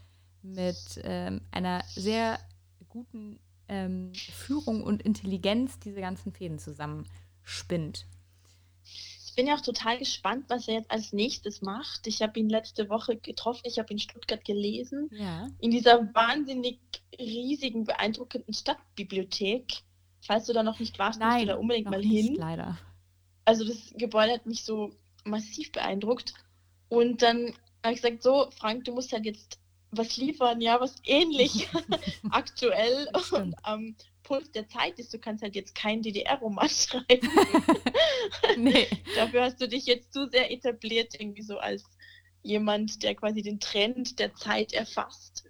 mit 0.43 1.01
ähm, 1.03 1.41
einer 1.51 1.83
sehr 1.89 2.39
guten 2.89 3.41
ähm, 3.69 4.13
Führung 4.15 4.85
und 4.85 5.03
Intelligenz 5.03 5.81
diese 5.81 6.01
ganzen 6.01 6.33
Fäden 6.33 6.59
zusammenspinnt 6.59 8.07
bin 9.37 9.47
ja 9.47 9.55
auch 9.55 9.61
total 9.61 9.99
gespannt, 9.99 10.47
was 10.49 10.67
er 10.67 10.75
jetzt 10.75 10.91
als 10.91 11.13
nächstes 11.13 11.63
macht. 11.63 12.07
Ich 12.07 12.23
habe 12.23 12.41
ihn 12.41 12.49
letzte 12.49 12.89
Woche 12.89 13.17
getroffen, 13.17 13.63
ich 13.65 13.79
habe 13.79 13.93
in 13.93 13.99
Stuttgart 13.99 14.45
gelesen, 14.45 15.09
ja. 15.13 15.49
in 15.61 15.71
dieser 15.71 16.13
wahnsinnig 16.15 16.81
riesigen, 17.19 17.85
beeindruckenden 17.85 18.55
Stadtbibliothek. 18.55 19.83
Falls 20.23 20.47
du 20.47 20.53
da 20.53 20.63
noch 20.63 20.81
nicht 20.81 20.99
warst, 20.99 21.21
Nein, 21.21 21.33
musst 21.33 21.43
du 21.43 21.47
da 21.49 21.57
unbedingt 21.57 21.91
mal 21.91 22.01
nicht, 22.01 22.29
hin. 22.29 22.35
leider. 22.35 22.79
Also 23.45 23.65
das 23.65 23.93
Gebäude 23.97 24.33
hat 24.33 24.47
mich 24.47 24.65
so 24.65 24.91
massiv 25.25 25.71
beeindruckt. 25.71 26.35
Und 26.89 27.23
dann 27.23 27.53
habe 27.85 27.95
ich 27.95 28.03
gesagt, 28.03 28.23
so, 28.23 28.51
Frank, 28.51 28.85
du 28.85 28.93
musst 28.93 29.13
halt 29.13 29.27
jetzt 29.27 29.61
was 29.91 30.17
liefern, 30.17 30.61
ja, 30.61 30.81
was 30.81 30.97
ähnlich 31.05 31.69
aktuell 32.31 33.09
und 33.33 33.55
am 33.63 33.95
Puls 34.27 34.51
der 34.51 34.69
Zeit 34.69 34.99
ist. 34.99 35.15
Du 35.15 35.19
kannst 35.19 35.43
halt 35.43 35.55
jetzt 35.55 35.75
keinen 35.75 36.03
DDR-Roman 36.03 36.69
schreiben. 36.69 37.31
nee. 38.57 38.89
Dafür 39.15 39.45
hast 39.45 39.61
du 39.61 39.69
dich 39.69 39.87
jetzt 39.87 40.13
zu 40.13 40.29
sehr 40.29 40.51
etabliert, 40.51 41.15
irgendwie 41.19 41.43
so 41.43 41.59
als 41.59 41.85
jemand, 42.43 43.03
der 43.03 43.15
quasi 43.15 43.43
den 43.43 43.61
Trend 43.61 44.19
der 44.19 44.35
Zeit 44.35 44.73
erfasst. 44.73 45.45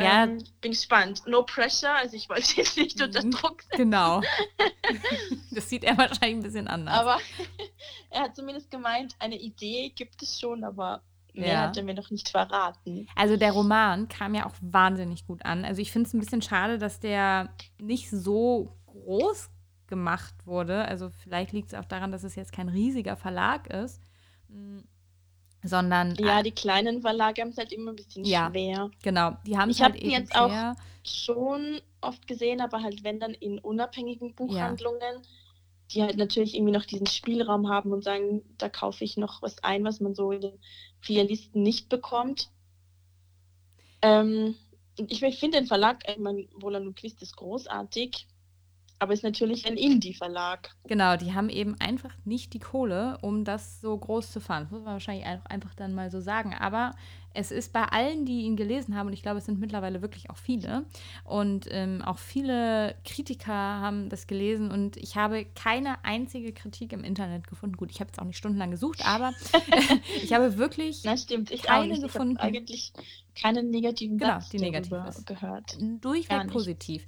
Ja. 0.00 0.24
Ähm, 0.24 0.42
bin 0.60 0.72
gespannt. 0.72 1.22
No 1.26 1.42
pressure, 1.42 1.94
also 1.94 2.16
ich 2.16 2.28
wollte 2.28 2.56
jetzt 2.56 2.76
nicht 2.76 3.00
unter 3.02 3.24
mhm. 3.24 3.32
Druck 3.32 3.62
setzen. 3.62 3.76
Genau. 3.76 4.22
Das 5.50 5.68
sieht 5.68 5.84
er 5.84 5.98
wahrscheinlich 5.98 6.36
ein 6.36 6.42
bisschen 6.42 6.68
anders. 6.68 6.94
Aber 6.94 7.18
er 8.10 8.22
hat 8.22 8.36
zumindest 8.36 8.70
gemeint, 8.70 9.14
eine 9.18 9.36
Idee 9.36 9.90
gibt 9.90 10.22
es 10.22 10.38
schon, 10.38 10.62
aber 10.62 11.02
mehr 11.36 11.52
Ja. 11.54 11.60
hat 11.62 11.76
er 11.76 11.82
mir 11.84 11.94
noch 11.94 12.10
nicht 12.10 12.28
verraten. 12.28 13.06
Also 13.14 13.36
der 13.36 13.52
Roman 13.52 14.08
kam 14.08 14.34
ja 14.34 14.46
auch 14.46 14.54
wahnsinnig 14.60 15.26
gut 15.26 15.44
an. 15.44 15.64
Also 15.64 15.80
ich 15.82 15.92
finde 15.92 16.08
es 16.08 16.14
ein 16.14 16.20
bisschen 16.20 16.42
schade, 16.42 16.78
dass 16.78 17.00
der 17.00 17.50
nicht 17.80 18.10
so 18.10 18.76
groß 18.86 19.50
gemacht 19.86 20.34
wurde. 20.46 20.84
Also 20.86 21.10
vielleicht 21.10 21.52
liegt 21.52 21.72
es 21.72 21.78
auch 21.78 21.84
daran, 21.84 22.10
dass 22.12 22.24
es 22.24 22.34
jetzt 22.34 22.52
kein 22.52 22.68
riesiger 22.68 23.16
Verlag 23.16 23.68
ist, 23.72 24.00
mm, 24.48 24.78
sondern 25.62 26.14
Ja, 26.16 26.40
äh, 26.40 26.42
die 26.42 26.50
kleinen 26.52 27.00
Verlage 27.02 27.42
haben 27.42 27.50
es 27.50 27.56
halt 27.56 27.72
immer 27.72 27.92
ein 27.92 27.96
bisschen 27.96 28.24
Ja. 28.24 28.48
schwer. 28.50 28.90
genau, 29.02 29.36
die 29.46 29.56
haben 29.56 29.70
es 29.70 29.76
Ich 29.76 29.82
halt 29.82 29.94
hab 29.94 30.00
ihn 30.00 30.10
eben 30.10 30.20
jetzt 30.22 30.34
auch. 30.36 30.74
Schon 31.08 31.80
oft 32.00 32.26
gesehen, 32.26 32.60
aber 32.60 32.82
halt 32.82 33.04
wenn 33.04 33.20
dann 33.20 33.32
in 33.32 33.60
unabhängigen 33.60 34.34
Buchhandlungen, 34.34 35.22
die 35.90 36.02
halt 36.02 36.16
natürlich 36.16 36.54
irgendwie 36.54 36.72
noch 36.72 36.84
diesen 36.84 37.06
Spielraum 37.06 37.68
haben 37.68 37.92
und 37.92 38.02
sagen, 38.02 38.42
da 38.58 38.68
kaufe 38.68 39.04
ich 39.04 39.16
noch 39.16 39.42
was 39.42 39.62
ein, 39.62 39.84
was 39.84 40.00
man 40.00 40.14
so 40.14 40.32
in 40.32 40.40
den 40.40 40.58
Filialisten 41.00 41.62
nicht 41.62 41.88
bekommt. 41.88 42.50
Ähm, 44.02 44.56
ich 44.96 45.20
finde 45.20 45.58
den 45.58 45.66
Verlag, 45.66 46.02
ich 46.08 46.18
meine, 46.18 46.48
Roland 46.62 46.96
Quist 46.96 47.22
ist 47.22 47.36
großartig, 47.36 48.26
aber 48.98 49.12
ist 49.12 49.22
natürlich 49.22 49.66
ein 49.66 49.76
Indie-Verlag. 49.76 50.70
Genau, 50.86 51.16
die 51.16 51.34
haben 51.34 51.48
eben 51.48 51.78
einfach 51.80 52.14
nicht 52.24 52.54
die 52.54 52.58
Kohle, 52.58 53.18
um 53.20 53.44
das 53.44 53.80
so 53.80 53.96
groß 53.96 54.32
zu 54.32 54.40
fahren. 54.40 54.64
Das 54.64 54.70
muss 54.72 54.82
man 54.84 54.94
wahrscheinlich 54.94 55.26
einfach, 55.26 55.46
einfach 55.46 55.74
dann 55.74 55.94
mal 55.94 56.10
so 56.10 56.20
sagen. 56.20 56.54
Aber 56.54 56.92
es 57.34 57.50
ist 57.50 57.72
bei 57.74 57.82
allen, 57.84 58.24
die 58.24 58.42
ihn 58.42 58.56
gelesen 58.56 58.96
haben, 58.96 59.08
und 59.08 59.12
ich 59.12 59.22
glaube, 59.22 59.38
es 59.38 59.44
sind 59.44 59.60
mittlerweile 59.60 60.00
wirklich 60.00 60.30
auch 60.30 60.38
viele, 60.38 60.86
und 61.24 61.66
ähm, 61.70 62.00
auch 62.02 62.18
viele 62.18 62.94
Kritiker 63.04 63.52
haben 63.52 64.08
das 64.08 64.26
gelesen, 64.26 64.70
und 64.70 64.96
ich 64.96 65.16
habe 65.16 65.44
keine 65.44 66.02
einzige 66.04 66.52
Kritik 66.52 66.92
im 66.94 67.04
Internet 67.04 67.46
gefunden. 67.46 67.76
Gut, 67.76 67.90
ich 67.90 68.00
habe 68.00 68.08
jetzt 68.08 68.18
auch 68.18 68.24
nicht 68.24 68.38
stundenlang 68.38 68.70
gesucht, 68.70 69.04
aber 69.04 69.34
ich 70.22 70.32
habe 70.32 70.56
wirklich 70.56 71.02
Na 71.04 71.16
stimmt, 71.16 71.50
ich 71.50 71.62
Keine 71.62 71.80
auch 71.80 71.84
nicht. 71.84 71.98
Ich 71.98 72.02
gefunden. 72.04 72.38
habe 72.38 72.48
eigentlich 72.48 72.92
keinen 73.34 73.70
negativen 73.70 74.16
Genau, 74.16 74.40
Satz 74.40 74.48
die 74.48 74.58
negativ 74.58 74.90
gehört. 75.26 75.76
Durchweg 76.00 76.46
positiv. 76.48 77.04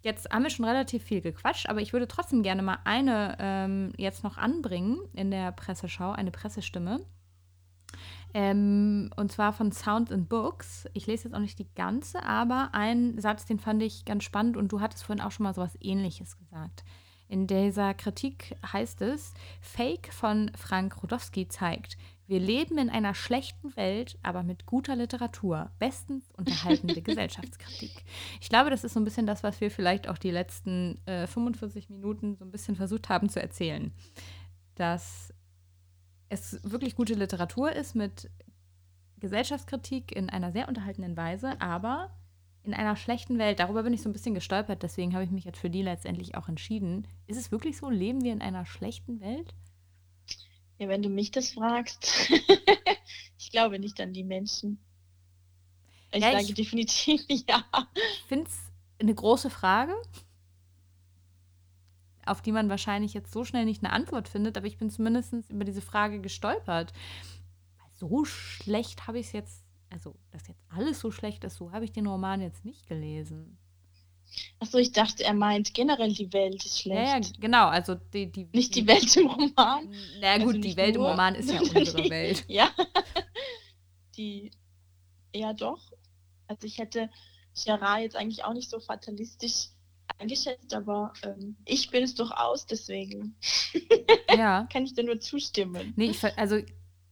Jetzt 0.00 0.30
haben 0.30 0.42
wir 0.44 0.50
schon 0.50 0.64
relativ 0.64 1.02
viel 1.02 1.20
gequatscht, 1.20 1.68
aber 1.68 1.80
ich 1.80 1.92
würde 1.92 2.06
trotzdem 2.06 2.42
gerne 2.42 2.62
mal 2.62 2.78
eine 2.84 3.36
ähm, 3.40 3.92
jetzt 3.96 4.22
noch 4.22 4.38
anbringen 4.38 4.98
in 5.12 5.30
der 5.30 5.52
Presseschau, 5.52 6.12
eine 6.12 6.30
Pressestimme. 6.30 7.00
Ähm, 8.34 9.10
und 9.16 9.32
zwar 9.32 9.52
von 9.52 9.72
Sound 9.72 10.12
and 10.12 10.28
Books. 10.28 10.86
Ich 10.92 11.06
lese 11.06 11.24
jetzt 11.24 11.34
auch 11.34 11.40
nicht 11.40 11.58
die 11.58 11.72
ganze, 11.74 12.22
aber 12.22 12.70
ein 12.72 13.18
Satz, 13.18 13.46
den 13.46 13.58
fand 13.58 13.82
ich 13.82 14.04
ganz 14.04 14.24
spannend 14.24 14.56
und 14.56 14.70
du 14.70 14.80
hattest 14.80 15.04
vorhin 15.04 15.24
auch 15.24 15.32
schon 15.32 15.44
mal 15.44 15.54
sowas 15.54 15.76
ähnliches 15.80 16.36
gesagt. 16.36 16.84
In 17.28 17.46
dieser 17.46 17.92
Kritik 17.94 18.56
heißt 18.72 19.02
es, 19.02 19.34
Fake 19.60 20.12
von 20.12 20.50
Frank 20.56 21.02
Rodowski 21.02 21.48
zeigt, 21.48 21.98
wir 22.28 22.40
leben 22.40 22.76
in 22.76 22.90
einer 22.90 23.14
schlechten 23.14 23.74
Welt, 23.74 24.18
aber 24.22 24.42
mit 24.42 24.66
guter 24.66 24.94
Literatur. 24.94 25.70
Bestens 25.78 26.30
unterhaltende 26.36 27.00
Gesellschaftskritik. 27.02 28.04
Ich 28.40 28.50
glaube, 28.50 28.68
das 28.68 28.84
ist 28.84 28.92
so 28.92 29.00
ein 29.00 29.04
bisschen 29.04 29.26
das, 29.26 29.42
was 29.42 29.62
wir 29.62 29.70
vielleicht 29.70 30.08
auch 30.08 30.18
die 30.18 30.30
letzten 30.30 31.00
äh, 31.06 31.26
45 31.26 31.88
Minuten 31.88 32.36
so 32.36 32.44
ein 32.44 32.50
bisschen 32.50 32.76
versucht 32.76 33.08
haben 33.08 33.30
zu 33.30 33.40
erzählen. 33.40 33.92
Dass 34.74 35.32
es 36.28 36.60
wirklich 36.62 36.96
gute 36.96 37.14
Literatur 37.14 37.72
ist 37.72 37.94
mit 37.94 38.30
Gesellschaftskritik 39.18 40.14
in 40.14 40.28
einer 40.28 40.52
sehr 40.52 40.68
unterhaltenden 40.68 41.16
Weise, 41.16 41.58
aber 41.62 42.10
in 42.62 42.74
einer 42.74 42.96
schlechten 42.96 43.38
Welt. 43.38 43.58
Darüber 43.58 43.82
bin 43.82 43.94
ich 43.94 44.02
so 44.02 44.10
ein 44.10 44.12
bisschen 44.12 44.34
gestolpert, 44.34 44.82
deswegen 44.82 45.14
habe 45.14 45.24
ich 45.24 45.30
mich 45.30 45.44
jetzt 45.44 45.58
für 45.58 45.70
die 45.70 45.80
letztendlich 45.80 46.34
auch 46.34 46.50
entschieden. 46.50 47.08
Ist 47.26 47.38
es 47.38 47.50
wirklich 47.50 47.78
so? 47.78 47.88
Leben 47.88 48.22
wir 48.22 48.32
in 48.32 48.42
einer 48.42 48.66
schlechten 48.66 49.20
Welt? 49.20 49.54
Ja, 50.78 50.88
wenn 50.88 51.02
du 51.02 51.08
mich 51.08 51.30
das 51.30 51.50
fragst, 51.52 52.30
ich 53.38 53.50
glaube 53.50 53.78
nicht 53.78 54.00
an 54.00 54.12
die 54.12 54.24
Menschen. 54.24 54.78
Ich 56.12 56.22
Ja, 56.22 56.32
sage 56.32 56.44
ich- 56.44 56.54
definitiv 56.54 57.22
ja. 57.28 57.64
Ich 58.14 58.24
finde 58.28 58.48
es 58.48 58.56
eine 59.00 59.14
große 59.14 59.50
Frage, 59.50 59.94
auf 62.24 62.42
die 62.42 62.52
man 62.52 62.68
wahrscheinlich 62.68 63.14
jetzt 63.14 63.32
so 63.32 63.44
schnell 63.44 63.64
nicht 63.64 63.82
eine 63.82 63.92
Antwort 63.92 64.28
findet, 64.28 64.56
aber 64.56 64.66
ich 64.66 64.76
bin 64.78 64.90
zumindest 64.90 65.32
über 65.48 65.64
diese 65.64 65.80
Frage 65.80 66.20
gestolpert. 66.20 66.92
Weil 67.78 67.90
So 67.94 68.24
schlecht 68.24 69.06
habe 69.06 69.18
ich 69.18 69.26
es 69.26 69.32
jetzt, 69.32 69.64
also 69.90 70.14
dass 70.30 70.46
jetzt 70.46 70.62
alles 70.68 71.00
so 71.00 71.10
schlecht 71.10 71.44
ist, 71.44 71.56
so 71.56 71.72
habe 71.72 71.84
ich 71.84 71.92
den 71.92 72.06
Roman 72.06 72.40
jetzt 72.42 72.64
nicht 72.64 72.86
gelesen. 72.86 73.56
Achso, 74.60 74.78
ich 74.78 74.92
dachte, 74.92 75.24
er 75.24 75.34
meint 75.34 75.74
generell 75.74 76.12
die 76.12 76.32
Welt 76.32 76.64
ist 76.64 76.84
Ja, 76.84 76.94
ja, 76.94 77.06
schlecht. 77.22 77.40
genau, 77.40 77.66
also 77.68 77.94
die, 77.94 78.30
die 78.30 78.48
Nicht 78.52 78.74
die 78.74 78.86
Welt 78.86 79.16
im 79.16 79.26
Roman. 79.28 79.92
Na 80.20 80.38
gut, 80.38 80.46
Also 80.48 80.58
die 80.58 80.76
Welt 80.76 80.94
im 80.96 81.02
nur, 81.02 81.10
Roman 81.10 81.34
ist 81.34 81.50
ja 81.50 81.60
unsere 81.74 82.02
die- 82.02 82.10
Welt. 82.10 82.44
Ja. 82.48 82.70
Die, 84.16 84.50
ja 85.34 85.52
doch. 85.52 85.78
Also 86.48 86.66
ich 86.66 86.78
hätte 86.78 87.08
Gerard 87.64 88.00
jetzt 88.00 88.16
eigentlich 88.16 88.44
auch 88.44 88.52
nicht 88.52 88.70
so 88.70 88.80
fatalistisch 88.80 89.68
eingeschätzt, 90.18 90.74
aber 90.74 91.12
ähm, 91.22 91.56
ich 91.64 91.90
bin 91.90 92.02
es 92.02 92.14
durchaus, 92.14 92.66
deswegen 92.66 93.36
Ja. 94.36 94.66
kann 94.72 94.84
ich 94.84 94.94
dir 94.94 95.04
nur 95.04 95.20
zustimmen. 95.20 95.92
Nee, 95.96 96.06
ich, 96.10 96.24
also 96.36 96.58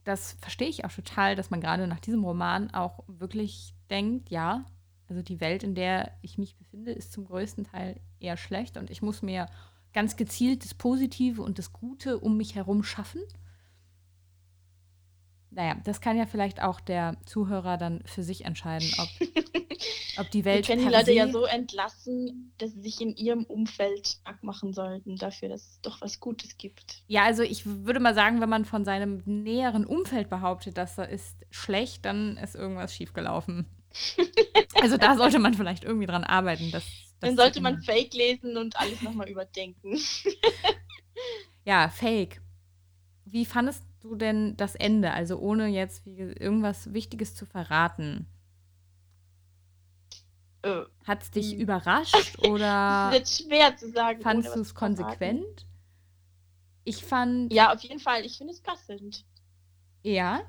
das 0.03 0.33
verstehe 0.41 0.67
ich 0.69 0.83
auch 0.85 0.91
total, 0.91 1.35
dass 1.35 1.49
man 1.49 1.61
gerade 1.61 1.87
nach 1.87 1.99
diesem 1.99 2.23
Roman 2.25 2.73
auch 2.73 3.03
wirklich 3.07 3.73
denkt, 3.89 4.29
ja, 4.31 4.65
also 5.09 5.21
die 5.21 5.39
Welt, 5.39 5.63
in 5.63 5.75
der 5.75 6.11
ich 6.21 6.37
mich 6.37 6.55
befinde, 6.55 6.91
ist 6.91 7.13
zum 7.13 7.25
größten 7.25 7.65
Teil 7.65 7.99
eher 8.19 8.37
schlecht 8.37 8.77
und 8.77 8.89
ich 8.89 9.01
muss 9.01 9.21
mir 9.21 9.47
ganz 9.93 10.15
gezielt 10.15 10.63
das 10.63 10.73
Positive 10.73 11.41
und 11.41 11.57
das 11.57 11.73
Gute 11.73 12.19
um 12.19 12.37
mich 12.37 12.55
herum 12.55 12.83
schaffen. 12.83 13.21
Naja, 15.49 15.77
das 15.85 16.01
kann 16.01 16.17
ja 16.17 16.25
vielleicht 16.25 16.61
auch 16.61 16.79
der 16.79 17.17
Zuhörer 17.25 17.77
dann 17.77 18.03
für 18.05 18.21
sich 18.21 18.45
entscheiden, 18.45 18.91
ob, 18.99 19.07
ob 20.19 20.29
die 20.29 20.45
Wir 20.45 20.51
Welt 20.51 20.67
können 20.67 20.85
die 20.85 20.93
Leute 20.93 21.13
ja 21.13 21.31
so 21.31 21.45
entlassen, 21.45 22.53
dass 22.57 22.73
sie 22.73 22.81
sich 22.81 23.01
in 23.01 23.15
ihrem 23.15 23.43
Umfeld 23.45 24.07
stark 24.07 24.43
machen 24.43 24.73
sollten 24.73 25.15
dafür, 25.15 25.49
dass 25.49 25.61
es 25.61 25.81
doch 25.81 26.01
was 26.01 26.19
Gutes 26.19 26.57
gibt. 26.57 27.01
Ja, 27.07 27.23
also 27.23 27.41
ich 27.41 27.65
würde 27.65 27.99
mal 27.99 28.13
sagen, 28.13 28.39
wenn 28.41 28.49
man 28.49 28.65
von 28.65 28.85
seinem 28.85 29.23
näheren 29.25 29.85
Umfeld 29.85 30.29
behauptet, 30.29 30.77
dass 30.77 30.97
er 30.97 31.09
ist 31.09 31.37
schlecht, 31.49 32.05
dann 32.05 32.37
ist 32.37 32.53
irgendwas 32.53 32.93
schiefgelaufen. 32.93 33.65
also 34.81 34.97
da 34.97 35.15
sollte 35.17 35.39
man 35.39 35.53
vielleicht 35.53 35.83
irgendwie 35.83 36.07
dran 36.07 36.23
arbeiten. 36.23 36.71
Dass, 36.71 36.83
das 37.19 37.29
Dann 37.29 37.37
sollte 37.37 37.61
man. 37.61 37.81
Fake 37.81 38.13
lesen 38.13 38.57
und 38.57 38.77
alles 38.77 39.01
nochmal 39.01 39.29
überdenken. 39.29 39.99
Ja, 41.65 41.89
Fake. 41.89 42.41
Wie 43.25 43.45
fandest 43.45 43.83
du 44.01 44.15
denn 44.15 44.57
das 44.57 44.75
Ende? 44.75 45.11
Also 45.13 45.39
ohne 45.39 45.67
jetzt 45.67 46.05
wie, 46.05 46.17
irgendwas 46.19 46.93
Wichtiges 46.93 47.35
zu 47.35 47.45
verraten. 47.45 48.27
Äh, 50.63 50.83
Hat 51.05 51.23
es 51.23 51.31
dich 51.31 51.53
Hm. 51.53 51.61
überrascht 51.61 52.37
oder 52.39 52.87
das 52.89 53.03
ist 53.03 53.13
jetzt 53.13 53.43
schwer 53.43 53.75
zu 53.77 53.89
sagen. 53.91 54.21
fandest 54.23 54.49
ohne 54.49 54.55
du 54.57 54.61
es 54.61 54.75
konsequent? 54.75 55.65
Ich 56.85 57.03
fand 57.03 57.53
Ja, 57.53 57.73
auf 57.73 57.81
jeden 57.81 57.99
Fall. 57.99 58.25
Ich 58.25 58.37
finde 58.37 58.53
es 58.53 58.61
passend. 58.61 59.25
Ja, 60.03 60.41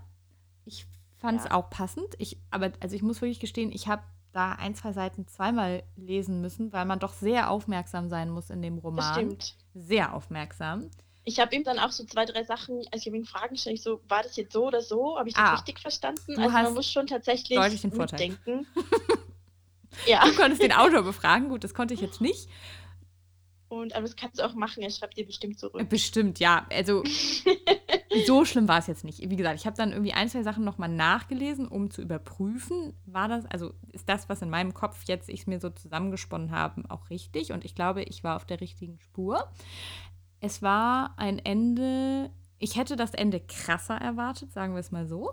ich 0.66 0.86
fand 1.18 1.40
es 1.40 1.44
Ja. 1.46 1.52
auch 1.54 1.70
passend. 1.70 2.14
Ich, 2.18 2.38
aber 2.50 2.72
also 2.80 2.94
ich 2.96 3.02
muss 3.02 3.20
wirklich 3.20 3.40
gestehen, 3.40 3.70
ich 3.72 3.88
habe 3.88 4.02
da 4.32 4.52
ein, 4.52 4.74
zwei 4.74 4.92
Seiten 4.92 5.26
zweimal 5.26 5.82
lesen 5.96 6.40
müssen, 6.40 6.72
weil 6.72 6.84
man 6.84 6.98
doch 6.98 7.12
sehr 7.14 7.50
aufmerksam 7.50 8.08
sein 8.08 8.30
muss 8.30 8.50
in 8.50 8.62
dem 8.62 8.76
Das 8.76 8.84
Roman. 8.84 9.14
stimmt. 9.14 9.54
Sehr 9.74 10.14
aufmerksam. 10.14 10.90
Ich 11.24 11.40
habe 11.40 11.54
ihm 11.54 11.64
dann 11.64 11.78
auch 11.78 11.90
so 11.90 12.04
zwei, 12.04 12.24
drei 12.24 12.42
Sachen, 12.44 12.76
also 12.76 12.96
ich 12.96 13.06
habe 13.06 13.16
ihm 13.16 13.24
Fragen 13.26 13.54
gestellt, 13.54 13.76
ich 13.76 13.82
so, 13.82 14.00
war 14.08 14.22
das 14.22 14.36
jetzt 14.36 14.52
so 14.52 14.66
oder 14.66 14.80
so? 14.80 15.18
Habe 15.18 15.28
ich 15.28 15.34
das 15.34 15.44
Ah, 15.44 15.52
richtig 15.54 15.78
verstanden? 15.78 16.38
Also 16.38 16.50
man 16.50 16.74
muss 16.74 16.90
schon 16.90 17.06
tatsächlich 17.06 17.58
deutlich 17.58 17.82
den 17.82 17.92
Vorteil. 17.92 18.28
mitdenken. 18.30 18.66
ja, 20.06 20.24
Du 20.24 20.34
konntest 20.36 20.62
den 20.62 20.72
Autor 20.72 21.02
befragen, 21.02 21.48
gut, 21.48 21.64
das 21.64 21.74
konnte 21.74 21.92
ich 21.94 22.00
jetzt 22.00 22.20
nicht. 22.20 22.48
und 23.68 23.92
aber 23.94 24.02
das 24.02 24.16
kannst 24.16 24.38
du 24.38 24.44
auch 24.46 24.54
machen, 24.54 24.82
er 24.82 24.90
schreibt 24.90 25.16
dir 25.18 25.26
bestimmt 25.26 25.58
zurück. 25.58 25.86
Bestimmt, 25.90 26.38
ja. 26.38 26.66
Also 26.70 27.02
so 28.26 28.44
schlimm 28.44 28.68
war 28.68 28.78
es 28.78 28.86
jetzt 28.86 29.04
nicht. 29.04 29.28
Wie 29.28 29.36
gesagt, 29.36 29.58
ich 29.58 29.66
habe 29.66 29.76
dann 29.76 29.92
irgendwie 29.92 30.12
ein, 30.12 30.28
zwei 30.28 30.42
Sachen 30.42 30.64
nochmal 30.64 30.88
nachgelesen, 30.88 31.68
um 31.68 31.90
zu 31.90 32.02
überprüfen, 32.02 32.94
war 33.06 33.28
das, 33.28 33.44
also 33.46 33.74
ist 33.92 34.08
das, 34.08 34.28
was 34.28 34.42
in 34.42 34.50
meinem 34.50 34.74
Kopf 34.74 35.04
jetzt 35.06 35.28
ich 35.28 35.46
mir 35.46 35.60
so 35.60 35.70
zusammengesponnen 35.70 36.50
habe, 36.50 36.82
auch 36.88 37.10
richtig? 37.10 37.52
Und 37.52 37.64
ich 37.64 37.74
glaube, 37.74 38.02
ich 38.02 38.24
war 38.24 38.36
auf 38.36 38.46
der 38.46 38.60
richtigen 38.60 38.98
Spur. 38.98 39.50
Es 40.40 40.62
war 40.62 41.14
ein 41.18 41.38
Ende, 41.38 42.30
ich 42.58 42.76
hätte 42.76 42.96
das 42.96 43.14
Ende 43.14 43.40
krasser 43.40 43.96
erwartet, 43.96 44.52
sagen 44.52 44.74
wir 44.74 44.80
es 44.80 44.90
mal 44.90 45.06
so. 45.06 45.32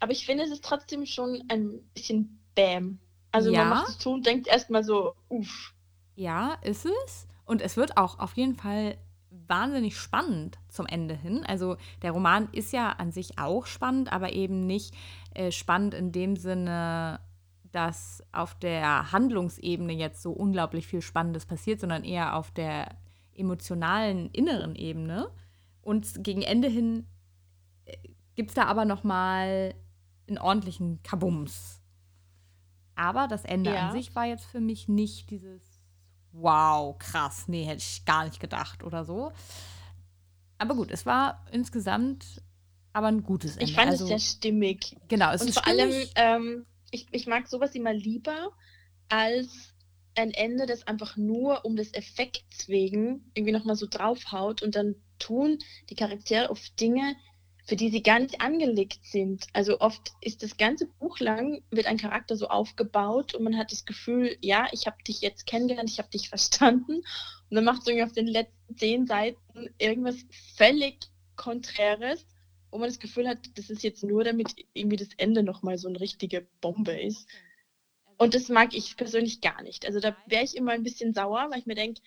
Aber 0.00 0.12
ich 0.12 0.26
finde, 0.26 0.44
es 0.44 0.50
ist 0.50 0.64
trotzdem 0.64 1.06
schon 1.06 1.42
ein 1.48 1.80
bisschen 1.94 2.40
Bam. 2.54 2.98
Also 3.30 3.50
Ja. 3.50 3.60
man 3.60 3.68
macht 3.70 3.88
es 3.88 3.98
zu 3.98 4.10
und 4.12 4.26
denkt 4.26 4.46
erstmal 4.46 4.84
so, 4.84 5.14
uff. 5.28 5.74
Ja, 6.14 6.54
ist 6.62 6.86
es. 6.86 7.26
Und 7.44 7.62
es 7.62 7.76
wird 7.76 7.96
auch 7.96 8.18
auf 8.18 8.34
jeden 8.36 8.54
Fall 8.54 8.96
wahnsinnig 9.52 9.98
spannend 9.98 10.58
zum 10.68 10.86
Ende 10.86 11.14
hin. 11.14 11.44
Also 11.46 11.76
der 12.00 12.12
Roman 12.12 12.48
ist 12.52 12.72
ja 12.72 12.88
an 12.88 13.12
sich 13.12 13.38
auch 13.38 13.66
spannend, 13.66 14.10
aber 14.10 14.32
eben 14.32 14.66
nicht 14.66 14.94
äh, 15.34 15.52
spannend 15.52 15.92
in 15.92 16.10
dem 16.10 16.36
Sinne, 16.36 17.20
dass 17.70 18.22
auf 18.32 18.54
der 18.58 19.12
Handlungsebene 19.12 19.92
jetzt 19.92 20.22
so 20.22 20.32
unglaublich 20.32 20.86
viel 20.86 21.02
Spannendes 21.02 21.44
passiert, 21.44 21.80
sondern 21.80 22.02
eher 22.02 22.34
auf 22.34 22.50
der 22.50 22.96
emotionalen 23.34 24.30
inneren 24.30 24.74
Ebene. 24.74 25.30
Und 25.82 26.24
gegen 26.24 26.40
Ende 26.40 26.68
hin 26.68 27.06
äh, 27.84 27.96
gibt 28.34 28.50
es 28.50 28.54
da 28.54 28.64
aber 28.64 28.86
nochmal 28.86 29.74
einen 30.28 30.38
ordentlichen 30.38 31.02
Kabums. 31.02 31.82
Aber 32.94 33.28
das 33.28 33.44
Ende 33.44 33.74
Ja. 33.74 33.88
an 33.88 33.92
sich 33.92 34.14
war 34.14 34.24
jetzt 34.24 34.46
für 34.46 34.60
mich 34.60 34.88
nicht 34.88 35.30
dieses 35.30 35.71
Wow, 36.32 36.98
krass, 36.98 37.44
nee, 37.48 37.64
hätte 37.64 37.82
ich 37.82 38.04
gar 38.04 38.24
nicht 38.24 38.40
gedacht 38.40 38.82
oder 38.82 39.04
so. 39.04 39.32
Aber 40.58 40.74
gut, 40.74 40.90
es 40.90 41.06
war 41.06 41.44
insgesamt 41.50 42.42
aber 42.92 43.08
ein 43.08 43.22
gutes 43.22 43.56
Ende. 43.56 43.64
Ich 43.64 43.74
fand 43.74 43.90
also, 43.90 44.04
es 44.04 44.08
sehr 44.08 44.18
stimmig. 44.18 44.96
Genau, 45.08 45.32
es 45.32 45.42
Und 45.42 45.48
ist 45.48 45.54
vor 45.54 45.66
allem, 45.66 45.90
stimmig. 45.90 46.12
ähm, 46.16 46.66
ich, 46.90 47.06
ich 47.10 47.26
mag 47.26 47.48
sowas 47.48 47.74
immer 47.74 47.92
lieber 47.92 48.52
als 49.08 49.74
ein 50.14 50.30
Ende, 50.32 50.66
das 50.66 50.86
einfach 50.86 51.16
nur 51.16 51.64
um 51.64 51.76
des 51.76 51.94
Effekts 51.94 52.68
wegen 52.68 53.30
irgendwie 53.34 53.52
nochmal 53.52 53.76
so 53.76 53.86
draufhaut 53.88 54.62
und 54.62 54.74
dann 54.76 54.94
tun 55.18 55.58
die 55.90 55.94
Charaktere 55.94 56.50
oft 56.50 56.78
Dinge, 56.80 57.16
für 57.72 57.76
die 57.76 57.88
sie 57.88 58.02
gar 58.02 58.18
nicht 58.18 58.42
angelegt 58.42 58.98
sind. 59.02 59.46
Also 59.54 59.80
oft 59.80 60.12
ist 60.20 60.42
das 60.42 60.58
ganze 60.58 60.84
Buch 60.84 61.20
lang, 61.20 61.62
wird 61.70 61.86
ein 61.86 61.96
Charakter 61.96 62.36
so 62.36 62.48
aufgebaut 62.48 63.34
und 63.34 63.44
man 63.44 63.56
hat 63.56 63.72
das 63.72 63.86
Gefühl, 63.86 64.36
ja, 64.42 64.66
ich 64.72 64.86
habe 64.86 65.02
dich 65.08 65.22
jetzt 65.22 65.46
kennengelernt, 65.46 65.88
ich 65.88 65.98
habe 65.98 66.10
dich 66.10 66.28
verstanden. 66.28 66.96
Und 66.96 67.04
dann 67.48 67.64
macht 67.64 67.80
es 67.80 67.86
irgendwie 67.86 68.04
auf 68.04 68.12
den 68.12 68.26
letzten 68.26 68.76
zehn 68.76 69.06
Seiten 69.06 69.70
irgendwas 69.78 70.16
völlig 70.54 70.98
Konträres, 71.36 72.26
wo 72.70 72.76
man 72.76 72.90
das 72.90 72.98
Gefühl 72.98 73.26
hat, 73.26 73.38
das 73.54 73.70
ist 73.70 73.82
jetzt 73.82 74.04
nur, 74.04 74.22
damit 74.22 74.54
irgendwie 74.74 74.98
das 74.98 75.14
Ende 75.16 75.42
nochmal 75.42 75.78
so 75.78 75.88
eine 75.88 75.98
richtige 75.98 76.46
Bombe 76.60 77.00
ist. 77.00 77.26
Und 78.18 78.34
das 78.34 78.50
mag 78.50 78.74
ich 78.74 78.98
persönlich 78.98 79.40
gar 79.40 79.62
nicht. 79.62 79.86
Also 79.86 79.98
da 79.98 80.14
wäre 80.26 80.44
ich 80.44 80.58
immer 80.58 80.72
ein 80.72 80.82
bisschen 80.82 81.14
sauer, 81.14 81.48
weil 81.50 81.60
ich 81.60 81.66
mir 81.66 81.74
denke, 81.74 82.02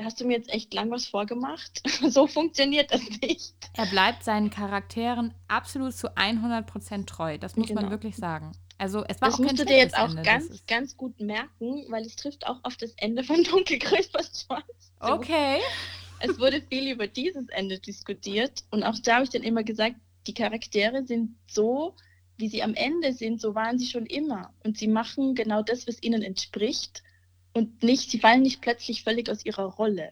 da 0.00 0.06
hast 0.06 0.18
du 0.18 0.24
mir 0.24 0.38
jetzt 0.38 0.48
echt 0.48 0.72
lang 0.72 0.90
was 0.90 1.04
vorgemacht. 1.06 1.82
so 2.08 2.26
funktioniert 2.26 2.90
das 2.90 3.02
nicht. 3.20 3.52
Er 3.74 3.84
bleibt 3.84 4.24
seinen 4.24 4.48
Charakteren 4.48 5.34
absolut 5.46 5.92
zu 5.92 6.08
100% 6.16 7.04
treu. 7.06 7.36
Das 7.36 7.54
muss 7.56 7.68
man 7.68 7.76
Genau. 7.84 7.90
wirklich 7.90 8.16
sagen. 8.16 8.52
Also 8.78 9.04
es 9.06 9.20
war 9.20 9.28
Das 9.28 9.34
auch 9.34 9.40
musst 9.44 9.58
du 9.58 9.66
dir 9.66 9.76
jetzt 9.76 9.94
auch 9.98 10.08
Ende. 10.08 10.22
ganz, 10.22 10.64
ganz 10.66 10.96
gut 10.96 11.20
merken, 11.20 11.84
weil 11.90 12.06
es 12.06 12.16
trifft 12.16 12.46
auch 12.46 12.56
auf 12.62 12.78
das 12.78 12.92
Ende 12.96 13.24
von 13.24 13.44
Dunkelgrün 13.44 14.02
Schwarz. 14.02 14.46
zu. 14.46 14.46
Okay. 15.00 15.58
Es 16.20 16.38
wurde 16.38 16.62
viel 16.62 16.90
über 16.90 17.06
dieses 17.06 17.46
Ende 17.50 17.78
diskutiert 17.78 18.64
und 18.70 18.82
auch 18.82 18.98
da 19.02 19.16
habe 19.16 19.24
ich 19.24 19.30
dann 19.30 19.42
immer 19.42 19.64
gesagt, 19.64 19.96
die 20.26 20.32
Charaktere 20.34 21.04
sind 21.06 21.36
so, 21.46 21.94
wie 22.38 22.48
sie 22.48 22.62
am 22.62 22.72
Ende 22.72 23.12
sind, 23.12 23.38
so 23.42 23.54
waren 23.54 23.78
sie 23.78 23.86
schon 23.86 24.06
immer. 24.06 24.54
Und 24.64 24.78
sie 24.78 24.88
machen 24.88 25.34
genau 25.34 25.62
das, 25.62 25.86
was 25.86 26.02
ihnen 26.02 26.22
entspricht 26.22 27.02
und 27.52 27.82
nicht, 27.82 28.10
sie 28.10 28.18
fallen 28.18 28.42
nicht 28.42 28.60
plötzlich 28.60 29.02
völlig 29.02 29.28
aus 29.30 29.44
ihrer 29.44 29.64
Rolle. 29.64 30.10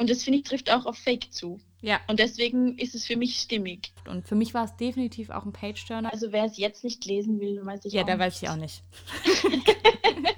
Und 0.00 0.10
das 0.10 0.22
finde 0.22 0.38
ich 0.38 0.44
trifft 0.44 0.70
auch 0.70 0.86
auf 0.86 0.96
Fake 0.96 1.32
zu. 1.32 1.60
Ja, 1.80 2.00
Und 2.08 2.18
deswegen 2.18 2.76
ist 2.78 2.94
es 2.94 3.06
für 3.06 3.16
mich 3.16 3.38
stimmig. 3.38 3.92
und 4.08 4.26
für 4.26 4.34
mich 4.34 4.52
war 4.54 4.64
es 4.64 4.74
definitiv 4.76 5.30
auch 5.30 5.44
ein 5.44 5.52
Page-Turner. 5.52 6.12
Also 6.12 6.32
wer 6.32 6.44
es 6.44 6.56
jetzt 6.56 6.82
nicht 6.84 7.04
lesen 7.04 7.40
will, 7.40 7.64
weiß 7.64 7.84
ich 7.84 7.92
Ja, 7.92 8.02
auch 8.02 8.06
da 8.06 8.14
nicht. 8.16 8.20
weiß 8.24 8.42
ich 8.42 8.48
auch 8.48 8.56
nicht. 8.56 8.82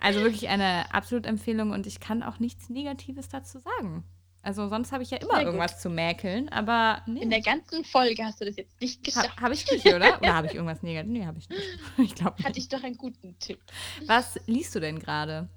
also 0.00 0.20
wirklich 0.20 0.48
eine 0.48 0.92
absolute 0.94 1.28
Empfehlung 1.28 1.70
und 1.72 1.86
ich 1.86 2.00
kann 2.00 2.22
auch 2.22 2.38
nichts 2.38 2.68
Negatives 2.70 3.28
dazu 3.28 3.58
sagen. 3.58 4.04
Also 4.42 4.68
sonst 4.68 4.90
habe 4.92 5.02
ich 5.02 5.10
ja 5.10 5.18
immer 5.18 5.34
Sehr 5.34 5.44
gut. 5.44 5.46
irgendwas 5.54 5.80
zu 5.80 5.90
mäkeln, 5.90 6.48
aber 6.48 7.02
nee. 7.06 7.20
In 7.20 7.30
der 7.30 7.42
ganzen 7.42 7.84
Folge 7.84 8.24
hast 8.24 8.40
du 8.40 8.46
das 8.46 8.56
jetzt 8.56 8.80
nicht 8.80 9.04
geschafft. 9.04 9.36
Ha, 9.36 9.42
habe 9.42 9.52
ich 9.54 9.70
nicht, 9.70 9.84
oder? 9.86 10.18
Oder 10.20 10.34
habe 10.34 10.46
ich 10.46 10.54
irgendwas 10.54 10.82
Negatives? 10.82 11.12
Nee, 11.12 11.26
habe 11.26 11.38
ich 11.38 11.48
nicht. 11.48 11.62
Ich 11.98 12.14
glaube 12.14 12.42
Hatte 12.42 12.58
ich 12.58 12.68
doch 12.68 12.82
einen 12.82 12.96
guten 12.96 13.38
Tipp. 13.38 13.60
Was 14.06 14.38
liest 14.46 14.74
du 14.74 14.80
denn 14.80 14.98
gerade? 14.98 15.48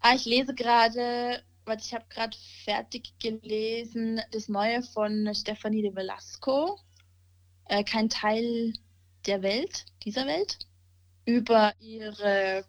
Ah, 0.00 0.14
ich 0.14 0.24
lese 0.24 0.54
gerade, 0.54 1.42
was 1.66 1.86
ich 1.86 1.94
habe 1.94 2.04
gerade 2.08 2.36
fertig 2.64 3.12
gelesen, 3.18 4.20
das 4.32 4.48
Neue 4.48 4.82
von 4.82 5.30
Stefanie 5.34 5.82
de 5.82 5.94
Velasco. 5.94 6.78
Äh, 7.66 7.84
kein 7.84 8.08
Teil 8.08 8.72
der 9.26 9.42
Welt, 9.42 9.84
dieser 10.04 10.26
Welt. 10.26 10.58
Über 11.26 11.72
ihre 11.78 12.64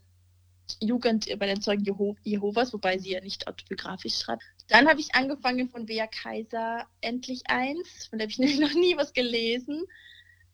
Jugend 0.79 1.27
bei 1.39 1.47
den 1.47 1.61
Zeugen 1.61 1.83
Jeho 1.83 2.15
Jehovas, 2.23 2.73
wobei 2.73 2.97
sie 2.97 3.11
ja 3.11 3.21
nicht 3.21 3.47
autobiografisch 3.47 4.17
schreibt. 4.17 4.43
Dann 4.67 4.87
habe 4.87 4.99
ich 4.99 5.13
angefangen 5.13 5.69
von 5.69 5.85
Bea 5.85 6.07
Kaiser 6.07 6.87
Endlich 7.01 7.43
eins, 7.47 8.07
von 8.09 8.19
der 8.19 8.25
habe 8.25 8.31
ich 8.31 8.39
nämlich 8.39 8.59
noch 8.59 8.73
nie 8.73 8.97
was 8.97 9.13
gelesen. 9.13 9.83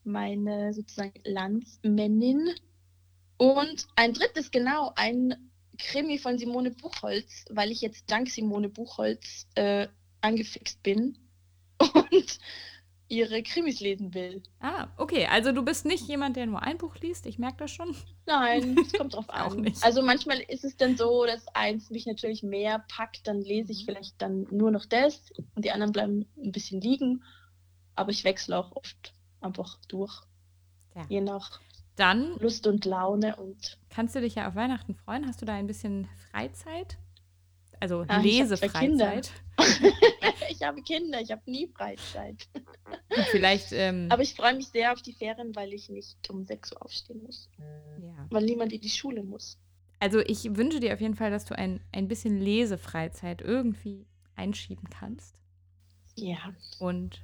Meine 0.04 0.74
sozusagen 0.74 1.20
Landsmännin. 1.24 2.50
Und 3.38 3.88
ein 3.96 4.14
drittes, 4.14 4.52
genau, 4.52 4.92
ein 4.96 5.52
Krimi 5.78 6.20
von 6.20 6.38
Simone 6.38 6.72
Buchholz, 6.72 7.46
weil 7.50 7.72
ich 7.72 7.82
jetzt 7.82 8.10
dank 8.12 8.30
Simone 8.30 8.70
Buchholz 8.70 9.48
äh, 9.56 9.88
angefixt 10.22 10.84
bin 10.84 11.18
und 11.80 12.40
ihre 13.12 13.44
Krimis 13.44 13.82
lesen 13.82 14.14
will. 14.14 14.42
Ah, 14.62 14.88
okay. 14.98 15.28
Also 15.30 15.52
du 15.52 15.64
bist 15.64 15.86
nicht 15.86 16.08
jemand, 16.08 16.38
der 16.38 16.46
nur 16.46 16.62
ein 16.62 16.78
Buch 16.78 16.96
liest. 16.98 17.26
Ich 17.26 17.38
merke 17.38 17.58
das 17.58 17.72
schon. 17.72 17.94
Nein, 18.26 18.78
es 18.86 18.94
kommt 18.94 19.14
drauf 19.14 19.28
Auch 19.30 19.52
an. 19.52 19.62
nicht. 19.62 19.84
Also 19.84 20.02
manchmal 20.02 20.40
ist 20.40 20.64
es 20.64 20.78
dann 20.78 20.96
so, 20.96 21.26
dass 21.26 21.46
eins 21.50 21.90
mich 21.90 22.06
natürlich 22.06 22.42
mehr 22.42 22.86
packt, 22.88 23.28
dann 23.28 23.42
lese 23.42 23.74
ich 23.74 23.84
vielleicht 23.86 24.22
dann 24.22 24.48
nur 24.50 24.72
noch 24.72 24.86
das 24.86 25.32
und 25.56 25.66
die 25.66 25.72
anderen 25.72 25.92
bleiben 25.92 26.26
ein 26.38 26.52
bisschen 26.52 26.80
liegen. 26.80 27.24
Aber 27.96 28.12
ich 28.12 28.24
wechsle 28.24 28.58
auch 28.58 28.72
oft 28.76 29.14
einfach 29.42 29.78
durch. 29.90 30.22
Ja. 30.96 31.06
Je 31.10 31.22
nach 31.22 31.60
Dann 31.98 32.38
Lust 32.40 32.66
und 32.66 32.86
Laune 32.86 33.36
und 33.36 33.78
kannst 33.90 34.16
du 34.16 34.22
dich 34.22 34.36
ja 34.36 34.48
auf 34.48 34.56
Weihnachten 34.56 34.96
freuen. 34.96 35.28
Hast 35.28 35.42
du 35.42 35.46
da 35.46 35.54
ein 35.54 35.68
bisschen 35.68 36.08
Freizeit? 36.32 36.98
Also 37.82 38.06
Ah. 38.08 38.20
Lesefreizeit. 38.22 39.32
ich 40.50 40.62
habe 40.62 40.82
Kinder, 40.84 41.20
ich 41.20 41.32
habe 41.32 41.42
nie 41.50 41.68
Freizeit. 41.68 42.48
Vielleicht, 43.32 43.72
ähm, 43.74 44.08
Aber 44.10 44.22
ich 44.22 44.36
freue 44.36 44.56
mich 44.56 44.68
sehr 44.68 44.94
auf 44.94 45.02
die 45.02 45.14
Ferien, 45.14 45.56
weil 45.56 45.74
ich 45.74 45.90
nicht 45.90 46.30
um 46.30 46.46
6 46.46 46.72
Uhr 46.74 46.82
aufstehen 46.84 47.22
muss. 47.24 47.50
ja. 47.60 48.28
Weil 48.30 48.44
niemand 48.46 48.72
in 48.72 48.82
die 48.82 48.90
Schule 48.90 49.24
muss. 49.24 49.58
Also 50.00 50.20
ich 50.20 50.56
wünsche 50.56 50.80
dir 50.80 50.94
auf 50.94 51.02
jeden 51.02 51.16
Fall, 51.16 51.32
dass 51.32 51.46
du 51.46 51.58
ein, 51.58 51.82
ein 51.92 52.08
bisschen 52.08 52.40
Lesefreizeit 52.40 53.42
irgendwie 53.42 54.06
einschieben 54.36 54.88
kannst. 54.90 55.36
Ja, 56.16 56.38
Und 56.80 57.22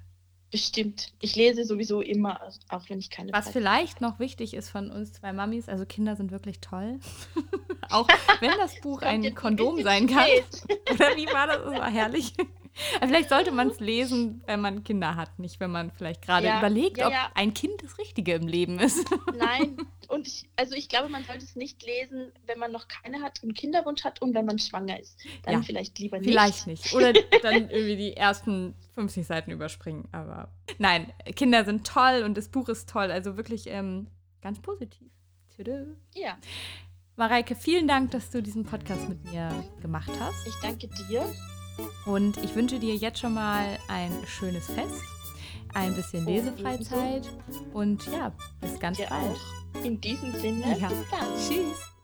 bestimmt. 0.52 1.12
Ich 1.20 1.36
lese 1.36 1.66
sowieso 1.66 2.02
immer, 2.02 2.40
auch 2.70 2.84
wenn 2.88 3.00
ich 3.00 3.10
keine 3.10 3.32
was 3.32 3.46
Freizeit 3.46 3.54
vielleicht 3.54 4.02
noch 4.02 4.20
wichtig 4.20 4.54
ist 4.54 4.70
von 4.70 4.92
uns 4.92 5.14
zwei 5.14 5.34
Mamis, 5.34 5.70
also 5.70 5.86
Kinder 5.86 6.16
sind 6.16 6.32
wirklich 6.32 6.60
toll. 6.60 7.00
Auch 7.90 8.08
wenn 8.42 8.52
das 8.58 8.80
Buch 8.82 9.02
ein 9.02 9.34
Kondom 9.34 9.82
sein 9.82 10.08
kann. 10.08 10.26
Oder 10.92 11.16
wie 11.16 11.26
war 11.28 11.48
das? 11.48 11.64
Das 11.64 11.74
war 11.74 11.90
herrlich. 11.90 12.34
Vielleicht 13.02 13.30
sollte 13.30 13.52
man 13.52 13.70
es 13.70 13.80
lesen, 13.80 14.42
wenn 14.46 14.62
man 14.62 14.84
Kinder 14.84 15.16
hat, 15.16 15.40
nicht 15.40 15.60
wenn 15.60 15.72
man 15.72 15.92
vielleicht 15.92 16.22
gerade 16.22 16.48
Ja, 16.48 16.60
überlegt, 16.60 16.98
ja, 16.98 17.08
ob 17.08 17.14
ja. 17.14 17.32
ein 17.36 17.54
Kind 17.54 17.84
das 17.84 17.98
Richtige 17.98 18.34
im 18.34 18.48
Leben 18.48 18.80
ist. 18.80 19.06
Nein, 19.38 19.78
und 20.08 20.28
ich, 20.28 20.50
also 20.56 20.76
ich 20.76 20.90
glaube, 20.90 21.10
man 21.10 21.24
sollte 21.24 21.44
es 21.44 21.56
nicht 21.56 21.84
lesen, 21.86 22.32
wenn 22.46 22.60
man 22.60 22.72
noch 22.72 22.88
keine 22.88 23.22
hat 23.22 23.44
und 23.44 23.56
Kinderwunsch 23.56 24.04
hat 24.04 24.22
und 24.22 24.34
wenn 24.34 24.46
man 24.46 24.60
schwanger 24.60 25.00
ist. 25.00 25.20
Dann 25.44 25.64
vielleicht 25.64 25.98
lieber 26.00 26.20
nicht. 26.20 26.30
Vielleicht 26.30 26.68
nicht. 26.68 26.94
Oder 26.94 27.14
dann 27.42 27.70
irgendwie 27.70 27.98
die 27.98 28.18
ersten 28.18 28.76
50 28.96 29.26
Seiten 29.26 29.52
überspringen. 29.52 30.08
Aber 30.12 30.50
nein, 30.78 31.12
Kinder 31.36 31.66
sind 31.66 31.86
toll 31.86 32.24
und 32.24 32.38
das 32.38 32.50
Buch 32.50 32.70
ist 32.70 32.90
toll. 32.90 33.12
Also 33.12 33.38
wirklich 33.38 33.68
ähm, 33.68 34.08
ganz 34.42 34.60
positiv. 34.60 35.08
Tschüss. 35.56 35.88
Ja, 36.14 36.38
Mareike, 37.18 37.56
vielen 37.56 37.88
Dank, 37.88 38.12
dass 38.12 38.30
du 38.30 38.44
diesen 38.44 38.64
Podcast 38.64 39.10
mit 39.10 39.24
mir 39.24 39.50
gemacht 39.82 40.12
hast. 40.20 40.46
ich 40.46 40.54
danke 40.62 40.88
dir. 41.10 41.26
Und 42.06 42.38
ich 42.44 42.56
wünsche 42.56 42.80
dir 42.80 42.96
jetzt 42.96 43.20
schon 43.20 43.34
mal 43.34 43.78
ein 43.88 44.12
schönes 44.26 44.66
Fest, 44.68 45.02
ein 45.74 45.94
bisschen 45.96 46.26
Oh, 46.26 46.30
Lesefreizeit 46.30 47.30
und 47.74 48.06
ja, 48.08 48.32
bis 48.62 48.80
ganz 48.80 48.98
Dir 48.98 49.08
bald. 49.08 49.36
auch. 49.36 49.84
In 49.84 50.00
diesem 50.02 50.32
Sinne, 50.34 50.78
Ja. 50.80 50.88
bis 50.88 50.98
dann. 51.12 51.28
Tschüss. 51.36 51.97